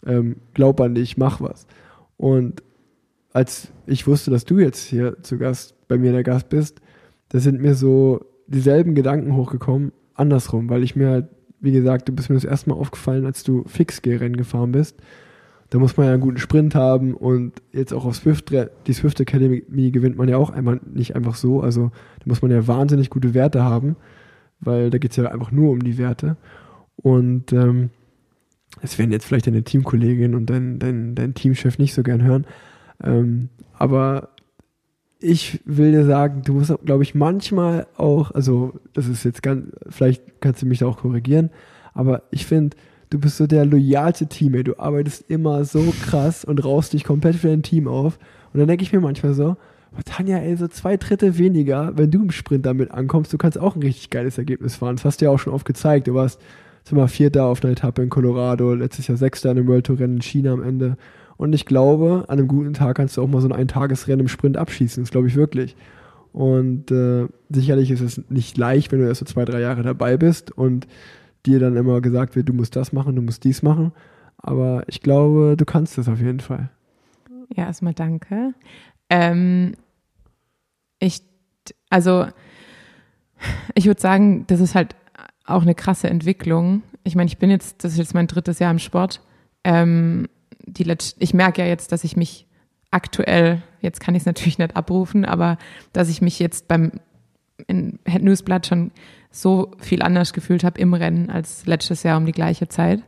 [0.06, 1.66] Ähm, glaub an dich, mach was.
[2.16, 2.62] Und
[3.32, 6.80] als ich wusste, dass du jetzt hier zu Gast, bei mir der Gast bist,
[7.30, 11.26] da sind mir so dieselben Gedanken hochgekommen, andersrum, weil ich mir halt,
[11.58, 14.96] wie gesagt, du bist mir das erste Mal aufgefallen, als du Fix-G-Rennen gefahren bist.
[15.74, 18.54] Da muss man ja einen guten Sprint haben und jetzt auch auf Swift,
[18.86, 21.62] die Swift Academy gewinnt man ja auch einmal nicht einfach so.
[21.62, 23.96] Also da muss man ja wahnsinnig gute Werte haben,
[24.60, 26.36] weil da geht es ja einfach nur um die Werte.
[26.94, 27.90] Und ähm,
[28.82, 32.46] das werden jetzt vielleicht deine Teamkollegin und dein, dein, dein Teamchef nicht so gern hören.
[33.02, 34.28] Ähm, aber
[35.18, 39.72] ich will dir sagen, du musst, glaube ich, manchmal auch, also das ist jetzt ganz,
[39.88, 41.50] vielleicht kannst du mich da auch korrigieren,
[41.94, 42.76] aber ich finde,
[43.10, 44.64] du bist so der loyalste Teammate.
[44.64, 48.18] Du arbeitest immer so krass und raust dich komplett für dein Team auf.
[48.52, 49.56] Und dann denke ich mir manchmal so,
[50.04, 53.76] Tanja, ey, so zwei Drittel weniger, wenn du im Sprint damit ankommst, du kannst auch
[53.76, 54.96] ein richtig geiles Ergebnis fahren.
[54.96, 56.08] Das hast du ja auch schon oft gezeigt.
[56.08, 56.40] Du warst
[56.82, 59.98] zum Mal Vierter auf einer Etappe in Colorado, letztes Jahr Sechster in einem World Tour
[59.98, 60.96] Rennen in China am Ende.
[61.36, 64.28] Und ich glaube, an einem guten Tag kannst du auch mal so ein Eintagesrennen im
[64.28, 65.02] Sprint abschießen.
[65.02, 65.76] Das glaube ich wirklich.
[66.32, 70.16] Und äh, sicherlich ist es nicht leicht, wenn du erst so zwei, drei Jahre dabei
[70.16, 70.86] bist und
[71.46, 73.92] dir dann immer gesagt wird, du musst das machen, du musst dies machen.
[74.38, 76.70] Aber ich glaube, du kannst das auf jeden Fall.
[77.54, 78.54] Ja, erstmal danke.
[79.10, 79.74] Ähm,
[80.98, 81.22] ich,
[81.90, 82.26] also,
[83.74, 84.96] ich würde sagen, das ist halt
[85.46, 86.82] auch eine krasse Entwicklung.
[87.04, 89.20] Ich meine, ich bin jetzt, das ist jetzt mein drittes Jahr im Sport.
[89.62, 90.28] Ähm,
[90.66, 92.46] die Letz ich merke ja jetzt, dass ich mich
[92.90, 95.58] aktuell, jetzt kann ich es natürlich nicht abrufen, aber
[95.92, 96.92] dass ich mich jetzt beim
[97.66, 98.90] in Newsblatt schon
[99.34, 103.02] so viel anders gefühlt habe im Rennen als letztes Jahr um die gleiche Zeit.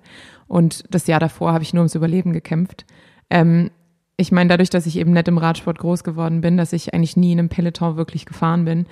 [0.48, 2.84] Und das Jahr davor habe ich nur ums Überleben gekämpft.
[3.30, 3.70] Ähm,
[4.16, 7.16] ich meine, dadurch, dass ich eben nicht im Radsport groß geworden bin, dass ich eigentlich
[7.16, 8.86] nie in einem Peloton wirklich gefahren bin,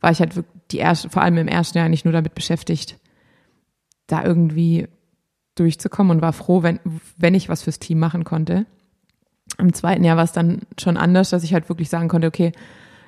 [0.00, 0.32] war ich halt
[0.72, 2.98] die erste, vor allem im ersten Jahr eigentlich nur damit beschäftigt,
[4.06, 4.88] da irgendwie
[5.54, 6.80] durchzukommen und war froh, wenn,
[7.16, 8.66] wenn ich was fürs Team machen konnte.
[9.58, 12.52] Im zweiten Jahr war es dann schon anders, dass ich halt wirklich sagen konnte, okay,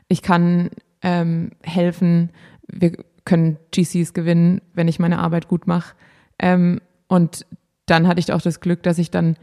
[0.08, 0.70] ich kann
[1.00, 2.30] ähm, helfen,
[2.68, 2.92] wir
[3.24, 5.94] können GCs gewinnen, wenn ich meine Arbeit gut mache.
[6.38, 7.46] Ähm, und
[7.86, 9.36] dann hatte ich auch das Glück, dass ich dann,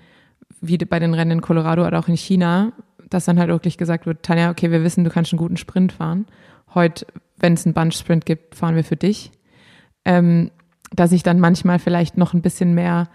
[0.61, 2.73] wie bei den Rennen in Colorado oder auch in China,
[3.09, 5.91] dass dann halt wirklich gesagt wird, Tanja, okay, wir wissen, du kannst einen guten Sprint
[5.91, 6.25] fahren.
[6.73, 7.07] Heute,
[7.37, 9.31] wenn es einen Bunch-Sprint gibt, fahren wir für dich.
[10.05, 10.51] Ähm,
[10.91, 13.09] dass ich dann manchmal vielleicht noch ein bisschen mehr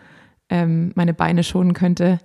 [0.49, 2.19] ähm, meine Beine schonen könnte.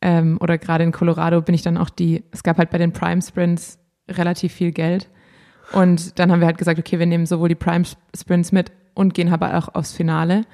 [0.00, 2.92] Ähm, oder gerade in Colorado bin ich dann auch die, es gab halt bei den
[2.92, 3.78] Prime Sprints
[4.08, 5.08] relativ viel Geld.
[5.72, 9.14] Und dann haben wir halt gesagt, okay, wir nehmen sowohl die Prime Sprints mit und
[9.14, 10.44] gehen aber auch aufs Finale.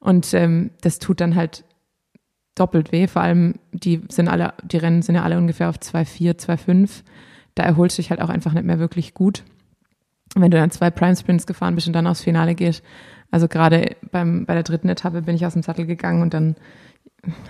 [0.00, 1.64] Und ähm, das tut dann halt
[2.54, 3.06] doppelt weh.
[3.06, 7.02] Vor allem, die sind alle, die Rennen sind ja alle ungefähr auf 2,4, 2,5.
[7.54, 9.44] Da erholst du dich halt auch einfach nicht mehr wirklich gut.
[10.34, 12.82] wenn du dann zwei Prime Sprints gefahren bist und dann aufs Finale gehst,
[13.30, 16.56] also gerade beim, bei der dritten Etappe bin ich aus dem Sattel gegangen und dann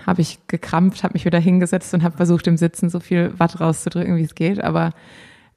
[0.05, 3.59] habe ich gekrampft, habe mich wieder hingesetzt und habe versucht, im Sitzen so viel Watt
[3.59, 4.63] rauszudrücken, wie es geht.
[4.63, 4.91] Aber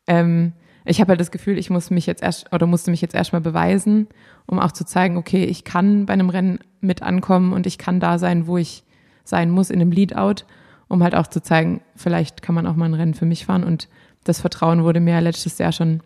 [0.07, 0.53] ähm,
[0.89, 3.43] ich habe halt das Gefühl, ich muss mich jetzt erst oder musste mich jetzt erstmal
[3.43, 4.09] beweisen,
[4.47, 8.01] um auch zu zeigen, okay, ich kann bei einem Rennen mit ankommen und ich kann
[8.01, 8.85] da sein, wo ich
[9.25, 10.45] sein muss in einem Leadout,
[10.89, 13.65] um halt auch zu zeigen, vielleicht kann man auch mal ein Rennen für mich fahren.
[13.65, 13.89] Und
[14.25, 16.01] das Vertrauen wurde mir letztes Jahr schon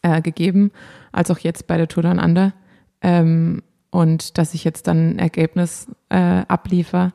[0.00, 0.70] äh, gegeben,
[1.12, 2.54] als auch jetzt bei der Tour Down Under.
[3.02, 7.12] Ähm, und dass ich jetzt dann ein Ergebnis äh, abliefer,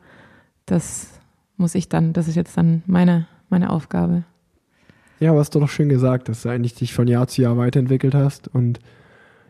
[0.66, 1.20] das
[1.56, 4.22] muss ich dann, das ist jetzt dann meine, meine Aufgabe.
[5.20, 8.14] Ja, hast du doch schön gesagt, dass du eigentlich dich von Jahr zu Jahr weiterentwickelt
[8.14, 8.80] hast und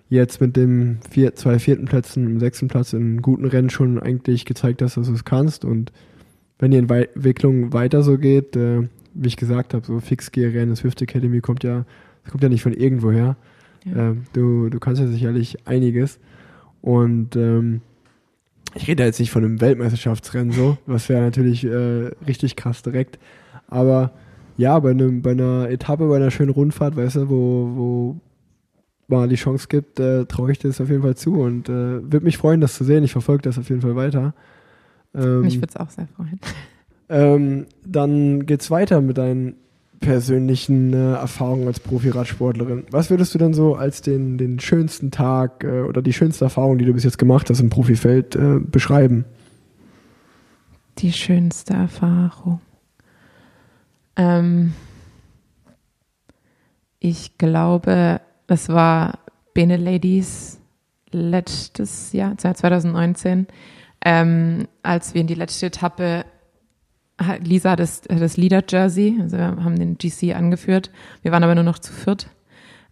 [0.08, 4.44] jetzt mit dem vier, zwei vierten Plätzen, im sechsten Platz in guten Rennen schon eigentlich
[4.44, 5.64] gezeigt hast, dass du es kannst.
[5.64, 5.92] Und
[6.58, 11.00] wenn die Entwicklung weiter so geht, äh, wie ich gesagt habe, so Fixgear-Rennen, das Swift
[11.02, 11.84] Academy kommt ja,
[12.24, 13.36] das kommt ja nicht von irgendwoher.
[13.84, 14.10] Ja.
[14.10, 16.18] Äh, du, du kannst ja sicherlich einiges.
[16.82, 17.80] Und ähm,
[18.74, 23.20] ich rede jetzt nicht von einem Weltmeisterschaftsrennen so, was wäre natürlich äh, richtig krass direkt.
[23.68, 24.12] Aber
[24.60, 28.16] ja, bei, einem, bei einer Etappe, bei einer schönen Rundfahrt, weißt du, wo, wo
[29.08, 32.20] mal die Chance gibt, äh, traue ich das auf jeden Fall zu und äh, würde
[32.20, 33.02] mich freuen, das zu sehen.
[33.02, 34.34] Ich verfolge das auf jeden Fall weiter.
[35.14, 36.38] Ähm, mich würde es auch sehr freuen.
[37.12, 39.56] Ähm, dann geht's weiter mit deinen
[39.98, 42.84] persönlichen äh, Erfahrungen als Profi-Radsportlerin.
[42.92, 46.78] Was würdest du denn so als den, den schönsten Tag äh, oder die schönste Erfahrung,
[46.78, 49.24] die du bis jetzt gemacht hast im Profifeld, äh, beschreiben?
[50.98, 52.60] Die schönste Erfahrung.
[54.16, 54.74] Ähm,
[56.98, 59.18] ich glaube, das war
[59.54, 60.60] Bene Ladies
[61.10, 63.46] letztes Jahr, 2019,
[64.04, 66.24] ähm, als wir in die letzte Etappe
[67.42, 70.90] Lisa hat das, das Leader-Jersey, also wir haben den GC angeführt.
[71.22, 72.30] Wir waren aber nur noch zu viert.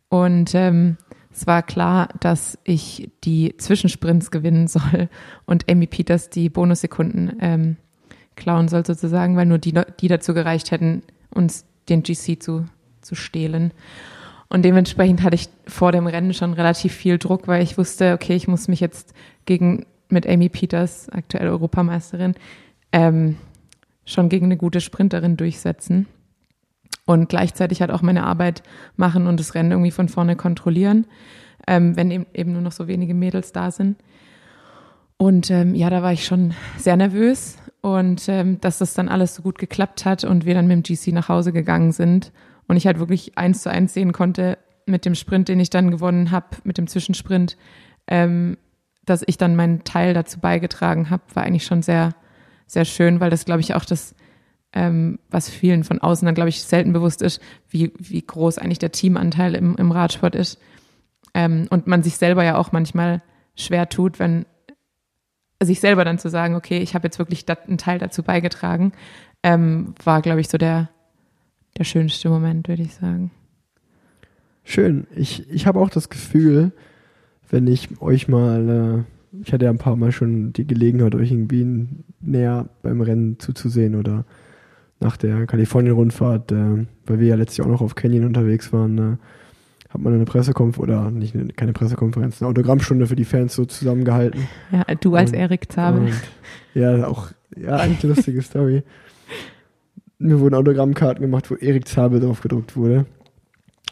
[0.08, 0.98] Und ähm,
[1.32, 5.08] es war klar, dass ich die Zwischensprints gewinnen soll
[5.46, 7.76] und Amy Peters die Bonussekunden ähm,
[8.38, 12.66] klauen soll sozusagen, weil nur die, die dazu gereicht hätten, uns den GC zu,
[13.02, 13.72] zu stehlen.
[14.48, 18.34] Und dementsprechend hatte ich vor dem Rennen schon relativ viel Druck, weil ich wusste, okay,
[18.34, 19.12] ich muss mich jetzt
[19.44, 22.34] gegen mit Amy Peters, aktuell Europameisterin,
[22.92, 23.36] ähm,
[24.06, 26.06] schon gegen eine gute Sprinterin durchsetzen
[27.04, 28.62] und gleichzeitig halt auch meine Arbeit
[28.96, 31.06] machen und das Rennen irgendwie von vorne kontrollieren,
[31.66, 33.98] ähm, wenn eben, eben nur noch so wenige Mädels da sind.
[35.18, 37.58] Und ähm, ja, da war ich schon sehr nervös
[37.96, 40.96] und ähm, dass das dann alles so gut geklappt hat und wir dann mit dem
[40.96, 42.32] GC nach Hause gegangen sind
[42.66, 45.90] und ich halt wirklich eins zu eins sehen konnte mit dem Sprint, den ich dann
[45.90, 47.56] gewonnen habe, mit dem Zwischensprint,
[48.06, 48.56] ähm,
[49.04, 52.14] dass ich dann meinen Teil dazu beigetragen habe, war eigentlich schon sehr,
[52.66, 54.14] sehr schön, weil das, glaube ich, auch das,
[54.72, 58.78] ähm, was vielen von außen dann, glaube ich, selten bewusst ist, wie, wie groß eigentlich
[58.78, 60.58] der Teamanteil im, im Radsport ist.
[61.34, 63.22] Ähm, und man sich selber ja auch manchmal
[63.54, 64.46] schwer tut, wenn
[65.62, 68.92] sich selber dann zu sagen, okay, ich habe jetzt wirklich einen Teil dazu beigetragen,
[69.42, 70.88] ähm, war, glaube ich, so der,
[71.76, 73.30] der schönste Moment, würde ich sagen.
[74.64, 75.06] Schön.
[75.16, 76.72] Ich, ich habe auch das Gefühl,
[77.50, 79.04] wenn ich euch mal,
[79.34, 81.86] äh, ich hatte ja ein paar Mal schon die Gelegenheit, euch irgendwie
[82.20, 84.24] näher beim Rennen zuzusehen oder
[85.00, 88.98] nach der Kalifornien-Rundfahrt, äh, weil wir ja letztes Jahr auch noch auf Canyon unterwegs waren,
[88.98, 89.16] äh,
[89.88, 93.64] hat man eine Pressekonferenz oder nicht eine, keine Pressekonferenz, eine Autogrammstunde für die Fans so
[93.64, 94.46] zusammengehalten.
[94.70, 96.12] Ja, du als und, Erik Zabel.
[96.74, 98.82] ja, auch, ja, eine lustige Story.
[100.18, 103.06] Mir wurden Autogrammkarten gemacht, wo Erik Zabel drauf gedruckt wurde.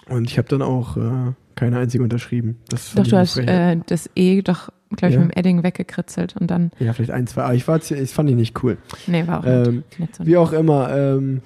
[0.09, 2.59] Und ich habe dann auch äh, keine einzige unterschrieben.
[2.69, 5.21] Das doch, du hast äh, das E doch, glaube ich, ja.
[5.21, 6.71] mit dem Edding weggekritzelt und dann.
[6.79, 7.45] Ja, vielleicht ein, zwei.
[7.45, 8.77] Aber ich war ich fand ihn nicht cool.
[9.07, 10.95] Nee, war auch ähm, nicht, nicht so Wie auch immer.
[10.95, 11.43] Ähm,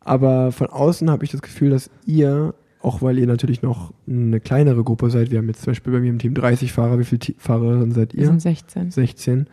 [0.00, 4.40] aber von außen habe ich das Gefühl, dass ihr, auch weil ihr natürlich noch eine
[4.40, 7.04] kleinere Gruppe seid, wir haben jetzt zum Beispiel bei mir im Team 30 Fahrer, wie
[7.04, 8.20] viele Fahrerinnen seid ihr?
[8.20, 8.90] Wir sind 16.
[8.90, 9.46] 16.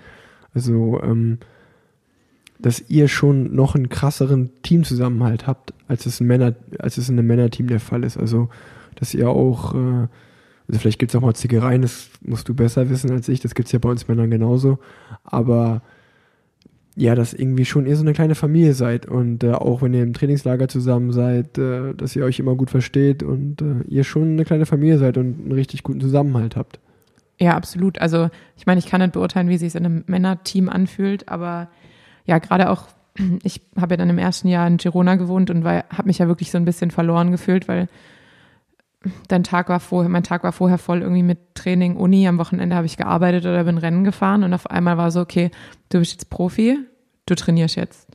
[0.53, 1.39] Also, ähm,
[2.59, 7.19] dass ihr schon noch einen krasseren Teamzusammenhalt habt, als es, ein Männer, als es in
[7.19, 8.17] einem Männerteam der Fall ist.
[8.17, 8.49] Also
[8.95, 10.07] dass ihr auch, äh,
[10.67, 13.55] also vielleicht gibt es auch mal Zickereien, das musst du besser wissen als ich, das
[13.55, 14.80] gibt es ja bei uns Männern genauso,
[15.23, 15.82] aber
[16.95, 20.03] ja, dass irgendwie schon ihr so eine kleine Familie seid und äh, auch wenn ihr
[20.03, 24.33] im Trainingslager zusammen seid, äh, dass ihr euch immer gut versteht und äh, ihr schon
[24.33, 26.79] eine kleine Familie seid und einen richtig guten Zusammenhalt habt.
[27.37, 27.99] Ja, absolut.
[27.99, 31.67] Also ich meine, ich kann nicht beurteilen, wie sich es in einem Männerteam anfühlt, aber
[32.25, 32.87] ja, gerade auch,
[33.43, 36.49] ich habe ja dann im ersten Jahr in Girona gewohnt und habe mich ja wirklich
[36.49, 37.89] so ein bisschen verloren gefühlt, weil
[39.27, 42.75] dein Tag war vorher, mein Tag war vorher voll irgendwie mit Training, Uni, am Wochenende
[42.75, 45.51] habe ich gearbeitet oder bin Rennen gefahren und auf einmal war so, okay,
[45.89, 46.79] du bist jetzt Profi,
[47.25, 48.07] du trainierst jetzt.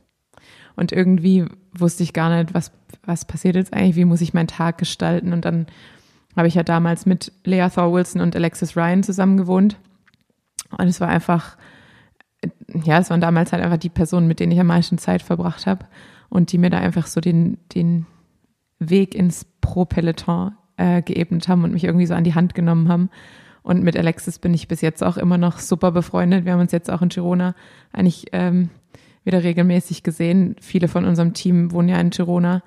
[0.75, 1.45] Und irgendwie
[1.77, 2.71] wusste ich gar nicht, was,
[3.05, 5.33] was passiert jetzt eigentlich, wie muss ich meinen Tag gestalten.
[5.33, 5.67] Und dann
[6.35, 9.77] habe ich ja damals mit Lea Thor Wilson und Alexis Ryan zusammen gewohnt.
[10.77, 11.57] Und es war einfach,
[12.83, 15.67] ja, es waren damals halt einfach die Personen, mit denen ich am meisten Zeit verbracht
[15.67, 15.85] habe
[16.29, 18.05] und die mir da einfach so den, den
[18.79, 23.09] Weg ins Pro-Peloton äh, geebnet haben und mich irgendwie so an die Hand genommen haben.
[23.61, 26.45] Und mit Alexis bin ich bis jetzt auch immer noch super befreundet.
[26.45, 27.53] Wir haben uns jetzt auch in Girona
[27.93, 28.69] eigentlich ähm,
[29.23, 30.55] wieder regelmäßig gesehen.
[30.59, 32.63] Viele von unserem Team wohnen ja in Girona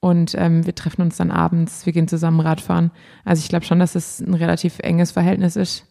[0.00, 2.92] und ähm, wir treffen uns dann abends, wir gehen zusammen Radfahren.
[3.24, 5.84] Also ich glaube schon, dass es ein relativ enges Verhältnis ist.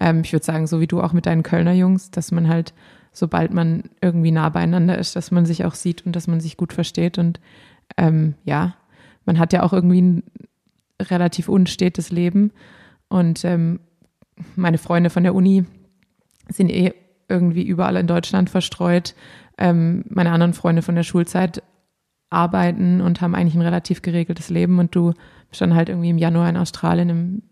[0.00, 2.72] Ähm, ich würde sagen, so wie du auch mit deinen Kölner Jungs, dass man halt,
[3.12, 6.56] sobald man irgendwie nah beieinander ist, dass man sich auch sieht und dass man sich
[6.56, 7.18] gut versteht.
[7.18, 7.40] Und
[7.98, 8.74] ähm, ja,
[9.26, 10.22] man hat ja auch irgendwie ein
[11.00, 12.52] relativ unstetes Leben.
[13.08, 13.80] Und ähm,
[14.56, 15.64] meine Freunde von der Uni
[16.48, 16.94] sind eh
[17.28, 19.14] irgendwie überall in Deutschland verstreut.
[19.58, 21.62] Ähm, meine anderen Freunde von der Schulzeit
[22.30, 24.78] arbeiten und haben eigentlich ein relativ geregeltes Leben.
[24.78, 25.14] Und du
[25.48, 27.42] bist dann halt irgendwie im Januar in Australien, im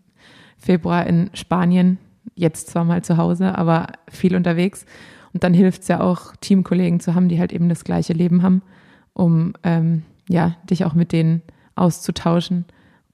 [0.57, 1.97] Februar in Spanien,
[2.35, 4.85] jetzt zwar mal zu Hause, aber viel unterwegs.
[5.33, 8.41] Und dann hilft es ja auch, Teamkollegen zu haben, die halt eben das gleiche Leben
[8.41, 8.61] haben,
[9.13, 11.41] um ähm, ja, dich auch mit denen
[11.75, 12.65] auszutauschen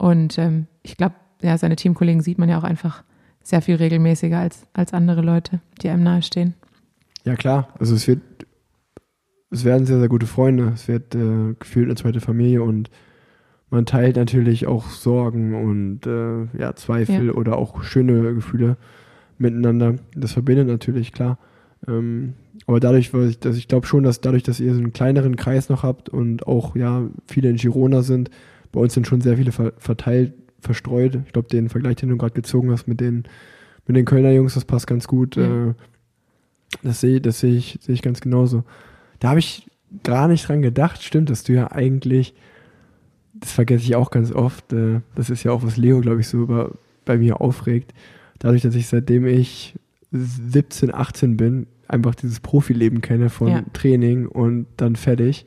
[0.03, 3.05] und ähm, ich glaube, ja, seine Teamkollegen sieht man ja auch einfach
[3.41, 6.55] sehr viel regelmäßiger als, als andere Leute, die einem nahestehen.
[7.23, 7.69] Ja, klar.
[7.79, 8.19] Also es wird,
[9.49, 10.73] es werden sehr, sehr gute Freunde.
[10.73, 12.89] Es wird äh, gefühlt eine zweite Familie und
[13.69, 17.33] man teilt natürlich auch Sorgen und äh, ja, Zweifel ja.
[17.33, 18.75] oder auch schöne Gefühle
[19.37, 19.95] miteinander.
[20.17, 21.39] Das verbindet natürlich, klar.
[21.87, 22.33] Ähm,
[22.67, 25.83] aber dadurch, dass ich glaube schon, dass dadurch, dass ihr so einen kleineren Kreis noch
[25.83, 28.29] habt und auch ja viele in Girona sind,
[28.73, 31.19] bei uns sind schon sehr viele verteilt, verstreut.
[31.25, 33.23] Ich glaube, den Vergleich, den du gerade gezogen hast mit den,
[33.87, 35.37] mit den Kölner Jungs, das passt ganz gut.
[35.37, 35.75] Mhm.
[36.81, 38.63] Das sehe das seh ich, seh ich ganz genauso.
[39.19, 39.69] Da habe ich
[40.03, 42.33] gar nicht dran gedacht, stimmt, dass du ja eigentlich,
[43.35, 46.27] das vergesse ich auch ganz oft, äh, das ist ja auch, was Leo, glaube ich,
[46.27, 46.71] so über,
[47.05, 47.93] bei mir aufregt.
[48.39, 49.75] Dadurch, dass ich seitdem ich
[50.11, 53.63] 17, 18 bin, einfach dieses Profileben kenne von ja.
[53.73, 55.45] Training und dann fertig.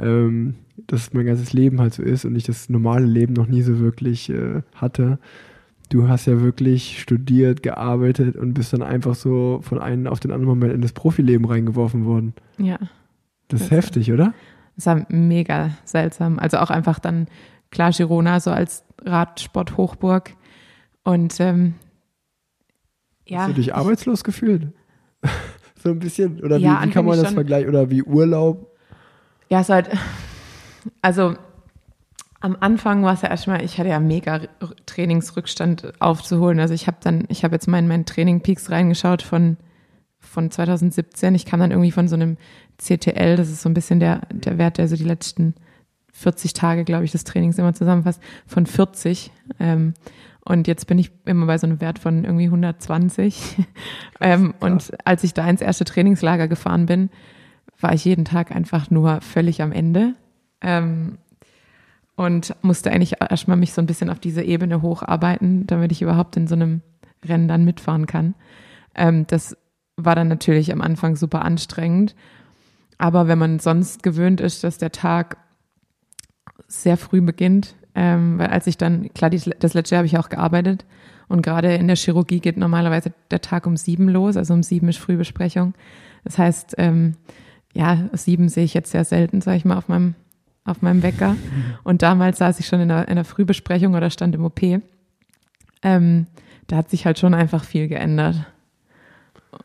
[0.00, 3.62] Ähm, dass mein ganzes Leben halt so ist und ich das normale Leben noch nie
[3.62, 5.18] so wirklich äh, hatte.
[5.90, 10.32] Du hast ja wirklich studiert, gearbeitet und bist dann einfach so von einem auf den
[10.32, 12.34] anderen Moment in das Profileben reingeworfen worden.
[12.58, 12.78] Ja.
[13.48, 14.32] Das ist heftig, oder?
[14.76, 16.38] Das war mega seltsam.
[16.38, 17.28] Also auch einfach dann,
[17.70, 20.34] klar, Girona so als Radsport-Hochburg.
[21.04, 21.74] Und ähm,
[23.26, 23.40] ja.
[23.40, 24.68] Hast du dich arbeitslos gefühlt?
[25.82, 26.42] so ein bisschen?
[26.42, 27.34] Oder Ja, wie, wie kann man das schon.
[27.34, 27.68] vergleichen?
[27.68, 28.74] Oder wie Urlaub?
[29.50, 29.90] Ja, es ist halt,
[31.02, 31.36] also
[32.40, 34.40] am Anfang war es ja erstmal, ich hatte ja mega
[34.84, 36.60] Trainingsrückstand aufzuholen.
[36.60, 39.56] Also ich habe dann, ich habe jetzt mal in meinen Training Peaks reingeschaut von,
[40.18, 41.34] von 2017.
[41.34, 42.36] Ich kam dann irgendwie von so einem
[42.76, 45.54] CTL, das ist so ein bisschen der, der Wert, der so die letzten
[46.12, 49.30] 40 Tage, glaube ich, des Trainings immer zusammenfasst, von 40.
[49.58, 49.94] Ähm,
[50.44, 53.56] und jetzt bin ich immer bei so einem Wert von irgendwie 120.
[54.20, 57.08] ähm, und als ich da ins erste Trainingslager gefahren bin,
[57.80, 60.14] war ich jeden Tag einfach nur völlig am Ende.
[60.64, 61.18] Ähm,
[62.16, 66.36] und musste eigentlich erstmal mich so ein bisschen auf diese Ebene hocharbeiten, damit ich überhaupt
[66.36, 66.80] in so einem
[67.24, 68.34] Rennen dann mitfahren kann.
[68.94, 69.56] Ähm, das
[69.96, 72.14] war dann natürlich am Anfang super anstrengend.
[72.98, 75.36] Aber wenn man sonst gewöhnt ist, dass der Tag
[76.68, 80.18] sehr früh beginnt, ähm, weil als ich dann, klar, die, das letzte Jahr habe ich
[80.18, 80.84] auch gearbeitet
[81.28, 84.88] und gerade in der Chirurgie geht normalerweise der Tag um sieben los, also um sieben
[84.88, 85.74] ist Frühbesprechung.
[86.24, 87.16] Das heißt, ähm,
[87.72, 90.14] ja, sieben sehe ich jetzt sehr selten, sage ich mal, auf meinem,
[90.64, 91.36] auf meinem Wecker.
[91.82, 94.60] Und damals saß ich schon in einer, in einer Frühbesprechung oder stand im OP.
[95.82, 96.26] Ähm,
[96.66, 98.36] da hat sich halt schon einfach viel geändert.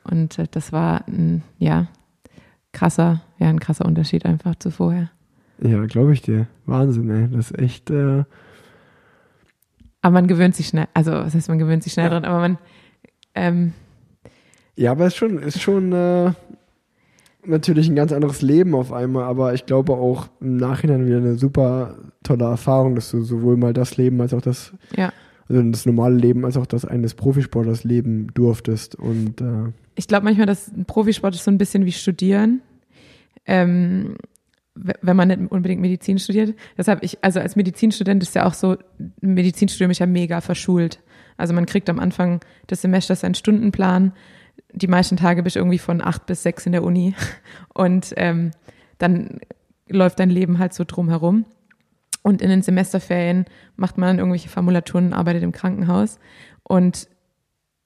[0.03, 1.87] Und äh, das war ein, ja,
[2.73, 5.09] krasser, ja, ein krasser Unterschied einfach zu vorher.
[5.61, 6.47] Ja, glaube ich dir.
[6.65, 7.27] Wahnsinn, ey.
[7.29, 7.89] Das ist echt.
[7.89, 8.23] Äh,
[10.01, 12.11] Aber man gewöhnt sich schnell, also was heißt, man gewöhnt sich schnell Ja.
[12.11, 12.57] dran, aber man,
[13.35, 13.73] ähm,
[14.75, 16.31] ja, aber es ist schon, ist schon äh,
[17.45, 21.35] natürlich ein ganz anderes Leben auf einmal, aber ich glaube auch im Nachhinein wieder eine
[21.35, 25.11] super tolle Erfahrung, dass du sowohl mal das Leben als auch das, ja.
[25.47, 28.95] also das normale Leben als auch das eines Profisportlers leben durftest.
[28.95, 32.61] Und äh, Ich glaube manchmal, dass ein Profisport ist so ein bisschen wie Studieren.
[33.45, 34.15] Ähm,
[34.75, 36.55] wenn man nicht unbedingt Medizin studiert.
[36.77, 40.99] Deshalb ich, also als Medizinstudent ist ja auch so, ein Medizinstudium ist ja mega verschult.
[41.37, 44.13] Also man kriegt am Anfang des Semesters einen Stundenplan.
[44.71, 47.15] Die meisten Tage bist du irgendwie von acht bis sechs in der Uni.
[47.73, 48.51] Und ähm,
[48.97, 49.39] dann
[49.87, 51.45] läuft dein Leben halt so drumherum.
[52.21, 53.45] Und in den Semesterferien
[53.75, 56.19] macht man dann irgendwelche Formulaturen, arbeitet im Krankenhaus.
[56.63, 57.07] Und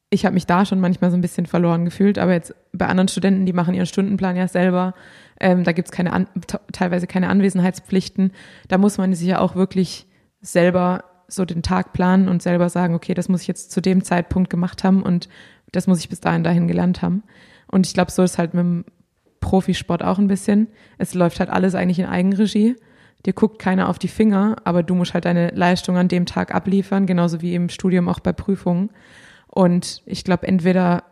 [0.10, 3.08] ich habe mich da schon manchmal so ein bisschen verloren gefühlt, aber jetzt bei anderen
[3.08, 4.94] Studenten, die machen ihren Stundenplan ja selber,
[5.40, 6.28] ähm, da gibt's keine An
[6.72, 8.32] teilweise keine Anwesenheitspflichten.
[8.68, 10.08] Da muss man sich ja auch wirklich
[10.42, 14.04] selber so den Tag planen und selber sagen, okay, das muss ich jetzt zu dem
[14.04, 15.30] Zeitpunkt gemacht haben und
[15.74, 17.24] das muss ich bis dahin dahin gelernt haben.
[17.68, 18.86] Und ich glaube, so ist halt mit dem
[19.42, 20.70] Profisport auch ein bisschen.
[20.98, 22.78] Es läuft halt alles eigentlich in Eigenregie.
[23.26, 26.54] Dir guckt keiner auf die Finger, aber du musst halt deine Leistung an dem Tag
[26.54, 28.90] abliefern, genauso wie im Studium auch bei Prüfungen.
[29.48, 31.04] Und ich glaube, entweder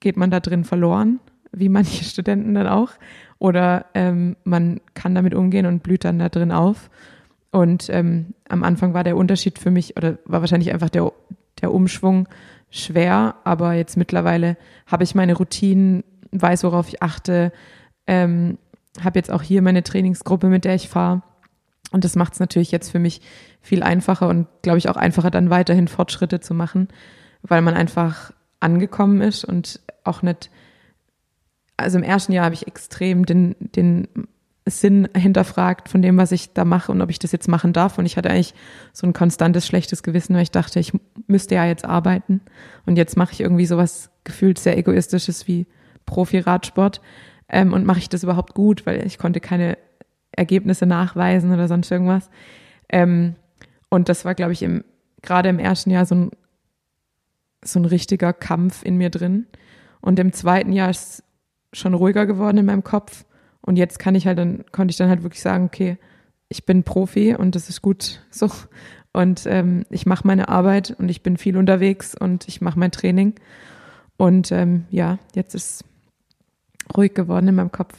[0.00, 1.20] geht man da drin verloren,
[1.52, 2.90] wie manche Studenten dann auch,
[3.38, 6.90] oder ähm, man kann damit umgehen und blüht dann da drin auf.
[7.50, 11.12] Und ähm, am Anfang war der Unterschied für mich, oder war wahrscheinlich einfach der,
[11.60, 12.28] der Umschwung
[12.74, 14.56] schwer, aber jetzt mittlerweile
[14.86, 16.02] habe ich meine Routinen,
[16.32, 17.52] weiß, worauf ich achte,
[18.06, 18.58] ähm,
[19.02, 21.22] habe jetzt auch hier meine Trainingsgruppe, mit der ich fahre.
[21.92, 23.20] Und das macht es natürlich jetzt für mich
[23.60, 26.88] viel einfacher und glaube ich auch einfacher, dann weiterhin Fortschritte zu machen,
[27.42, 30.50] weil man einfach angekommen ist und auch nicht,
[31.76, 34.08] also im ersten Jahr habe ich extrem den, den
[34.66, 37.98] Sinn hinterfragt von dem, was ich da mache und ob ich das jetzt machen darf.
[37.98, 38.54] Und ich hatte eigentlich
[38.92, 40.92] so ein konstantes schlechtes Gewissen, weil ich dachte, ich
[41.26, 42.40] müsste ja jetzt arbeiten.
[42.86, 45.66] Und jetzt mache ich irgendwie sowas gefühlt sehr egoistisches wie
[46.06, 47.02] Profi-Radsport.
[47.50, 49.76] Ähm, und mache ich das überhaupt gut, weil ich konnte keine
[50.32, 52.30] Ergebnisse nachweisen oder sonst irgendwas.
[52.88, 53.36] Ähm,
[53.90, 54.82] und das war, glaube ich, im,
[55.20, 56.30] gerade im ersten Jahr so ein,
[57.62, 59.46] so ein richtiger Kampf in mir drin.
[60.00, 61.22] Und im zweiten Jahr ist
[61.72, 63.26] es schon ruhiger geworden in meinem Kopf.
[63.64, 65.96] Und jetzt kann ich halt dann, konnte ich dann halt wirklich sagen, okay,
[66.48, 68.50] ich bin Profi und das ist gut so.
[69.12, 72.90] Und ähm, ich mache meine Arbeit und ich bin viel unterwegs und ich mache mein
[72.90, 73.34] Training.
[74.16, 75.84] Und ähm, ja, jetzt ist
[76.96, 77.94] ruhig geworden in meinem Kopf.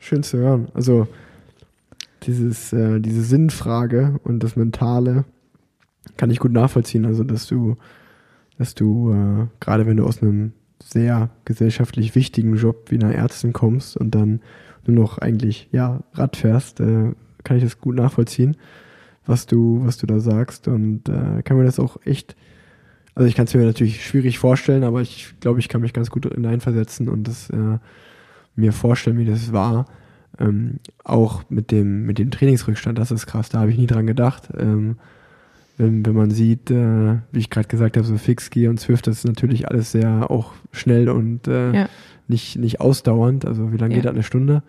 [0.00, 0.68] schön zu hören.
[0.74, 1.08] Also
[2.22, 5.24] dieses, äh, diese Sinnfrage und das Mentale
[6.16, 7.04] kann ich gut nachvollziehen.
[7.04, 7.76] Also dass du,
[8.58, 10.52] dass du, äh, gerade wenn du aus einem
[10.82, 14.40] sehr gesellschaftlich wichtigen Job wie einer Ärztin kommst und dann
[14.88, 17.12] nur noch eigentlich ja Rad fährst, äh,
[17.44, 18.56] kann ich das gut nachvollziehen,
[19.26, 22.36] was du, was du da sagst und äh, kann mir das auch echt,
[23.14, 26.10] also ich kann es mir natürlich schwierig vorstellen, aber ich glaube, ich kann mich ganz
[26.10, 27.78] gut hineinversetzen und das äh,
[28.56, 29.86] mir vorstellen, wie das war.
[30.40, 34.06] Ähm, auch mit dem, mit dem Trainingsrückstand, das ist krass, da habe ich nie dran
[34.06, 34.48] gedacht.
[34.56, 34.96] Ähm,
[35.78, 39.18] wenn, wenn man sieht, äh, wie ich gerade gesagt habe, so Fixgear und Swift, das
[39.18, 41.88] ist natürlich alles sehr auch schnell und äh, Ja.
[42.28, 43.44] Nicht, nicht ausdauernd.
[43.46, 43.96] Also wie lange Ja.
[43.98, 44.12] geht das?
[44.14, 44.62] Eine Stunde?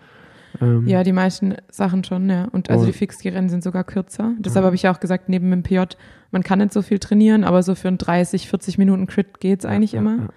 [0.62, 2.46] Ähm, Ja, die meisten Sachen schon, ja.
[2.46, 4.34] Und also Und- die Fixgerennen sind sogar kürzer.
[4.40, 5.96] Deshalb habe ich ja auch gesagt, neben dem PJ,
[6.32, 9.66] man kann nicht so viel trainieren, aber so für ein 30, 40 Minuten Crit geht's
[9.66, 10.18] eigentlich ja, immer.
[10.18, 10.28] Ja.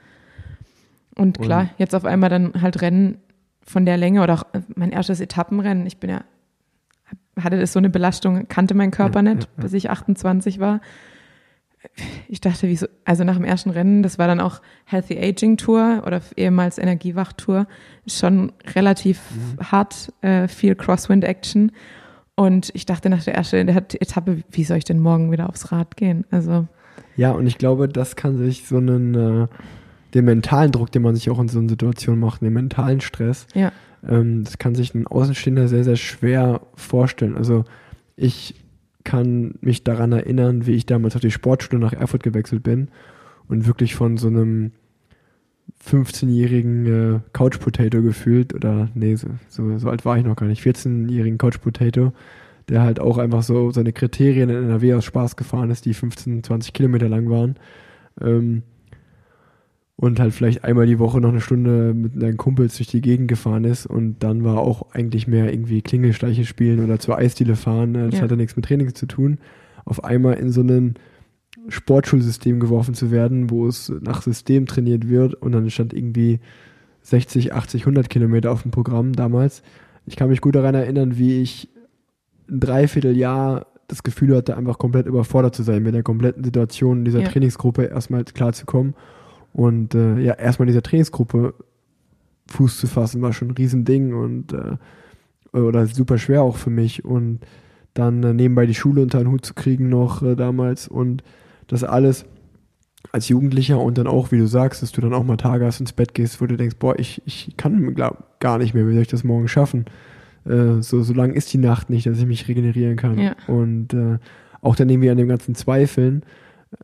[1.17, 3.19] Und klar, jetzt auf einmal dann halt Rennen
[3.65, 4.45] von der Länge oder auch
[4.75, 5.87] mein erstes Etappenrennen.
[5.87, 6.23] Ich bin ja,
[7.41, 9.63] hatte das so eine Belastung, kannte mein Körper Ja, nicht, ja, ja.
[9.63, 10.81] bis ich 28 war.
[12.29, 16.03] Ich dachte, wieso, also nach dem ersten Rennen, das war dann auch Healthy Aging Tour
[16.07, 17.67] oder ehemals Energiewacht Tour,
[18.07, 19.71] schon relativ Mhm.
[19.71, 21.73] hart, äh, viel Crosswind Action.
[22.35, 25.97] Und ich dachte nach der ersten Etappe, wie soll ich denn morgen wieder aufs Rad
[25.97, 26.25] gehen?
[26.31, 26.67] Also,
[27.17, 29.47] Ja, und ich glaube, das kann sich so einen, äh,
[30.15, 33.47] den mentalen Druck, den man sich auch in so einer Situation macht, den mentalen Stress,
[33.55, 33.71] ja,
[34.09, 37.37] ähm, das kann sich ein Außenstehender sehr, sehr schwer vorstellen.
[37.37, 37.65] Also
[38.17, 38.55] ich
[39.05, 42.89] kann mich daran erinnern, wie ich damals auf die Sportschule nach Erfurt gewechselt bin
[43.49, 44.73] und wirklich von so einem
[45.85, 50.47] 15-jährigen äh, Couch Potato gefühlt oder nee, so, so, so alt war ich noch gar
[50.47, 52.13] nicht, 14-jährigen Couch Potato,
[52.69, 56.45] der halt auch einfach so seine Kriterien in NRW aus Spaß gefahren ist, die 15,
[56.45, 57.57] 20 Kilometer lang waren.
[58.21, 58.63] Ähm,
[59.97, 63.29] und halt vielleicht einmal die Woche noch eine Stunde mit seinen Kumpels durch die Gegend
[63.29, 67.95] gefahren ist und dann war auch eigentlich mehr irgendwie Klingelstreiche spielen oder zur Eisdiele fahren.
[67.95, 68.23] äh, Das Ja.
[68.23, 69.39] hatte nichts mit Training zu tun.
[69.85, 70.95] Auf einmal in so ein
[71.69, 76.41] Sportschulsystem geworfen zu werden, wo es nach System trainiert wird und dann stand irgendwie
[77.03, 79.63] 60, 80, 100 Kilometer auf dem Programm damals.
[80.07, 81.69] Ich kann mich gut daran erinnern, wie ich
[82.51, 87.05] ein Dreivierteljahr das Gefühl hatte, einfach komplett überfordert zu sein mit der kompletten Situation in
[87.05, 87.29] dieser Ja.
[87.29, 88.95] Trainingsgruppe erstmal klarzukommen.
[89.53, 91.55] Und äh, ja, erstmal in dieser Trainingsgruppe
[92.49, 94.77] Fuß zu fassen, war schon ein Riesending und äh,
[95.57, 97.05] oder super schwer auch für mich.
[97.05, 97.41] Und
[97.95, 101.23] dann äh, nebenbei die Schule unter den Hut zu kriegen noch äh, damals und
[101.67, 102.25] das alles
[103.11, 105.81] als Jugendlicher und dann auch, wie du sagst, dass du dann auch mal Tage hast,
[105.81, 108.93] ins Bett gehst, wo du denkst, boah, ich, ich kann glaub, gar nicht mehr, wie
[108.93, 109.87] soll ich das morgen schaffen?
[110.45, 113.19] Äh, so, so lang ist die Nacht nicht, dass ich mich regenerieren kann.
[113.19, 113.35] Ja.
[113.49, 114.19] Und äh,
[114.61, 116.23] auch dann irgendwie an dem ganzen Zweifeln,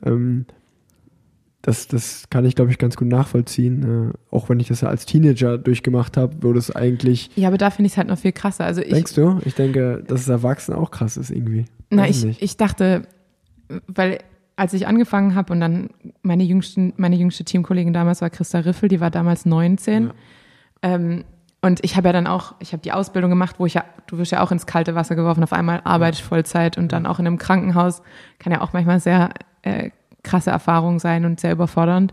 [0.05, 0.47] ähm,
[1.63, 4.13] das, das kann ich, glaube ich, ganz gut nachvollziehen.
[4.13, 7.31] Äh, auch wenn ich das ja als Teenager durchgemacht habe, wurde es eigentlich.
[7.35, 8.65] ja, aber da finde ich es halt noch viel krasser.
[8.65, 9.41] Also ich, denkst du?
[9.45, 11.65] Ich denke, dass es Erwachsenen auch krass ist irgendwie.
[11.91, 12.43] Na, Weiß ich, nicht.
[12.43, 13.03] ich dachte,
[13.87, 14.19] weil
[14.57, 15.91] als ich angefangen habe und dann
[16.23, 20.05] meine jüngsten, meine jüngste Teamkollegin damals war Christa Riffel, die war damals 19.
[20.05, 20.15] Ja.
[20.83, 21.25] Ähm,
[21.61, 24.19] und ich habe ja dann auch, ich habe die Ausbildung gemacht, wo ich ja, du
[24.19, 27.19] wirst ja auch ins kalte Wasser geworfen, auf einmal arbeite ich Vollzeit und dann auch
[27.19, 28.03] in einem Krankenhaus,
[28.39, 29.31] kann ja auch manchmal sehr
[29.63, 29.91] äh,
[30.29, 32.13] krasse Erfahrung sein und sehr überfordernd.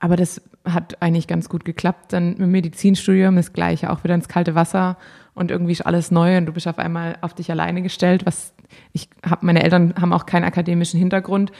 [0.00, 2.12] Aber das hat eigentlich ganz gut geklappt.
[2.12, 4.96] Dann im Medizinstudium das Gleiche, auch wieder ins kalte Wasser
[5.34, 8.26] und irgendwie ist alles neu und du bist auf einmal auf dich alleine gestellt.
[8.26, 8.52] Was
[8.92, 11.52] ich habe, meine Eltern haben auch keinen akademischen Hintergrund.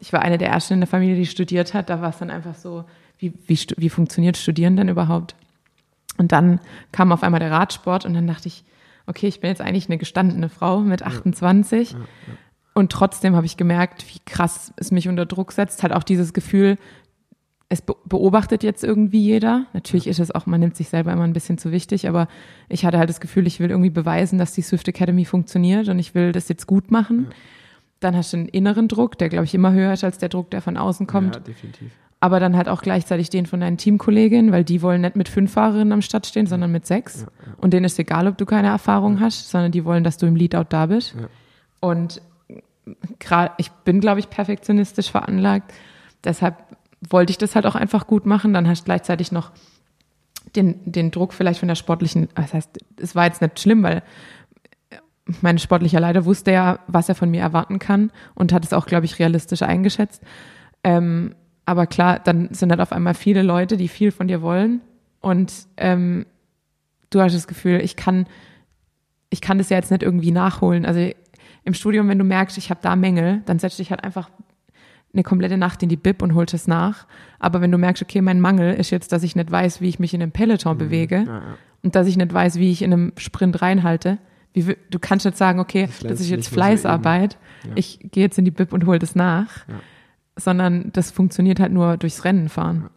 [0.00, 1.90] Ich war eine der ersten in der Familie, die studiert hat.
[1.90, 2.84] Da war es dann einfach so,
[3.18, 5.34] wie, wie, wie funktioniert Studieren denn überhaupt?
[6.16, 6.60] Und dann
[6.92, 8.64] kam auf einmal der Radsport und dann dachte ich,
[9.06, 11.96] okay, ich bin jetzt eigentlich eine gestandene Frau mit 28.
[12.74, 15.82] Und trotzdem habe ich gemerkt, wie krass es mich unter Druck setzt.
[15.82, 16.78] Halt auch dieses Gefühl,
[17.68, 19.66] es be beobachtet jetzt irgendwie jeder.
[19.72, 22.28] Natürlich ist es auch, man nimmt sich selber immer ein bisschen zu wichtig, aber
[22.68, 25.98] ich hatte halt das Gefühl, ich will irgendwie beweisen, dass die Swift Academy funktioniert und
[25.98, 27.28] ich will das jetzt gut machen.
[28.00, 30.50] Dann hast du einen inneren Druck, der, glaube ich, immer höher ist als der Druck,
[30.50, 31.36] der von außen kommt.
[31.36, 31.92] Ja, definitiv.
[32.18, 35.52] Aber dann halt auch gleichzeitig den von deinen Teamkolleginnen, weil die wollen nicht mit fünf
[35.52, 37.26] Fahrerinnen am Start stehen, sondern mit sechs.
[37.58, 40.36] Und denen ist egal, ob du keine Erfahrung hast, sondern die wollen, dass du im
[40.36, 41.14] Leadout da bist.
[41.14, 41.28] Ja.
[41.80, 42.20] Und
[43.18, 45.72] gerade, ich bin, glaube ich, perfektionistisch veranlagt.
[46.24, 46.56] Deshalb
[47.08, 48.52] wollte ich das halt auch einfach gut machen.
[48.52, 49.52] Dann hast du gleichzeitig noch
[50.56, 54.02] den, den Druck vielleicht von der sportlichen, das heißt, es war jetzt nicht schlimm, weil
[55.42, 58.86] mein sportlicher Leiter wusste ja, was er von mir erwarten kann und hat es auch,
[58.86, 60.22] glaube ich, realistisch eingeschätzt.
[60.82, 61.34] Ähm,
[61.66, 64.80] aber klar, dann sind halt auf einmal viele Leute, die viel von dir wollen
[65.20, 66.26] und ähm,
[67.10, 68.26] du hast das Gefühl, ich kann,
[69.28, 70.86] ich kann das ja jetzt nicht irgendwie nachholen.
[70.86, 71.10] Also
[71.64, 74.30] im Studium, wenn du merkst, ich habe da Mängel, dann setz dich halt einfach
[75.12, 77.06] eine komplette Nacht in die Bib und holst es nach.
[77.38, 79.98] Aber wenn du merkst, okay, mein Mangel ist jetzt, dass ich nicht weiß, wie ich
[79.98, 81.42] mich in einem Peloton bewege Ja, ja.
[81.82, 84.18] und dass ich nicht weiß, wie ich in einem Sprint reinhalte.
[84.52, 87.36] Wie, wi- du kannst nicht sagen, okay, Das das, ist jetzt Fleißarbeit.
[87.64, 87.70] Ja.
[87.74, 89.64] ich gehe jetzt in die Bib und hol das nach,
[90.36, 92.88] sondern das funktioniert halt nur durchs Rennen fahren.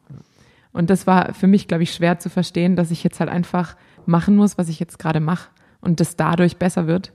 [0.71, 3.75] Und das war für mich, glaube ich, schwer zu verstehen, dass ich jetzt halt einfach
[4.05, 5.49] machen muss, was ich jetzt gerade mache
[5.81, 7.11] und das dadurch besser wird.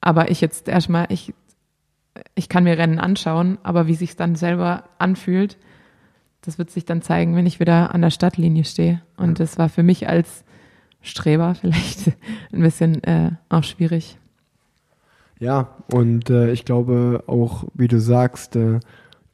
[0.00, 1.34] Aber ich jetzt erstmal, ich,
[2.34, 5.58] ich kann mir Rennen anschauen, aber wie sich dann selber anfühlt,
[6.42, 9.02] das wird sich dann zeigen, wenn ich wieder an der Stadtlinie stehe.
[9.16, 10.44] Und das war für mich als
[11.02, 12.12] Streber vielleicht
[12.52, 14.18] ein bisschen äh, auch schwierig.
[15.40, 18.80] Ja, und äh, ich glaube auch, wie du sagst, äh,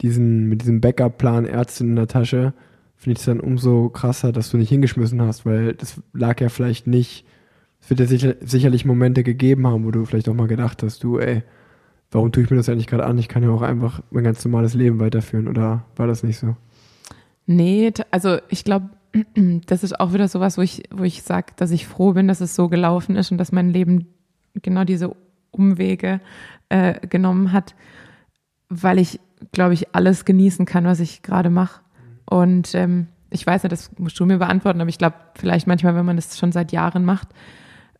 [0.01, 2.53] diesen, mit diesem Backup-Plan Ärztin in der Tasche,
[2.95, 6.49] finde ich es dann umso krasser, dass du nicht hingeschmissen hast, weil das lag ja
[6.49, 7.25] vielleicht nicht,
[7.85, 11.03] es wird ja sicher, sicherlich Momente gegeben haben, wo du vielleicht auch mal gedacht hast,
[11.03, 11.43] du, ey,
[12.09, 13.19] warum tue ich mir das eigentlich gerade an?
[13.19, 16.55] Ich kann ja auch einfach mein ganz normales Leben weiterführen, oder war das nicht so?
[17.45, 18.89] Nee, also ich glaube,
[19.67, 22.41] das ist auch wieder sowas, wo ich, wo ich sage, dass ich froh bin, dass
[22.41, 24.07] es so gelaufen ist und dass mein Leben
[24.63, 25.15] genau diese
[25.51, 26.21] Umwege
[26.69, 27.75] äh, genommen hat,
[28.67, 29.19] weil ich,
[29.51, 31.81] glaube ich, alles genießen kann, was ich gerade mache.
[32.25, 35.93] Und ähm, ich weiß nicht, das musst du mir beantworten, aber ich glaube, vielleicht manchmal,
[35.93, 37.27] wenn man das schon seit Jahren macht,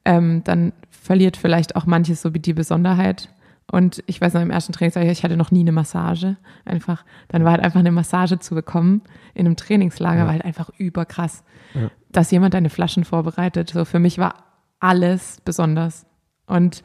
[0.05, 3.29] ähm, dann verliert vielleicht auch manches so wie die Besonderheit.
[3.71, 6.37] Und ich weiß noch, im ersten Trainingslager, ich hatte noch nie eine Massage.
[6.65, 9.01] Einfach, dann war halt einfach eine Massage zu bekommen
[9.33, 10.25] in einem Trainingslager, Ja.
[10.25, 11.43] war halt einfach überkrass.
[11.73, 11.89] Ja.
[12.11, 13.71] Dass jemand deine Flaschen vorbereitet.
[13.71, 14.35] So für mich war
[14.79, 16.05] alles besonders.
[16.45, 16.83] Und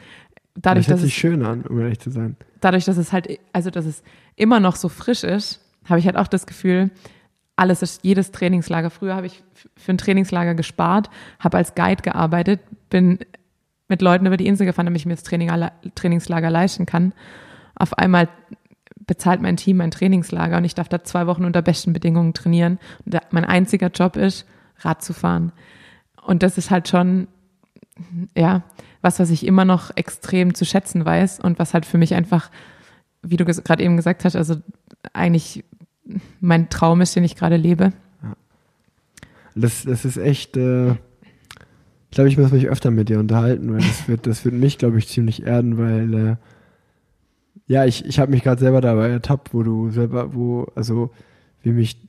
[0.54, 2.36] dadurch, das hört dass sich es, schön an, um ehrlich zu sein.
[2.62, 4.02] dadurch, dass es halt, also dass es
[4.36, 6.90] immer noch so frisch ist, habe ich halt auch das Gefühl,
[7.60, 8.88] alles ist jedes Trainingslager.
[8.88, 9.42] Früher habe ich
[9.76, 13.18] für ein Trainingslager gespart, habe als Guide gearbeitet, bin
[13.86, 15.50] mit Leuten über die Insel gefahren, damit ich mir das Training,
[15.94, 17.12] Trainingslager leisten kann.
[17.74, 18.28] Auf einmal
[19.06, 22.78] bezahlt mein Team mein Trainingslager und ich darf da zwei Wochen unter besten Bedingungen trainieren.
[23.04, 24.46] Und mein einziger Job ist,
[24.78, 25.52] Rad zu fahren.
[26.22, 27.28] Und das ist halt schon,
[28.34, 28.62] ja,
[29.02, 32.50] was, was ich immer noch extrem zu schätzen weiß und was halt für mich einfach,
[33.20, 34.56] wie du gerade eben gesagt hast, also
[35.12, 35.64] eigentlich
[36.40, 37.92] mein Traum ist, den ich gerade lebe.
[39.54, 40.96] Das, das ist echt, äh, ich
[42.12, 44.98] glaube, ich muss mich öfter mit dir unterhalten, weil das wird, das wird mich, glaube
[44.98, 46.36] ich, ziemlich erden, weil, äh,
[47.66, 51.10] ja, ich, ich habe mich gerade selber dabei ertappt, wo du selber, wo, also,
[51.62, 52.08] wie mich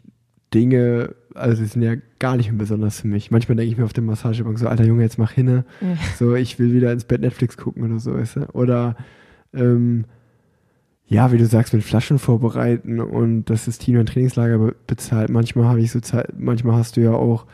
[0.54, 3.32] Dinge, also die sind ja gar nicht mehr besonders für mich.
[3.32, 5.66] Manchmal denke ich mir auf der Massagebank so, alter Junge, jetzt mach hinne.
[5.82, 5.98] Ja.
[6.18, 8.50] So, ich will wieder ins Bett Netflix gucken oder so, weißt du?
[8.54, 8.96] Oder,
[9.54, 10.06] ähm,
[11.12, 15.30] ja, wie du sagst, mit Flaschen vorbereiten und das ist Team ein Trainingslager be bezahlt.
[15.30, 17.46] Manchmal habe ich so Zeit, manchmal hast du ja auch,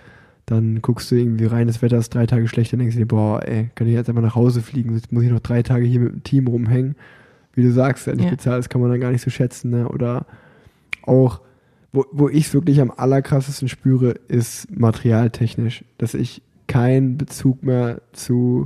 [0.45, 3.07] dann guckst du irgendwie rein, das Wetter ist drei Tage schlecht, dann denkst du dir,
[3.07, 5.85] boah, ey, kann ich jetzt einfach nach Hause fliegen, jetzt muss ich noch drei Tage
[5.85, 6.95] hier mit dem Team rumhängen.
[7.55, 8.29] Wie du sagst, ja, nicht Ja.
[8.29, 9.89] bezahlt, das kann man dann gar nicht so schätzen, ne?
[9.89, 10.27] Oder
[11.01, 11.41] auch,
[11.91, 18.01] wo, wo ich es wirklich am allerkrassesten spüre, ist materialtechnisch, dass ich keinen Bezug mehr
[18.13, 18.65] zu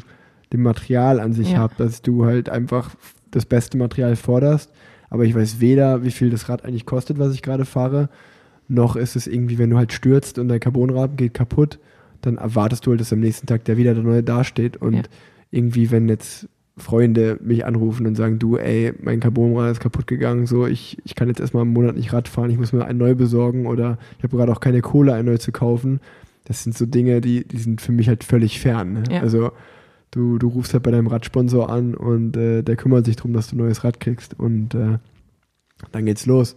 [0.52, 1.60] dem Material an sich Ja.
[1.60, 2.90] habe, dass du halt einfach
[3.32, 4.72] das beste Material forderst,
[5.10, 8.10] aber ich weiß weder, wie viel das Rad eigentlich kostet, was ich gerade fahre,
[8.68, 11.80] noch ist es irgendwie, wenn du halt stürzt und dein Carbonrahmen geht kaputt,
[12.22, 15.02] dann erwartest du halt, dass am nächsten Tag der wieder der neue dasteht und Ja.
[15.52, 16.48] irgendwie, wenn jetzt
[16.78, 21.16] Freunde mich anrufen und sagen, du, ey, mein Carbonrad ist kaputt gegangen, so, ich, ich
[21.16, 23.98] kann jetzt erstmal einen Monat nicht Rad fahren, ich muss mir ein neu besorgen oder
[24.18, 26.00] ich habe gerade auch keine Kohle, ein neu zu kaufen.
[26.46, 28.94] Das sind so Dinge, die, die sind für mich halt völlig fern.
[28.94, 29.04] Ne?
[29.12, 29.20] Ja.
[29.22, 29.52] Also
[30.12, 33.48] du, du rufst halt bei deinem Radsponsor an und äh, der kümmert sich darum, dass
[33.50, 34.98] du ein neues Rad kriegst und äh,
[35.92, 36.56] dann geht's los.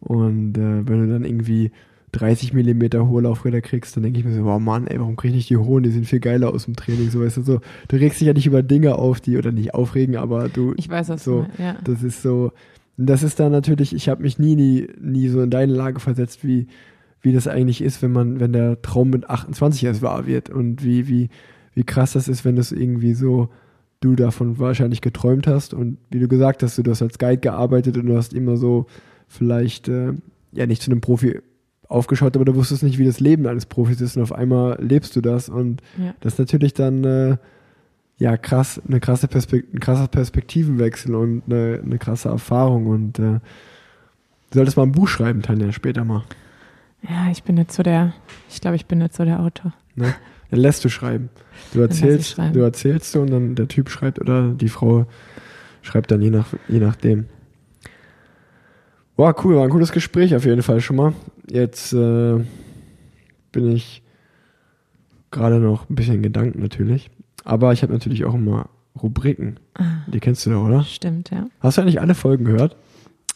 [0.00, 1.72] Und äh, wenn du dann irgendwie
[2.12, 5.30] 30 Millimeter hohe Laufräder kriegst, dann denke ich mir so, wow Mann, ey, warum krieg
[5.30, 5.82] ich nicht die hohen?
[5.82, 7.60] Die sind viel geiler aus dem Training, so weißt du so.
[7.88, 10.88] Du regst dich ja nicht über Dinge auf, die oder nicht aufregen, aber du, Ich
[10.88, 11.76] weiß, was So, du ja.
[11.84, 12.52] das ist so,
[12.96, 16.44] das ist dann natürlich, ich habe mich nie, nie, nie so in deine Lage versetzt,
[16.44, 16.68] wie,
[17.20, 20.84] wie das eigentlich ist, wenn man, wenn der Traum mit 28 erst wahr wird und
[20.84, 21.28] wie, wie,
[21.76, 23.50] wie krass das ist, wenn das irgendwie so,
[24.00, 27.96] du davon wahrscheinlich geträumt hast und wie du gesagt hast, du hast als Guide gearbeitet
[27.96, 28.86] und du hast immer so
[29.28, 30.14] vielleicht, äh,
[30.52, 31.40] ja, nicht zu einem Profi
[31.86, 35.14] aufgeschaut, aber du wusstest nicht, wie das Leben eines Profis ist und auf einmal lebst
[35.16, 36.14] du das und ja.
[36.20, 37.36] das ist natürlich dann äh,
[38.16, 43.22] ja krass, eine krasse Perspekt ein krasser Perspektivenwechsel und eine, eine krasse Erfahrung und äh,
[43.22, 43.40] du
[44.50, 46.24] solltest mal ein Buch schreiben, Tanja, später mal.
[47.02, 48.14] Ja, ich bin nicht so der,
[48.48, 49.74] ich glaube, ich bin nicht so der Autor.
[49.94, 50.14] Ne?
[50.50, 51.28] Dann lässt du schreiben.
[51.72, 52.52] Du erzählst, schreiben.
[52.54, 55.06] du erzählst so und dann der Typ schreibt oder die Frau
[55.82, 57.26] schreibt dann je nach je nachdem.
[59.16, 61.14] Boah, cool, war ein cooles Gespräch auf jeden Fall schon mal.
[61.50, 62.38] Jetzt äh,
[63.52, 64.02] bin ich
[65.30, 67.10] gerade noch ein bisschen in Gedanken natürlich.
[67.44, 68.68] Aber ich habe natürlich auch immer
[69.00, 69.58] Rubriken.
[69.74, 70.82] Ah, Die kennst du doch, oder?
[70.84, 71.46] stimmt, ja.
[71.60, 72.76] Hast du eigentlich alle Folgen gehört?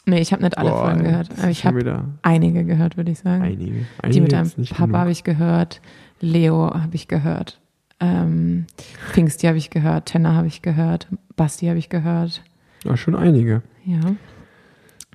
[0.07, 3.19] Nee, ich habe nicht alle Boah, Folgen gehört, aber ich habe einige gehört, würde ich
[3.19, 3.43] sagen.
[3.43, 3.73] einige.
[3.73, 5.81] Die einige mit deinem Papa habe ich gehört,
[6.21, 7.61] Leo habe ich gehört,
[8.01, 8.67] ähm,
[9.11, 12.43] Pfingsti habe ich gehört, Tenner habe ich gehört, Basti habe ich gehört.
[12.85, 13.63] Ja, schon einige.
[13.85, 14.01] Ja.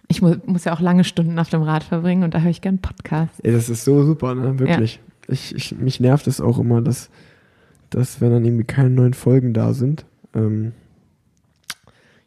[0.08, 2.62] Ich mu muss ja auch lange Stunden auf dem Rad verbringen und da höre ich
[2.62, 3.40] gern Podcasts.
[3.40, 4.60] Ey, das ist so super, ne?
[4.60, 5.00] Wirklich.
[5.28, 7.10] Ich, ich, mich nervt es auch immer, dass,
[7.90, 10.06] dass, wenn dann irgendwie keine neuen Folgen da sind,
[10.36, 10.74] ähm,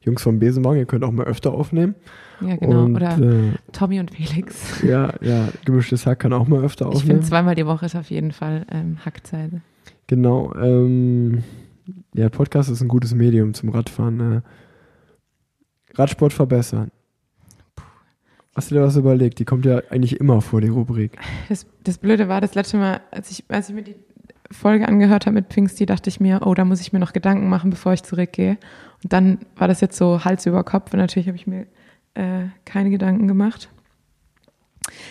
[0.08, 1.94] Jungs vom Besenwagen, ihr könnt auch mal öfter aufnehmen.
[2.40, 2.84] Ja, genau.
[2.84, 4.82] Und, Oder äh, Tommy und Felix.
[4.82, 7.06] ja, ja, gemischtes Hack kann auch mal öfter Ich aufnehmen.
[7.18, 9.50] finde, zweimal die Woche ist auf jeden Fall ähm, Hackzeit.
[10.06, 10.54] Genau.
[10.54, 11.42] Ähm,
[12.14, 14.36] ja, Podcast ist ein gutes Medium zum Radfahren.
[14.36, 14.40] Äh,
[15.94, 16.90] Radsport verbessern.
[18.54, 19.38] Hast du dir was überlegt?
[19.38, 21.16] Die kommt ja eigentlich immer vor, die Rubrik.
[21.48, 23.94] Das, das Blöde war, das letzte Mal, als ich, als ich mir die
[24.50, 27.48] Folge angehört habe mit Pfingsti, dachte ich mir, oh, da muss ich mir noch Gedanken
[27.48, 28.58] machen, bevor ich zurückgehe.
[29.02, 31.66] Und dann war das jetzt so Hals über Kopf und natürlich habe ich mir
[32.14, 33.68] äh, keine Gedanken gemacht.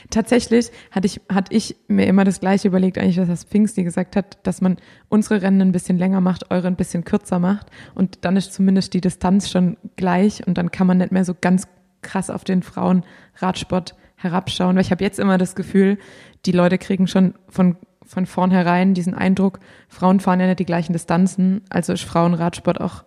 [0.09, 4.15] Tatsächlich hatte ich, hatte ich mir immer das Gleiche überlegt, eigentlich, was das Pfingsti gesagt
[4.15, 4.77] hat, dass man
[5.09, 7.68] unsere Rennen ein bisschen länger macht, eure ein bisschen kürzer macht.
[7.93, 11.35] Und dann ist zumindest die Distanz schon gleich und dann kann man nicht mehr so
[11.39, 11.68] ganz
[12.01, 15.97] krass auf den Frauenradsport herabschauen, weil ich habe jetzt immer das Gefühl,
[16.45, 20.93] die Leute kriegen schon von, von vornherein diesen Eindruck, Frauen fahren ja nicht die gleichen
[20.93, 23.03] Distanzen, also ist Frauenradsport auch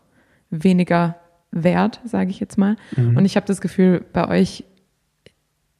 [0.50, 1.16] weniger
[1.50, 2.76] wert, sage ich jetzt mal.
[2.96, 3.16] Mhm.
[3.16, 4.64] Und ich habe das Gefühl, bei euch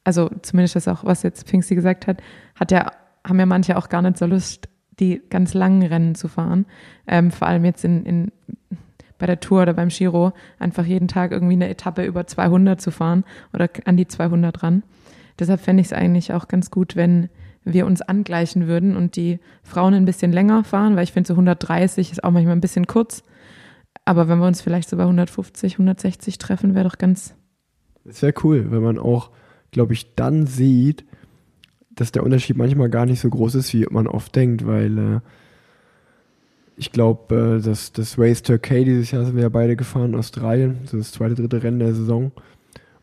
[0.05, 2.23] also zumindest das auch, was jetzt Pfingsti gesagt hat,
[2.55, 2.91] hat ja,
[3.27, 4.69] haben ja manche auch gar nicht so Lust,
[4.99, 6.67] die ganz langen Rennen zu fahren.
[7.07, 8.33] Ähm, vor allem jetzt in, in,
[9.19, 12.91] bei der Tour oder beim Giro einfach jeden Tag irgendwie eine Etappe über 200 zu
[12.91, 14.83] fahren oder an die 200 ran.
[15.39, 17.29] Deshalb fände ich es eigentlich auch ganz gut, wenn
[17.65, 21.35] wir uns angleichen würden und die Frauen ein bisschen länger fahren, weil ich finde so
[21.35, 23.23] 130 ist auch manchmal ein bisschen kurz.
[24.11, 27.35] Aber wenn wir uns vielleicht so bei 150, 160 treffen, wäre doch ganz.
[28.05, 29.31] Das wäre cool, wenn man auch
[29.71, 31.05] glaube ich, dann sieht,
[31.91, 35.21] dass der Unterschied manchmal gar nicht so groß ist, wie man oft denkt, weil äh,
[36.77, 40.79] ich glaube, äh, das, das Race Turkey dieses Jahr sind wir ja beide gefahren, Australien,
[40.87, 42.33] so das zweite, dritte Rennen der Saison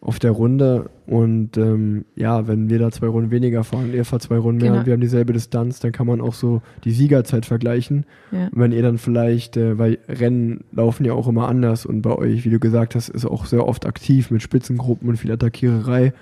[0.01, 0.89] auf der Runde.
[1.05, 4.69] Und ähm, ja, wenn wir da zwei Runden weniger fahren, ihr fahrt zwei Runden mehr
[4.69, 4.79] genau.
[4.79, 8.05] und wir haben dieselbe Distanz, dann kann man auch so die Siegerzeit vergleichen.
[8.31, 8.45] Ja.
[8.45, 12.15] Und wenn ihr dann vielleicht, äh, weil Rennen laufen ja auch immer anders und bei
[12.15, 16.13] euch, wie du gesagt hast, ist auch sehr oft aktiv mit Spitzengruppen und viel Attackiererei.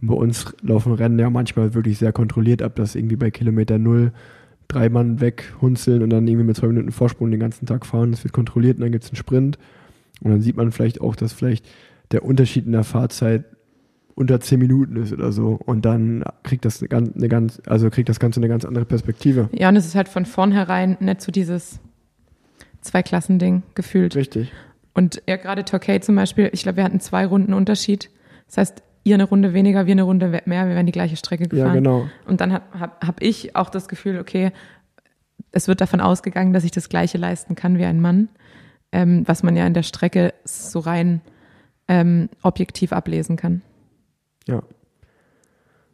[0.00, 3.78] Und bei uns laufen Rennen ja manchmal wirklich sehr kontrolliert ab, dass irgendwie bei Kilometer
[3.78, 4.12] Null
[4.68, 8.10] drei Mann weghunzeln und dann irgendwie mit zwei Minuten Vorsprung den ganzen Tag fahren.
[8.12, 9.58] Das wird kontrolliert und dann gibt es einen Sprint.
[10.20, 11.66] Und dann sieht man vielleicht auch, dass vielleicht
[12.12, 13.44] der Unterschied in der Fahrzeit
[14.14, 15.60] unter zehn Minuten ist oder so.
[15.64, 18.84] Und dann kriegt das eine ganz, eine ganz, also kriegt das Ganze eine ganz andere
[18.84, 19.48] Perspektive.
[19.52, 21.78] Ja, und es ist halt von vornherein nicht so dieses
[22.80, 24.16] Zwei-Klassen-Ding gefühlt.
[24.16, 24.52] Richtig.
[24.94, 28.10] Und ja, gerade Torquay zum Beispiel, ich glaube, wir hatten zwei Runden Unterschied.
[28.46, 31.46] Das heißt, ihr eine Runde weniger, wir eine Runde mehr, wir werden die gleiche Strecke
[31.46, 31.68] gefahren.
[31.68, 32.08] Ja, genau.
[32.26, 34.50] Und dann habe hab, hab ich auch das Gefühl, okay,
[35.52, 38.28] es wird davon ausgegangen, dass ich das Gleiche leisten kann wie ein Mann,
[38.90, 41.20] ähm, was man ja in der Strecke so rein
[41.88, 43.62] ähm, objektiv ablesen kann.
[44.46, 44.62] Ja.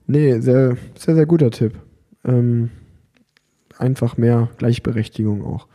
[0.07, 1.79] Nee, sehr, sehr, sehr guter Tipp.
[2.25, 2.71] Ähm,
[3.79, 5.67] einfach mehr Gleichberechtigung auch.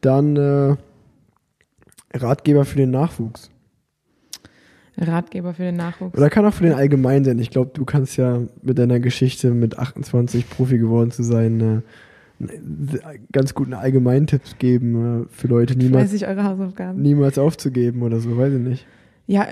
[0.00, 0.76] Dann äh,
[2.14, 3.50] Ratgeber für den Nachwuchs.
[4.96, 6.16] Ratgeber für den Nachwuchs.
[6.16, 7.38] Oder kann auch für den Allgemeinen sein.
[7.38, 11.82] Ich glaube, du kannst ja mit deiner Geschichte mit 28 Profi geworden zu sein,
[12.40, 12.46] äh,
[13.32, 17.00] ganz guten Allgemeintipps geben äh, für Leute, niemals, ich eure Hausaufgaben.
[17.00, 18.86] niemals aufzugeben oder so, weiß ich nicht.
[19.28, 19.46] Ja,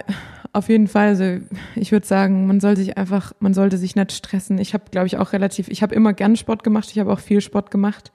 [0.55, 1.09] auf jeden Fall.
[1.09, 1.45] Also
[1.75, 4.57] ich würde sagen, man soll sich einfach, man sollte sich nicht stressen.
[4.57, 7.21] Ich habe, glaube ich, auch relativ, ich habe immer gern Sport gemacht, ich habe auch
[7.21, 8.11] viel Sport gemacht.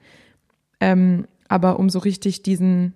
[0.80, 2.94] Ähm, aber um so richtig diesen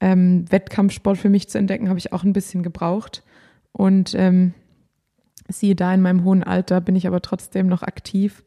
[0.00, 3.24] ähm, Wettkampfsport für mich zu entdecken, habe ich auch ein bisschen gebraucht.
[3.72, 4.52] Und ähm,
[5.48, 8.44] siehe da, in meinem hohen Alter bin ich aber trotzdem noch aktiv.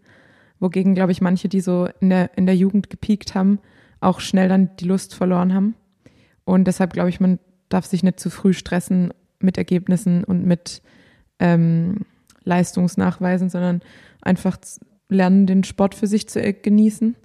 [0.60, 3.57] Wogegen, glaube ich, manche, die so in der, in der Jugend gepiekt haben,
[4.02, 5.74] auch schnell dann die Lust verloren haben.
[6.45, 7.40] Und deshalb glaube ich, man
[7.74, 10.82] darf sich nicht zu früh stressen mit Ergebnissen und mit
[11.40, 12.02] ähm,
[12.44, 13.82] Leistungsnachweisen, sondern
[14.22, 14.58] einfach
[15.10, 17.16] lernen, den Sport für sich zu genießen.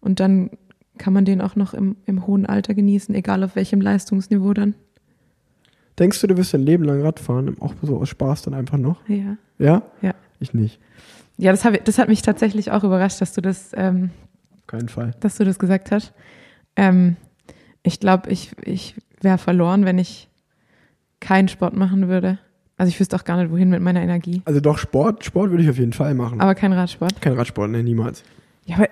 [0.00, 0.50] Und dann
[0.98, 4.74] kann man den auch noch im, im hohen Alter genießen, egal auf welchem Leistungsniveau dann.
[5.98, 9.08] Denkst du, du wirst dein Leben lang Radfahren, auch so aus Spaß dann einfach noch?
[9.08, 9.36] Ja.
[9.58, 9.82] Ja?
[10.02, 10.14] Ja.
[10.40, 10.80] Ich nicht.
[11.36, 13.70] Ja, das, hab, das hat mich tatsächlich auch überrascht, dass du das.
[13.74, 14.10] Ähm,
[14.66, 15.14] keinen Fall.
[15.20, 16.12] Dass du das gesagt hast.
[16.76, 17.16] Ähm,
[17.82, 20.28] ich glaube, ich, ich wäre verloren, wenn ich
[21.20, 22.38] keinen Sport machen würde.
[22.76, 24.42] Also ich wüsste auch gar nicht, wohin mit meiner Energie.
[24.44, 26.40] Also doch, Sport, Sport würde ich auf jeden Fall machen.
[26.40, 27.20] Aber kein Radsport?
[27.20, 28.24] Kein Radsport, ne, niemals.
[28.66, 28.88] Ja, aber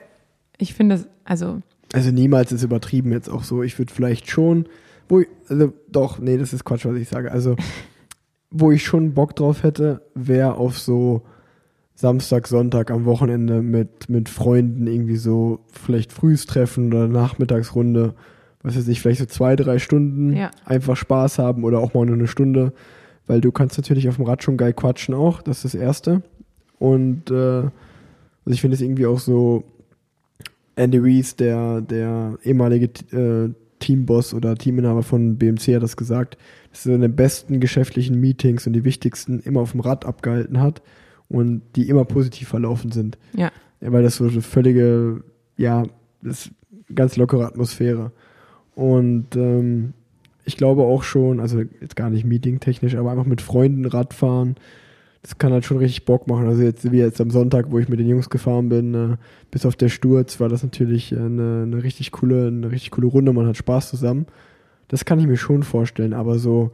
[0.58, 1.60] ich finde, also
[1.92, 3.62] also niemals ist übertrieben jetzt auch so.
[3.62, 4.66] Ich würde vielleicht schon,
[5.08, 7.30] wo ich, also doch, nee, das ist Quatsch, was ich sage.
[7.30, 7.56] Also,
[8.50, 11.22] wo ich schon Bock drauf hätte, wäre auf so
[11.94, 18.14] Samstag, Sonntag am Wochenende mit, mit Freunden irgendwie so vielleicht frühs treffen oder Nachmittagsrunde,
[18.62, 20.50] was weiß ich, vielleicht so zwei, drei Stunden ja.
[20.64, 22.72] einfach Spaß haben oder auch mal nur eine Stunde.
[23.26, 26.22] Weil du kannst natürlich auf dem Rad schon geil quatschen auch, das ist das Erste.
[26.78, 27.70] Und äh, also
[28.46, 29.64] ich finde es irgendwie auch so,
[30.74, 32.86] Andy Rees, der, der ehemalige
[33.16, 36.38] äh, Teamboss oder Teaminhaber von BMC, hat das gesagt,
[36.70, 40.82] dass er seine besten geschäftlichen Meetings und die wichtigsten immer auf dem Rad abgehalten hat
[41.28, 43.18] und die immer positiv verlaufen sind.
[43.34, 43.50] Ja.
[43.80, 45.22] ja weil das so eine völlige,
[45.56, 45.84] ja,
[46.22, 46.50] das
[46.94, 48.12] ganz lockere Atmosphäre.
[48.74, 49.92] Und ähm,
[50.44, 54.56] ich glaube auch schon, also jetzt gar nicht meetingtechnisch, aber einfach mit Freunden Radfahren,
[55.22, 56.46] das kann halt schon richtig Bock machen.
[56.46, 59.16] Also jetzt wie jetzt am Sonntag, wo ich mit den Jungs gefahren bin, äh,
[59.50, 63.32] bis auf der Sturz, war das natürlich eine, eine richtig coole, eine richtig coole Runde.
[63.32, 64.26] Man hat Spaß zusammen.
[64.88, 66.72] Das kann ich mir schon vorstellen, aber so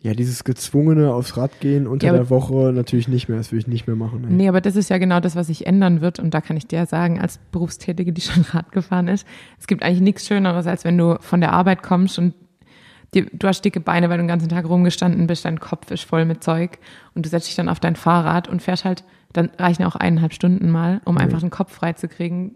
[0.00, 3.38] Ja, dieses gezwungene aufs Rad gehen unter Ja, der Woche natürlich nicht mehr.
[3.38, 4.24] Das würde ich nicht mehr machen.
[4.24, 4.32] ey.
[4.32, 6.20] Nee, aber das ist ja genau das, was sich ändern wird.
[6.20, 9.26] Und da kann ich dir sagen, als Berufstätige, die schon Rad gefahren ist,
[9.58, 12.34] es gibt eigentlich nichts Schöneres, als wenn du von der Arbeit kommst und
[13.14, 16.04] dir, du hast dicke Beine, weil du den ganzen Tag rumgestanden bist, dein Kopf ist
[16.04, 16.78] voll mit Zeug
[17.14, 19.02] und du setzt dich dann auf dein Fahrrad und fährst halt,
[19.32, 22.54] dann reichen auch eineinhalb Stunden mal, um einfach den Kopf frei zu kriegen.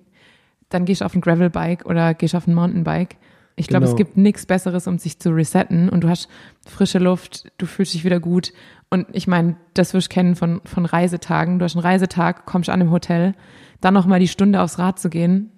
[0.69, 3.17] Dann gehst du auf ein Gravelbike oder gehst auf ein Mountainbike.
[3.57, 3.93] Ich glaube, Genau.
[3.93, 6.29] es gibt nichts Besseres, um sich zu resetten und du hast
[6.67, 8.53] frische Luft, du fühlst dich wieder gut.
[8.91, 11.59] Und ich meine, das wirst du kennen von, von Reisetagen.
[11.59, 13.35] Du hast einen Reisetag, kommst an im Hotel,
[13.81, 15.51] dann nochmal die Stunde aufs Rad zu gehen,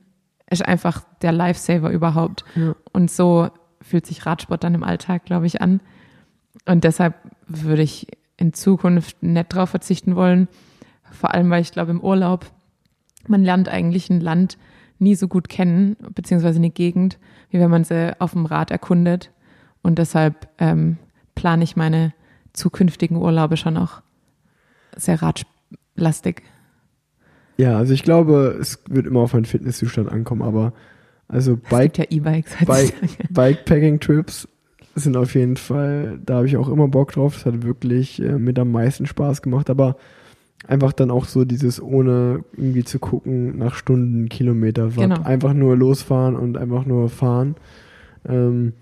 [0.50, 2.44] ist einfach der Lifesaver überhaupt.
[2.54, 2.74] Ja.
[2.92, 3.48] Und so
[3.80, 5.80] fühlt sich Radsport dann im Alltag, glaube ich, an.
[6.66, 7.14] Und deshalb
[7.46, 8.06] würde ich
[8.36, 10.48] in Zukunft nicht drauf verzichten wollen.
[11.10, 12.46] Vor allem, weil ich glaube, im Urlaub,
[13.28, 14.58] man lernt eigentlich ein Land
[14.98, 17.18] nie so gut kennen, beziehungsweise eine Gegend,
[17.50, 19.30] wie wenn man sie auf dem Rad erkundet.
[19.82, 20.98] Und deshalb ähm,
[21.34, 22.12] plane ich meine
[22.52, 24.02] zukünftigen Urlaube schon auch
[24.96, 26.42] sehr radlastig.
[27.56, 30.72] Ja, also ich glaube, es wird immer auf meinen Fitnesszustand ankommen, aber
[31.28, 32.64] also Bike, ja E-Bikes.
[32.66, 32.94] Bike,
[33.30, 34.48] Bikepacking-Trips
[34.94, 37.34] sind auf jeden Fall, da habe ich auch immer Bock drauf.
[37.34, 39.96] Das hat wirklich äh, mit am meisten Spaß gemacht, aber
[40.66, 45.02] einfach dann auch so dieses ohne irgendwie zu gucken nach Stunden, Kilometer, Watt.
[45.02, 45.22] Genau.
[45.22, 47.56] einfach nur losfahren und einfach nur fahren.
[48.26, 48.72] Ähm,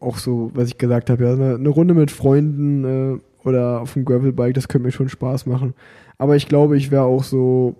[0.00, 3.94] auch so, was ich gesagt habe, ja, eine, eine Runde mit Freunden äh, oder auf
[3.94, 5.74] dem Gravelbike, das könnte mir schon Spaß machen.
[6.18, 7.74] Aber ich glaube, ich wäre auch so,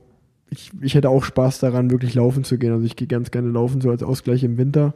[0.51, 2.73] ich, ich hätte auch Spaß daran, wirklich laufen zu gehen.
[2.73, 4.95] Also ich gehe ganz gerne laufen, so als Ausgleich im Winter,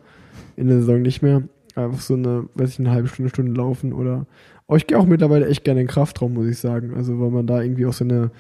[0.57, 1.43] in der Saison nicht mehr.
[1.77, 4.27] Einfach so eine, weiß ich, eine halbe Stunde, Stunde laufen oder.
[4.69, 6.95] Aber ich gehe auch mittlerweile echt gerne in den Kraftraum, muss ich sagen.
[6.95, 8.31] Also weil man da irgendwie auch so eine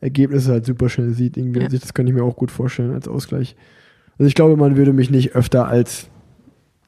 [0.00, 1.36] Ergebnisse halt super schnell sieht.
[1.36, 1.60] Irgendwie.
[1.60, 1.66] Ja.
[1.66, 3.56] Also das kann ich mir auch gut vorstellen als Ausgleich.
[4.18, 6.08] Also ich glaube, man würde mich nicht öfter als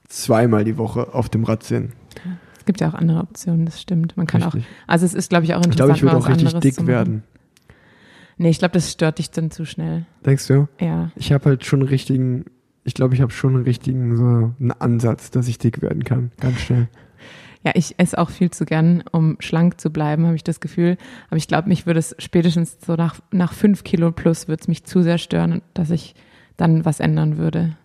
[0.08, 1.92] zweimal die Woche auf dem Rad sehen.
[2.58, 4.16] Es gibt ja auch andere Optionen, das stimmt.
[4.16, 4.66] Man kann auch, Richtig.
[4.86, 7.22] also es ist, glaube ich, auch Ich interessant, glaube, ich würde auch richtig dick werden.
[8.38, 10.04] Nee, ich glaube, das stört dich dann zu schnell.
[10.24, 10.68] Denkst du?
[10.80, 11.10] Ja.
[11.16, 12.44] Ich habe halt schon einen richtigen,
[12.84, 16.32] ich glaube, ich habe schon einen richtigen, so einen Ansatz, dass ich dick werden kann.
[16.40, 16.88] Ganz schnell.
[17.66, 20.96] Ja, ich esse auch viel zu gern, um schlank zu bleiben, habe ich das Gefühl.
[21.30, 24.68] Aber ich glaube, mich würde es spätestens so nach, nach fünf Kilo plus würde es
[24.68, 26.14] mich zu sehr stören, dass ich
[26.56, 27.76] dann was ändern würde.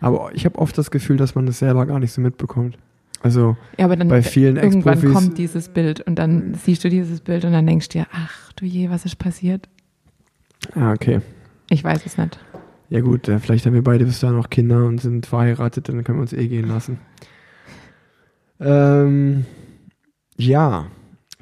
[0.00, 2.78] Aber ich habe oft das Gefühl, dass man das selber gar nicht so mitbekommt.
[3.20, 5.12] Also Ja, aber dann bei vielen irgendwann Ex-Profis.
[5.12, 8.52] kommt dieses Bild und dann siehst du dieses Bild und dann denkst du dir, ach
[8.52, 9.68] du je, was ist passiert?
[10.76, 11.20] Ah, okay.
[11.68, 12.38] Ich weiß es nicht.
[12.90, 16.04] Ja gut, äh, vielleicht haben wir beide bis dahin noch Kinder und sind verheiratet, dann
[16.04, 16.98] können wir uns eh gehen lassen.
[18.60, 19.46] Ähm,
[20.36, 20.86] ja,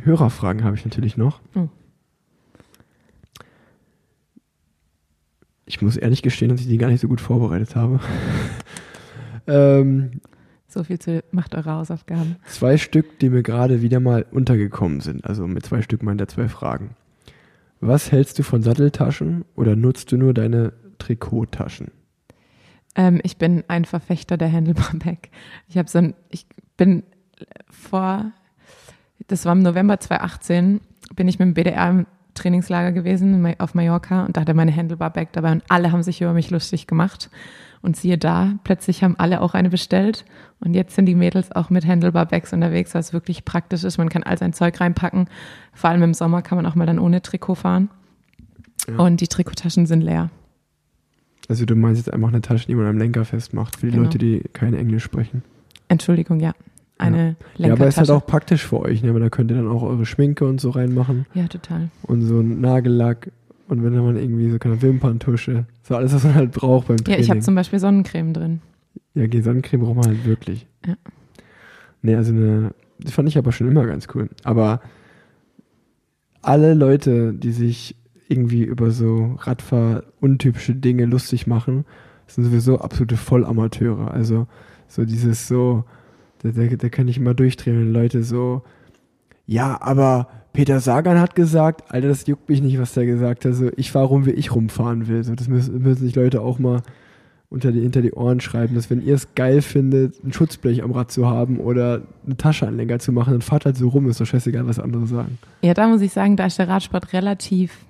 [0.03, 1.40] Hörerfragen habe ich natürlich noch.
[1.55, 1.69] Oh.
[5.66, 8.01] Ich muss ehrlich gestehen, dass ich die gar nicht so gut vorbereitet habe.
[9.47, 10.20] ähm,
[10.66, 12.36] So viel zu macht eure Hausaufgaben.
[12.47, 15.24] zwei Stück, die mir gerade wieder mal untergekommen sind.
[15.27, 16.97] Also mit zwei Stück meint er zwei Fragen.
[17.81, 21.90] Was hältst du von Satteltaschen oder nutzt du nur deine Trikottaschen?
[22.97, 25.28] Ähm, ich bin ein Verfechter der Handlebar Bag.
[25.69, 26.47] Ich habe so ein, ich
[26.79, 27.03] bin
[27.71, 28.33] vor,
[29.27, 30.81] das war im November 2018,
[31.15, 35.11] bin ich mit dem BDR im Trainingslager gewesen auf Mallorca und da hatte meine Handlebar
[35.11, 37.29] Bag dabei und alle haben sich über mich lustig gemacht.
[37.81, 40.25] Und siehe da, plötzlich haben alle auch eine bestellt
[40.59, 43.99] und jetzt sind die Mädels auch mit Handlebar Bags unterwegs, was wirklich praktisch ist.
[43.99, 45.29] Man kann all sein Zeug reinpacken.
[45.75, 47.89] Vor allem im Sommer kann man auch mal dann ohne Trikot fahren.
[48.89, 48.97] Ja.
[48.97, 50.31] Und die Trikottaschen sind leer.
[51.49, 54.05] Also du meinst jetzt einfach eine Tasche, die man am Lenker festmacht, für die Genau.
[54.05, 55.45] Leute, die kein Englisch sprechen.
[55.87, 56.55] Entschuldigung, ja.
[56.99, 59.15] Eine Ja, aber ist halt auch praktisch für euch, ne?
[59.15, 61.91] weil da könnt ihr dann auch eure Schminke und so reinmachen Ja, total.
[62.03, 63.31] und so einen Nagellack
[63.69, 66.97] und wenn dann mal irgendwie so keine Wimperntusche, so alles, was man halt braucht beim
[66.99, 67.20] Ja, Training.
[67.23, 68.61] ich habe zum Beispiel Sonnencreme drin.
[69.15, 70.66] Ja, okay, Sonnencreme braucht man halt wirklich.
[70.87, 70.95] Ja.
[72.03, 74.29] Nee, also eine, die fand ich aber schon immer ganz cool.
[74.45, 74.81] Aber
[76.43, 77.97] alle Leute, die sich
[78.29, 81.85] irgendwie über so Radfahr-untypische Dinge lustig machen,
[82.27, 84.11] sind sowieso absolute Vollamateure.
[84.12, 84.47] Also
[84.87, 85.85] so dieses so,
[86.43, 88.62] da, da, da kann ich immer durchdrehen, wenn Leute so,
[89.47, 93.55] ja, aber Peter Sagan hat gesagt, Alter, das juckt mich nicht, was der gesagt hat.
[93.55, 95.23] So, ich fahre rum, wie ich rumfahren will.
[95.24, 96.82] So, das müssen, müssen sich Leute auch mal
[97.51, 100.90] unter die, hinter die Ohren schreiben, dass wenn ihr es geil findet, ein Schutzblech am
[100.90, 104.27] Rad zu haben oder eine Tasche zu machen, dann fahrt halt so rum, ist doch
[104.27, 105.39] scheißegal, was andere sagen.
[105.62, 107.86] Ja, da muss ich sagen, da ist der Radsport relativ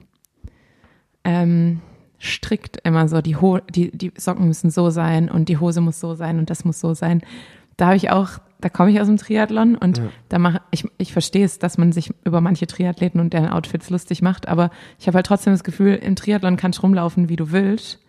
[1.25, 1.81] ähm,
[2.21, 3.21] strikt immer so.
[3.21, 6.51] Die, Ho die, die Socken müssen so sein und die Hose muss so sein und
[6.51, 7.23] das muss so sein.
[7.79, 8.29] Da habe ich auch,
[8.61, 10.05] da komme ich aus dem Triathlon und Ja.
[10.29, 13.89] da mache ich, ich verstehe es, dass man sich über manche Triathleten und deren Outfits
[13.89, 17.37] lustig macht, aber ich habe halt trotzdem das Gefühl, im Triathlon kannst du rumlaufen, wie
[17.37, 18.01] du willst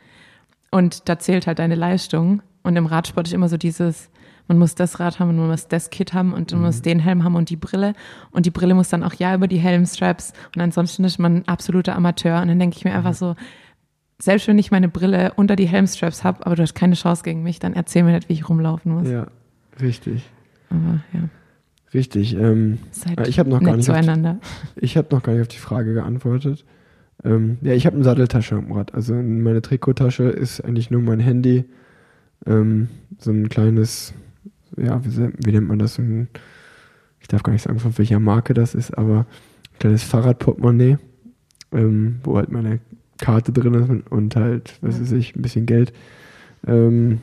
[0.71, 4.09] und da zählt halt deine Leistung und im Radsport ist immer so dieses,
[4.47, 6.97] man muss das Rad haben und man muss das Kit haben und man muss den
[6.99, 7.93] Helm haben und die Brille.
[8.31, 11.47] Und die Brille muss dann auch ja über die Helmstraps und ansonsten ist man ein
[11.47, 12.41] absoluter Amateur.
[12.41, 13.35] Und dann denke ich mir einfach so,
[14.19, 17.43] selbst wenn ich meine Brille unter die Helmstraps habe, aber du hast keine Chance gegen
[17.43, 19.07] mich, dann erzähl mir nicht, wie ich rumlaufen muss.
[19.07, 19.27] Ja,
[19.81, 20.29] richtig.
[20.69, 21.29] Aber ja,
[21.93, 22.35] Richtig.
[22.35, 24.39] Ähm, seid ich habe noch gar nicht auf die, zueinander.
[24.75, 26.65] ich habe noch gar nicht auf die Frage geantwortet.
[27.23, 28.93] Ähm, ja, ich habe eine Satteltasche am Rad.
[28.93, 31.65] Also meine Trikottasche ist eigentlich nur mein Handy.
[32.45, 34.13] Ähm, so ein kleines,
[34.77, 35.95] ja, wie, wie nennt man das?
[35.95, 36.29] So ein,
[37.19, 39.19] ich darf gar nicht sagen, von welcher Marke das ist, aber
[39.73, 40.97] ein kleines Fahrradportemonnaie,
[41.73, 42.79] ähm, wo halt meine
[43.17, 45.91] Karte drin ist und halt, was weiß ich, ein bisschen Geld.
[46.65, 47.19] Ähm,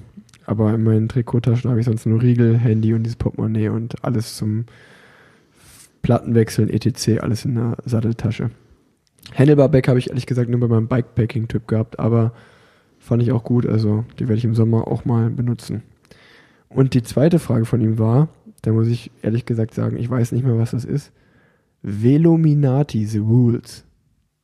[0.46, 4.36] aber in meinen Trikottaschen habe ich sonst nur Riegel, Handy und dieses Portemonnaie und alles
[4.36, 4.66] zum
[6.02, 8.50] Plattenwechseln, etc., alles in der Satteltasche.
[9.34, 12.32] Handlebar-Bag habe ich ehrlich gesagt nur bei meinem Bikepacking-Typ gehabt, aber
[13.00, 15.82] fand ich auch gut, also die werde ich im Sommer auch mal benutzen.
[16.68, 18.28] Und die zweite Frage von ihm war,
[18.62, 21.12] da muss ich ehrlich gesagt sagen, ich weiß nicht mehr, was das ist.
[21.82, 23.84] Velominati, the rules.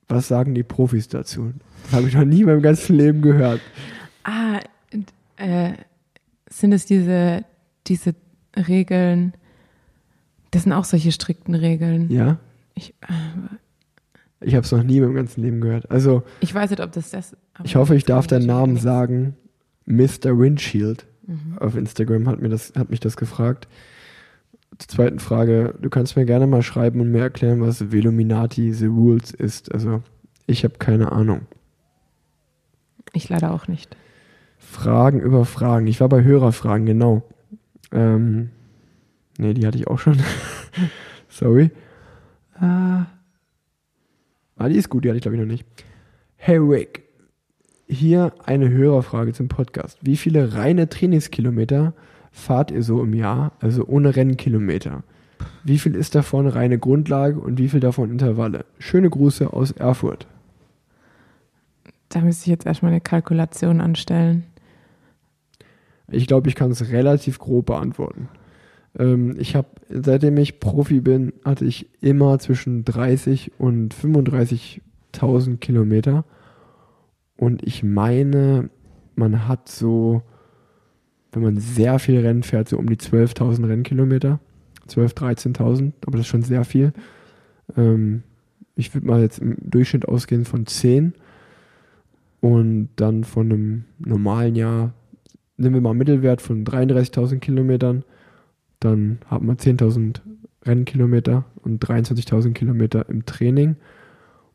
[0.08, 1.52] Was sagen die Profis dazu?
[1.84, 3.60] Das habe ich noch nie in meinem ganzen Leben gehört.
[4.24, 4.60] Ah,
[5.36, 5.72] äh,
[6.58, 7.44] sind es diese,
[7.86, 8.14] diese
[8.56, 9.34] Regeln?
[10.50, 12.10] Das sind auch solche strikten Regeln.
[12.10, 12.38] Ja?
[12.74, 15.90] Ich, äh, Ich habe es noch nie in meinem ganzen Leben gehört.
[15.90, 17.36] Also, ich weiß nicht, ob das das.
[17.64, 18.82] ich hoffe, ich darf deinen Namen nicht.
[18.82, 19.36] sagen.
[19.86, 20.38] Mr.
[20.38, 21.06] Windshield.
[21.26, 21.58] Mhm.
[21.58, 23.68] Auf Instagram hat, mir das, hat mich das gefragt.
[24.78, 28.86] Zur zweiten Frage, du kannst mir gerne mal schreiben und mir erklären, was Veluminati The
[28.86, 29.72] Rules ist.
[29.72, 30.02] Also,
[30.46, 31.42] ich habe keine Ahnung.
[33.12, 33.96] Ich leider auch nicht.
[34.72, 35.86] Fragen über Fragen.
[35.86, 37.22] Ich war bei Hörerfragen, genau.
[37.92, 38.48] Ähm,
[39.36, 40.16] nee, die hatte ich auch schon.
[41.28, 41.70] Sorry.
[42.58, 43.04] Ah,
[44.56, 45.66] ah, die ist gut, die hatte ich glaube ich noch nicht.
[46.36, 47.02] Hey Rick,
[47.86, 49.98] hier eine Hörerfrage zum Podcast.
[50.00, 51.92] Wie viele reine Trainingskilometer
[52.32, 55.02] fahrt ihr so im Jahr, also ohne Rennkilometer?
[55.64, 58.64] Wie viel ist davon reine Grundlage und wie viel davon Intervalle?
[58.78, 60.26] Schöne Grüße aus Erfurt.
[62.08, 64.44] Da müsste ich jetzt erstmal eine Kalkulation anstellen.
[66.10, 68.28] Ich glaube, ich kann es relativ grob beantworten.
[68.98, 76.24] Ähm, ich habe, seitdem ich Profi bin, hatte ich immer zwischen 30 und 35.000 Kilometer.
[77.36, 78.70] Und ich meine,
[79.14, 80.22] man hat so,
[81.32, 84.40] wenn man sehr viel Rennen fährt, so um die 12.000 Rennkilometer.
[84.88, 86.92] 12.000, 13.000, aber das ist schon sehr viel.
[87.76, 88.22] Ähm,
[88.74, 91.14] ich würde mal jetzt im Durchschnitt ausgehen von 10
[92.40, 94.94] und dann von einem normalen Jahr
[95.56, 98.04] nehmen wir mal einen Mittelwert von 33.000 Kilometern,
[98.80, 100.20] dann haben wir 10.000
[100.64, 103.76] Rennkilometer und 23.000 Kilometer im Training.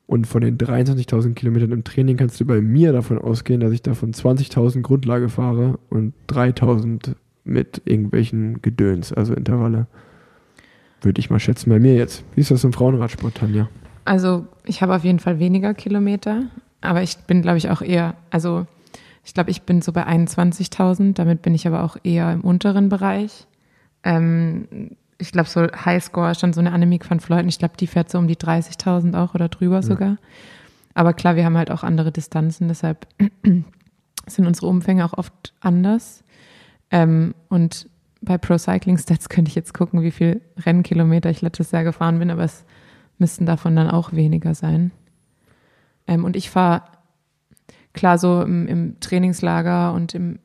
[0.06, 3.82] Und von den 23.000 Kilometern im Training kannst du bei mir davon ausgehen, dass ich
[3.82, 9.88] davon 20.000 Grundlage fahre und 3.000 mit irgendwelchen Gedöns, also Intervalle.
[11.02, 12.24] Würde ich mal schätzen bei mir jetzt.
[12.36, 13.70] Wie ist das im Frauenradsport, Tanja?
[14.06, 16.44] Also ich habe auf jeden Fall weniger Kilometer,
[16.80, 18.66] aber ich bin, glaube ich, auch eher, also
[19.28, 22.88] ich glaube, ich bin so bei 21.000, damit bin ich aber auch eher im unteren
[22.88, 23.46] Bereich.
[24.04, 27.88] Ähm, ich glaube, so Highscore ist schon so eine Annemiek van Fleuten, ich glaube, die
[27.88, 30.16] fährt so um die 30.000 auch oder drüber sogar.
[30.94, 33.06] Aber klar, wir haben halt auch andere Distanzen, deshalb
[34.28, 36.24] sind unsere Umfänge auch oft anders.
[36.90, 37.90] Ähm, und
[38.22, 42.20] bei Pro Cycling Stats könnte ich jetzt gucken, wie viel Rennkilometer ich letztes Jahr gefahren
[42.20, 42.64] bin, aber es
[43.18, 44.92] müssten davon dann auch weniger sein.
[46.08, 46.84] Ähm, und ich fahre
[47.98, 50.40] klar so im, im Trainingslager und im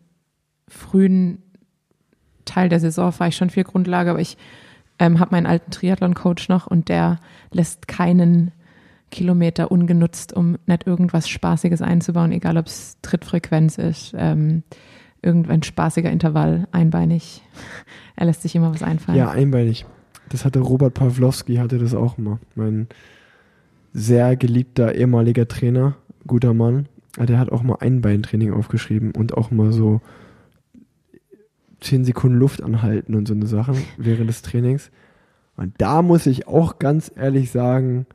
[0.69, 1.43] frühen
[2.45, 4.37] Teil der Saison fahre ich schon viel Grundlage, aber ich
[4.99, 7.19] ähm, habe meinen alten Triathlon-Coach noch und der
[7.53, 8.51] lässt keinen
[9.11, 14.63] Kilometer ungenutzt, um nicht irgendwas Spaßiges einzubauen, egal ob es Trittfrequenz ist, ähm,
[15.21, 17.43] irgendein spaßiger Intervall, einbeinig.
[18.15, 19.19] Er lässt sich immer was einfallen.
[19.19, 19.87] Ja, einbeinig.
[20.29, 22.39] Das hatte Robert Pawlowski, hatte das auch immer.
[22.55, 22.87] Mein
[23.95, 25.97] sehr geliebter ehemaliger Trainer,
[26.27, 26.89] guter Mann,
[27.19, 30.01] der hat auch mal Einbeintraining aufgeschrieben und auch mal so
[31.81, 34.91] 10 Sekunden Luft anhalten und so eine Sachen während des Trainings.
[35.57, 38.07] Und da muss ich auch ganz ehrlich sagen,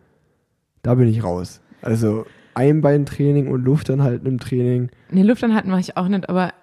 [0.82, 1.62] da bin ich raus.
[1.82, 2.26] Also
[2.56, 4.90] Einbeintraining und Luft anhalten im Training.
[5.12, 6.54] Nee, Luftanhalten mache ich auch nicht, aber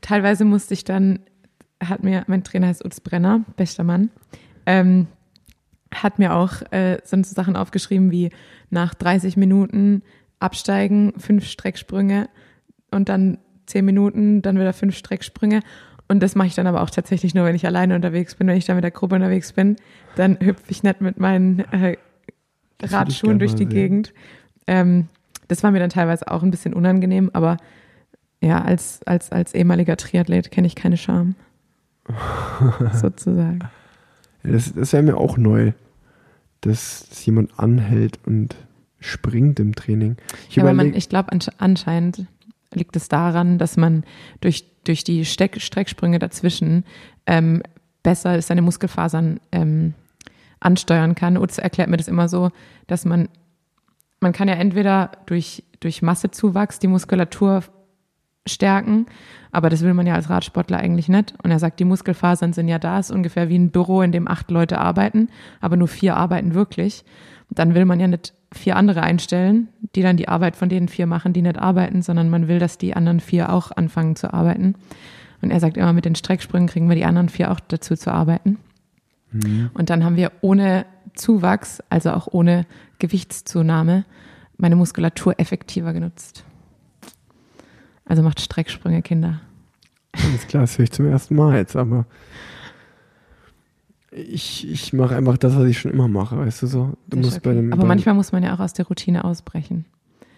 [0.00, 1.20] teilweise musste ich dann,
[1.82, 4.10] hat mir, mein Trainer heißt Utz Brenner, bester Mann,
[4.64, 5.08] ähm,
[5.92, 8.30] hat mir auch äh, so Sachen aufgeschrieben wie
[8.70, 10.02] nach 30 Minuten
[10.38, 12.28] absteigen, fünf Strecksprünge
[12.90, 15.60] und dann 10 Minuten, dann wieder fünf Strecksprünge.
[16.08, 18.46] Und das mache ich dann aber auch tatsächlich nur, wenn ich alleine unterwegs bin.
[18.46, 19.76] Wenn ich da mit der Gruppe unterwegs bin,
[20.14, 21.96] dann hüpfe ich nicht mit meinen äh,
[22.82, 23.74] Radschuhen durch mal die sehen.
[23.74, 24.14] Gegend.
[24.66, 25.08] Ähm,
[25.48, 27.56] das war mir dann teilweise auch ein bisschen unangenehm, aber
[28.40, 31.34] ja, als, als, als ehemaliger Triathlet kenne ich keine Scham.
[32.92, 33.60] sozusagen.
[34.44, 35.72] Ja, das das wäre mir auch neu,
[36.60, 38.56] dass, dass jemand anhält und
[39.06, 40.16] springt im Training.
[40.48, 42.26] Ich Ja, aber man, überleg- ich glaube, anscheinend
[42.72, 44.04] liegt es daran, dass man
[44.40, 46.84] durch, durch die Steck, Strecksprünge dazwischen
[47.26, 47.62] ähm,
[48.02, 49.94] besser seine Muskelfasern ähm,
[50.60, 51.36] ansteuern kann.
[51.36, 52.50] Utz erklärt mir das immer so,
[52.86, 53.28] dass man,
[54.20, 57.62] man kann ja entweder durch, durch Massezuwachs die Muskulatur
[58.46, 59.06] stärken,
[59.52, 61.34] aber das will man ja als Radsportler eigentlich nicht.
[61.42, 64.28] Und er sagt, die Muskelfasern sind ja da, ist ungefähr wie ein Büro, in dem
[64.28, 65.28] acht Leute arbeiten,
[65.60, 67.04] aber nur vier arbeiten wirklich.
[67.50, 71.06] Dann will man ja nicht vier andere einstellen, die dann die Arbeit von denen vier
[71.06, 74.74] machen, die nicht arbeiten, sondern man will, dass die anderen vier auch anfangen zu arbeiten.
[75.42, 78.12] Und er sagt immer, mit den Strecksprüngen kriegen wir die anderen vier auch dazu zu
[78.12, 78.58] arbeiten.
[79.74, 82.66] Und dann haben wir ohne Zuwachs, also auch ohne
[82.98, 84.04] Gewichtszunahme,
[84.56, 86.45] meine Muskulatur effektiver genutzt.
[88.06, 89.40] Also macht Strecksprünge, Kinder.
[90.12, 92.06] Alles klar, das höre ich zum ersten Mal jetzt, aber
[94.10, 96.92] ich, ich mache einfach das, was ich schon immer mache, weißt du so.
[97.08, 97.60] Du musst bei okay.
[97.60, 99.84] dem, Aber bei, manchmal muss man ja auch aus der Routine ausbrechen.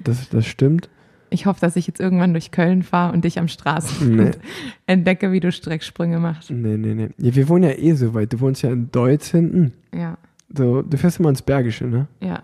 [0.01, 0.89] das, das stimmt.
[1.31, 4.31] Ich hoffe, dass ich jetzt irgendwann durch Köln fahre und dich am Straßen Nee.
[4.87, 6.51] entdecke, wie du Strecksprünge machst.
[6.51, 7.11] Nee, nee, nee.
[7.19, 8.33] Ja, wir wohnen ja eh so weit.
[8.33, 9.75] Du wohnst ja in Deutz hinten.
[9.95, 10.17] Ja,
[10.57, 12.07] So, du fährst immer ins Bergische, ne?
[12.21, 12.43] ja.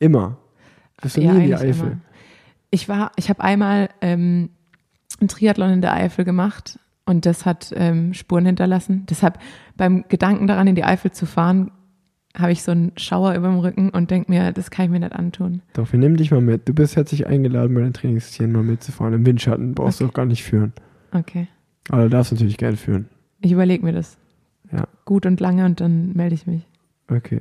[0.00, 0.38] Immer.
[0.96, 1.86] Du bist Ja, nie in die Eifel.
[1.86, 1.96] immer.
[2.74, 4.50] Ich war, ich habe einmal ähm,
[5.20, 9.06] einen Triathlon in der Eifel gemacht und das hat ähm, Spuren hinterlassen.
[9.08, 9.38] Deshalb
[9.76, 11.70] beim Gedanken daran, in die Eifel zu fahren,
[12.36, 14.98] habe ich so einen Schauer über dem Rücken und denke mir, das kann ich mir
[14.98, 15.62] nicht antun.
[15.74, 16.68] Doch, wir nehmen dich mal mit.
[16.68, 19.14] Du bist herzlich eingeladen, bei den Trainingstieren mal mitzufahren.
[19.14, 20.72] Im Windschatten brauchst du auch gar nicht führen.
[21.12, 21.46] Okay.
[21.90, 23.08] Aber du darfst natürlich gerne führen.
[23.40, 24.18] Ich überlege mir das.
[24.72, 24.88] Ja.
[25.04, 26.66] Gut und lange und dann melde ich mich.
[27.06, 27.38] Okay.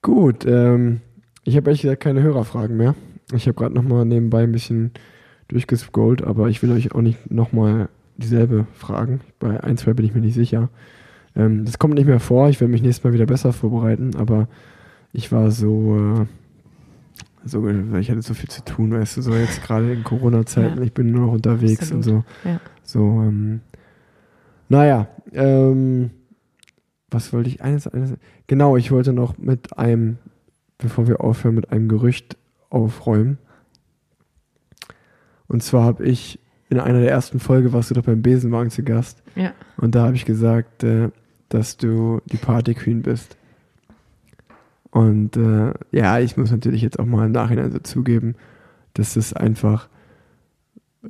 [0.00, 1.02] Gut, ähm,
[1.44, 2.94] ich habe ehrlich gesagt keine Hörerfragen mehr.
[3.34, 4.92] Ich habe gerade nochmal nebenbei ein bisschen
[5.48, 9.20] durchgescrollt, aber ich will euch auch nicht nochmal dieselbe fragen.
[9.38, 10.68] Bei ein, zwei bin ich mir nicht sicher.
[11.34, 14.48] Ähm, das kommt nicht mehr vor, ich werde mich nächstes Mal wieder besser vorbereiten, aber
[15.12, 16.26] ich war so, äh,
[17.44, 20.82] so, ich hatte so viel zu tun, weißt du, so jetzt gerade in Corona-Zeiten, Ja.
[20.84, 21.96] ich bin nur noch unterwegs Absolut.
[21.96, 22.24] und so.
[22.48, 22.60] Ja.
[22.84, 23.60] So, ähm,
[24.68, 26.10] naja, ähm,
[27.10, 27.62] was wollte ich?
[27.62, 28.14] Eines, eines,
[28.46, 30.18] genau, ich wollte noch mit einem,
[30.78, 32.36] bevor wir aufhören, mit einem Gerücht
[32.72, 33.38] aufräumen.
[35.46, 36.38] Und zwar habe ich
[36.70, 39.22] in einer der ersten Folge warst du doch beim Besenwagen zu Gast.
[39.36, 39.52] Ja.
[39.76, 41.10] Und da habe ich gesagt, äh,
[41.50, 43.36] dass du die Party Queen bist.
[44.90, 48.34] Und äh, ja, ich muss natürlich jetzt auch mal im Nachhinein so zugeben,
[48.94, 49.88] dass es einfach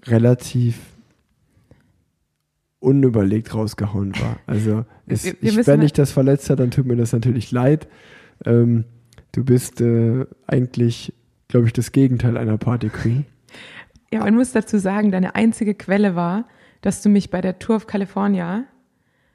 [0.06, 0.80] relativ
[2.80, 4.38] unüberlegt rausgehauen war.
[4.46, 7.52] Also es, Wir- wir ich, wenn ich das verletzt hat, dann tut mir das natürlich
[7.52, 7.86] leid.
[8.44, 8.84] Ähm,
[9.32, 11.12] du bist äh, eigentlich,
[11.52, 13.24] glaube ich, das Gegenteil einer Party Queen.
[14.12, 16.44] Ja, man muss dazu sagen, deine einzige Quelle war,
[16.80, 18.64] dass du mich bei der Tour of California,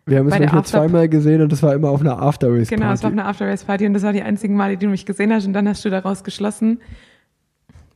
[0.05, 2.49] Wir haben Bei nämlich nur After- zweimal gesehen und das war immer auf einer After
[2.51, 3.19] Race genau, es war auf Party.
[3.19, 5.67] einer After-Race-Party und das war die einzigen Male, die du mich gesehen hast und dann
[5.67, 6.79] hast du daraus geschlossen,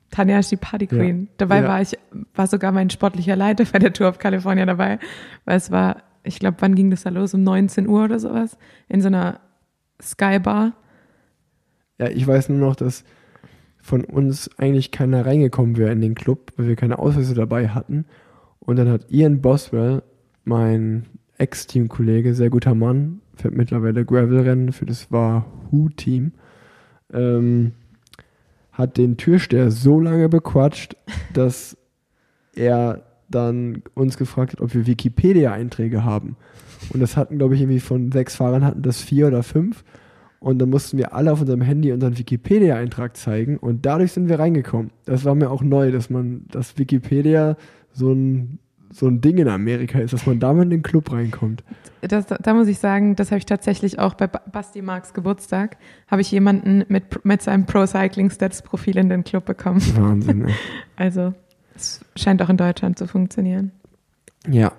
[0.10, 1.22] Tanja ist die Party Queen.
[1.24, 1.28] Ja.
[1.38, 1.68] Dabei Ja.
[1.70, 1.98] war ich,
[2.36, 5.00] war sogar mein sportlicher Leiter bei der Tour of California dabei,
[5.46, 7.34] weil es war, ich glaube, wann ging das da los?
[7.34, 8.58] Um 19 Uhr oder sowas?
[8.90, 9.40] In so einer
[10.02, 10.74] Skybar.
[11.98, 13.04] Ja, ich weiß nur noch, dass
[13.92, 18.06] von uns eigentlich keiner reingekommen wäre in den Club, weil wir keine Ausweise dabei hatten.
[18.62, 20.02] Und dann hat Ian Boswell,
[20.46, 21.08] mein
[21.38, 26.32] Ex-Teamkollege, sehr guter Mann, fährt mittlerweile Gravel-Rennen für das Wahoo-Team,
[27.12, 27.74] ähm,
[28.72, 30.96] hat den Türsteher so lange bequatscht,
[31.34, 31.76] dass
[32.56, 36.38] er dann uns gefragt hat, ob wir Wikipedia-Einträge haben.
[36.94, 39.84] Und das hatten, glaube ich, irgendwie von sechs Fahrern hatten das vier oder fünf.
[40.42, 44.40] Und dann mussten wir alle auf unserem Handy unseren Wikipedia-Eintrag zeigen und dadurch sind wir
[44.40, 44.90] reingekommen.
[45.06, 47.58] Das war mir auch neu, dass man, dass Wikipedia
[47.94, 48.58] so ein,
[48.92, 51.64] so ein Ding in Amerika ist, dass man damit in den Club reinkommt.
[52.02, 55.78] Das, da muss ich sagen, das habe ich tatsächlich auch bei Ba- Basti Marks Geburtstag,
[56.08, 59.80] habe ich jemanden mit, mit seinem Pro Cycling Stats Profil in den Club bekommen.
[59.96, 60.54] Wahnsinn, ey.
[60.96, 61.36] Also,
[61.76, 63.72] es scheint auch in Deutschland zu funktionieren.
[64.50, 64.72] Ja.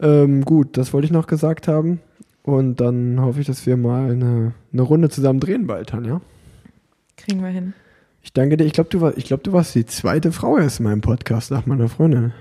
[0.00, 2.00] Ähm, gut, das wollte ich noch gesagt haben.
[2.42, 6.20] Und dann hoffe ich, dass wir mal eine, eine Runde zusammen drehen bald, Tanja.
[7.16, 7.72] Kriegen wir hin.
[8.22, 8.64] Ich danke dir.
[8.64, 11.50] Ich glaube, du, war, ich glaub, du warst die zweite Frau erst in meinem Podcast
[11.50, 12.32] nach meiner Freundin.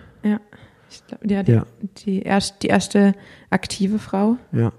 [0.89, 1.65] Ich glaub, ja, die, Ja.
[1.99, 3.13] Die, erst, die erste
[3.49, 4.73] aktive Frau Ja.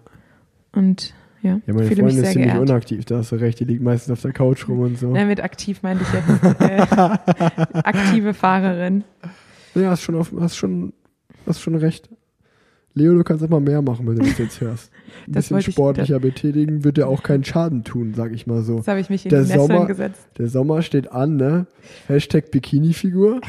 [0.73, 2.61] und ja, Ja, meine Freundin ist ziemlich geehrt.
[2.61, 3.59] unaktiv, da hast du recht.
[3.61, 5.11] Die liegt meistens auf der Couch rum und so.
[5.11, 6.81] Nein, mit aktiv meinte ich jetzt äh,
[7.83, 9.03] aktive Fahrerin.
[9.75, 10.93] Ja, hast schon, auf, hast schon,
[11.47, 12.09] hast schon recht.
[12.95, 14.92] Leo, du kannst auch mal mehr machen, wenn du das jetzt hörst.
[15.27, 18.63] Ein Das bisschen ich- sportlicher betätigen wird dir auch keinen Schaden tun, sag ich mal
[18.63, 18.77] so.
[18.77, 20.29] Jetzt habe ich mich in Der die Nesseln Sommer- gesetzt.
[20.39, 21.67] Der Sommer steht an, ne?
[22.09, 23.41] Hashtag Bikini-Figur.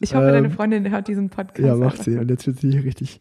[0.00, 1.66] Ich hoffe, ähm, deine Freundin hört diesen Podcast.
[1.66, 2.16] Ja, macht sie.
[2.16, 3.20] Und jetzt wird sie richtig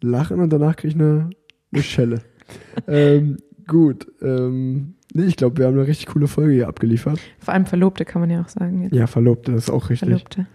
[0.00, 1.30] lachen und danach kriege ich eine,
[1.72, 2.20] eine Schelle.
[2.88, 3.36] ähm,
[3.66, 4.06] gut.
[4.22, 7.18] Ähm, nee, ich glaube, wir haben eine richtig coole Folge hier abgeliefert.
[7.38, 8.82] Vor allem Verlobte kann man ja auch sagen.
[8.84, 8.94] Jetzt.
[8.94, 10.08] Ja, Verlobte, das ist auch richtig.
[10.08, 10.46] Verlobte.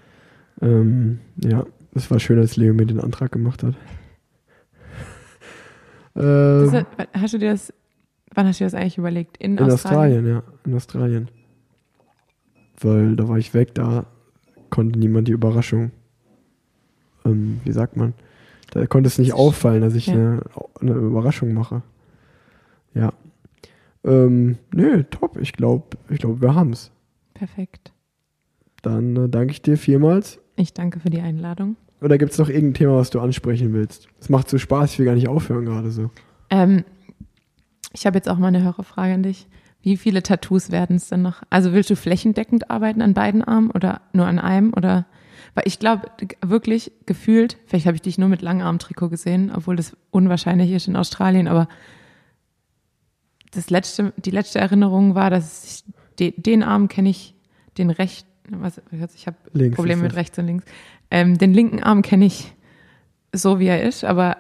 [0.62, 3.76] Ähm, ja, es war schön, als Leo mir den Antrag gemacht hat.
[6.14, 7.74] Das, Ähm, hat- hast du dir das,
[8.34, 9.38] wann hast du dir das eigentlich überlegt?
[9.38, 11.30] In, in Australien, ja, in Australien.
[12.80, 14.06] Weil da war ich weg, da
[14.70, 15.92] konnte niemand die Überraschung,
[17.26, 18.14] ähm, wie sagt man,
[18.72, 20.14] da konnte es nicht auffallen, dass ich Ja.
[20.14, 20.42] eine,
[20.82, 21.82] eine Überraschung mache.
[22.94, 23.14] Ja.
[24.04, 26.92] Ähm, nö, top, ich glaube, ich glaub, wir haben's.
[27.34, 27.94] Perfekt.
[28.82, 30.40] Dann äh, danke ich dir vielmals.
[30.58, 31.78] Ich danke für die Einladung.
[32.04, 34.10] Oder gibt es noch irgendein Thema, was du ansprechen willst?
[34.20, 36.12] Es macht so Spaß, ich will gar nicht aufhören gerade so.
[36.50, 36.84] Ähm,
[37.94, 39.48] ich habe jetzt auch mal eine Hörerfrage an dich.
[39.82, 41.44] Wie viele Tattoos werden es denn noch?
[41.50, 44.74] Also willst du flächendeckend arbeiten an beiden Armen oder nur an einem?
[44.74, 45.06] Oder
[45.56, 46.12] weil ich glaube
[46.42, 50.96] wirklich gefühlt, vielleicht habe ich dich nur mit Langarm-Trikot gesehen, obwohl das unwahrscheinlich ist in
[50.96, 51.68] Australien, aber
[53.52, 57.36] das letzte, die letzte Erinnerung war, dass ich de, den Arm kenne ich,
[57.78, 58.82] den rechten, was,
[59.16, 59.38] ich habe
[59.72, 60.66] Probleme mit rechts und links.
[61.14, 62.56] Ähm, den linken Arm kenne ich
[63.32, 64.38] so, wie er ist, aber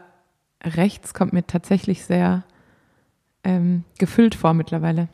[0.63, 2.43] rechts kommt mir tatsächlich sehr
[3.43, 5.07] ähm, gefüllt vor mittlerweile.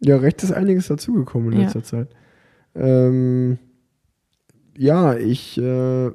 [0.00, 1.64] Ja, recht ist einiges dazugekommen in Ja.
[1.64, 2.08] letzter Zeit.
[2.74, 3.58] Ähm,
[4.76, 6.10] ja, ich äh,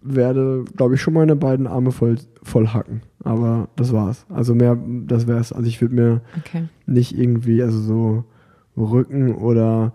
[0.00, 3.02] werde, glaube ich, schon meine beiden Arme voll, voll hacken.
[3.22, 4.24] Aber das war's.
[4.30, 5.52] Also mehr, das wär's.
[5.52, 6.68] Also ich würde mir Okay.
[6.86, 8.24] nicht irgendwie, also so
[8.78, 9.92] Rücken oder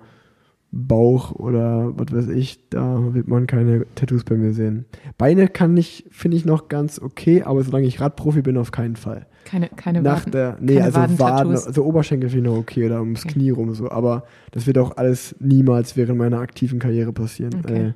[0.76, 4.86] Bauch oder was weiß ich, da wird man keine Tattoos bei mir sehen.
[5.20, 8.96] Beine kann ich, finde ich noch ganz okay, aber solange ich Radprofi bin, auf keinen
[8.96, 9.28] Fall.
[9.46, 10.32] Keine, keine Nach Waden.
[10.32, 13.34] der, nee, also Waden, also Oberschenkel finde ich noch okay oder ums Okay.
[13.34, 17.54] Knie rum so, aber das wird auch alles niemals während meiner aktiven Karriere passieren.
[17.60, 17.90] Okay.
[17.90, 17.94] Äh,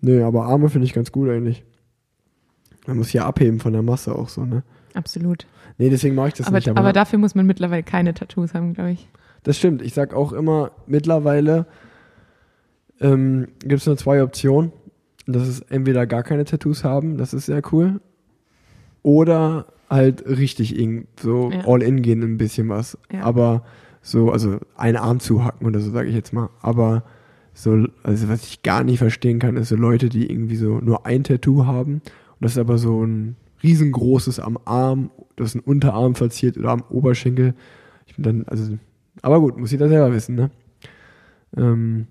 [0.00, 1.64] nö, aber Arme finde ich ganz gut eigentlich.
[2.86, 4.62] Man muss ja abheben von der Masse auch so, ne?
[4.94, 5.46] Absolut.
[5.78, 6.68] Nee, deswegen mache ich das Aber, nicht.
[6.68, 9.08] aber dafür muss man mittlerweile keine Tattoos haben, glaube ich.
[9.42, 9.82] Das stimmt.
[9.82, 11.66] Ich sag auch immer, mittlerweile
[13.00, 14.72] ähm, gibt es nur zwei Optionen.
[15.26, 18.00] Das ist entweder gar keine Tattoos haben, das ist sehr cool.
[19.02, 20.76] Oder halt richtig
[21.20, 21.66] so Ja.
[21.66, 22.98] all in gehen ein bisschen was.
[23.12, 23.22] Ja.
[23.22, 23.64] Aber
[24.02, 26.50] so, also einen Arm zuhacken oder so, sage ich jetzt mal.
[26.60, 27.04] Aber
[27.54, 31.06] so, also was ich gar nicht verstehen kann, ist so Leute, die irgendwie so nur
[31.06, 31.94] ein Tattoo haben.
[31.94, 32.02] Und
[32.40, 36.82] das ist aber so ein riesengroßes am Arm, das ist ein Unterarm verziert oder am
[36.88, 37.54] Oberschenkel.
[38.06, 38.78] Ich bin dann, also,
[39.22, 40.50] aber gut, muss jeder selber wissen, ne?
[41.56, 42.06] Ähm,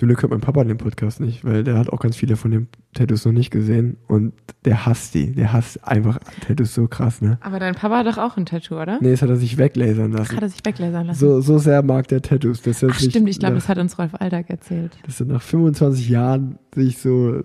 [0.00, 2.50] zum Glück hört mein Papa den Podcast nicht, weil der hat auch ganz viele von
[2.50, 4.32] den Tattoos noch nicht gesehen und
[4.64, 5.34] der hasst die.
[5.34, 7.36] Der hasst einfach Tattoos so krass, ne?
[7.42, 8.98] Aber dein Papa hat doch auch ein Tattoo, oder?
[9.02, 10.36] Nee, das hat er sich weglasern lassen.
[10.36, 11.18] Hat er sich weglasern lassen?
[11.18, 12.62] So, so sehr mag der Tattoos.
[12.62, 14.98] Dass Ach stimmt, ich glaube, das hat uns Rolf Aldag erzählt.
[15.04, 17.42] dass er nach 25 Jahren sich so.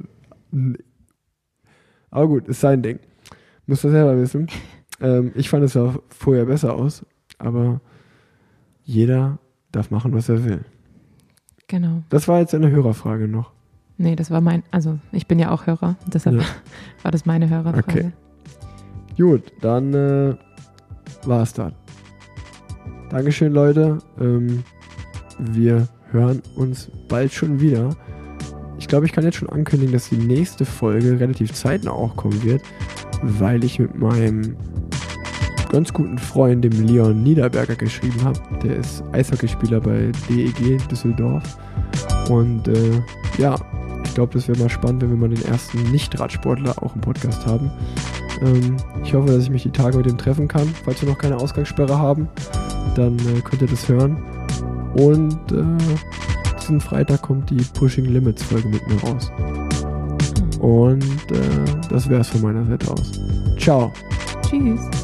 [2.10, 3.00] Aber gut, ist sein Ding.
[3.66, 4.48] Muss er selber wissen.
[5.02, 7.06] ähm, ich fand es ja vorher besser aus,
[7.38, 7.82] aber
[8.84, 9.40] jeder
[9.72, 10.64] darf machen, was er will.
[11.68, 12.04] Genau.
[12.10, 13.52] Das war jetzt eine Hörerfrage noch.
[13.98, 16.46] Nee, das war mein, also ich bin ja auch Hörer, deshalb Ja.
[17.04, 17.86] war das meine Hörerfrage.
[17.88, 18.12] Okay.
[19.18, 20.36] Gut, dann äh,
[21.26, 21.74] war's das.
[23.10, 24.00] Dankeschön, Leute.
[24.20, 24.64] Ähm,
[25.40, 27.96] wir hören uns bald schon wieder.
[28.78, 32.44] Ich glaube, ich kann jetzt schon ankündigen, dass die nächste Folge relativ zeitnah auch kommen
[32.44, 32.62] wird,
[33.22, 34.58] weil ich mit meinem
[35.76, 38.40] ganz guten Freund, dem Leon Niederberger, geschrieben habe.
[38.64, 41.58] Der ist Eishockeyspieler bei DEG Düsseldorf.
[42.30, 43.02] Und äh,
[43.38, 43.58] ja,
[44.06, 47.46] ich glaube, das wäre mal spannend, wenn wir mal den ersten Nicht-Radsportler auch im Podcast
[47.46, 47.70] haben.
[48.42, 50.74] Ähm, ich hoffe, dass ich mich die Tage mit dem treffen kann.
[50.86, 52.30] Falls wir noch keine Ausgangssperre haben,
[52.96, 54.24] dann äh, könnt ihr das hören.
[54.94, 55.62] Und äh,
[56.58, 59.30] diesen Freitag kommt die Pushing Limits Folge mit mir raus.
[60.62, 63.12] Und äh, das wäre es von meiner Seite aus.
[63.60, 63.92] Ciao.
[64.42, 64.95] Tschüss.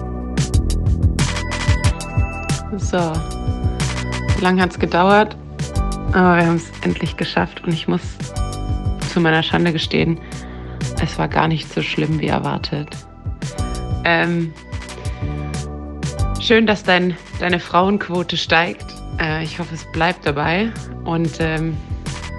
[2.82, 3.14] So,
[4.42, 5.38] lang hat es gedauert,
[6.14, 8.02] aber wir haben es endlich geschafft und ich muss
[9.12, 10.20] zu meiner Schande gestehen,
[11.02, 12.90] es war gar nicht so schlimm wie erwartet.
[14.04, 14.54] Ähm,
[16.42, 18.86] schön, dass dein, deine Frauenquote steigt.
[19.20, 20.72] Äh, ich hoffe, es bleibt dabei
[21.06, 21.78] und ähm,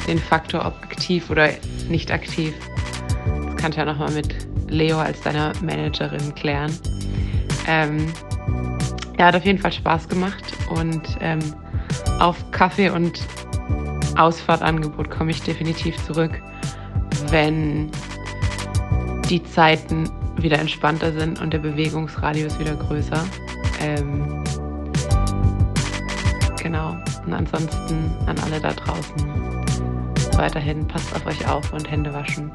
[0.06, 1.50] den Faktor, ob aktiv oder
[1.88, 2.54] nicht aktiv,
[3.24, 4.34] das kannst du ja nochmal mit
[4.68, 6.76] Leo als deiner Managerin klären.
[7.68, 8.12] Ähm,
[9.22, 11.38] ja, hat auf jeden Fall Spaß gemacht und ähm,
[12.18, 13.24] auf Kaffee und
[14.16, 16.42] Ausfahrtangebot komme ich definitiv zurück,
[17.28, 17.88] wenn
[19.30, 23.24] die Zeiten wieder entspannter sind und der Bewegungsradius wieder größer.
[23.80, 24.42] Ähm,
[26.60, 26.96] genau.
[27.24, 29.28] Und ansonsten an alle da draußen
[30.36, 32.50] weiterhin passt auf euch auf und Hände waschen.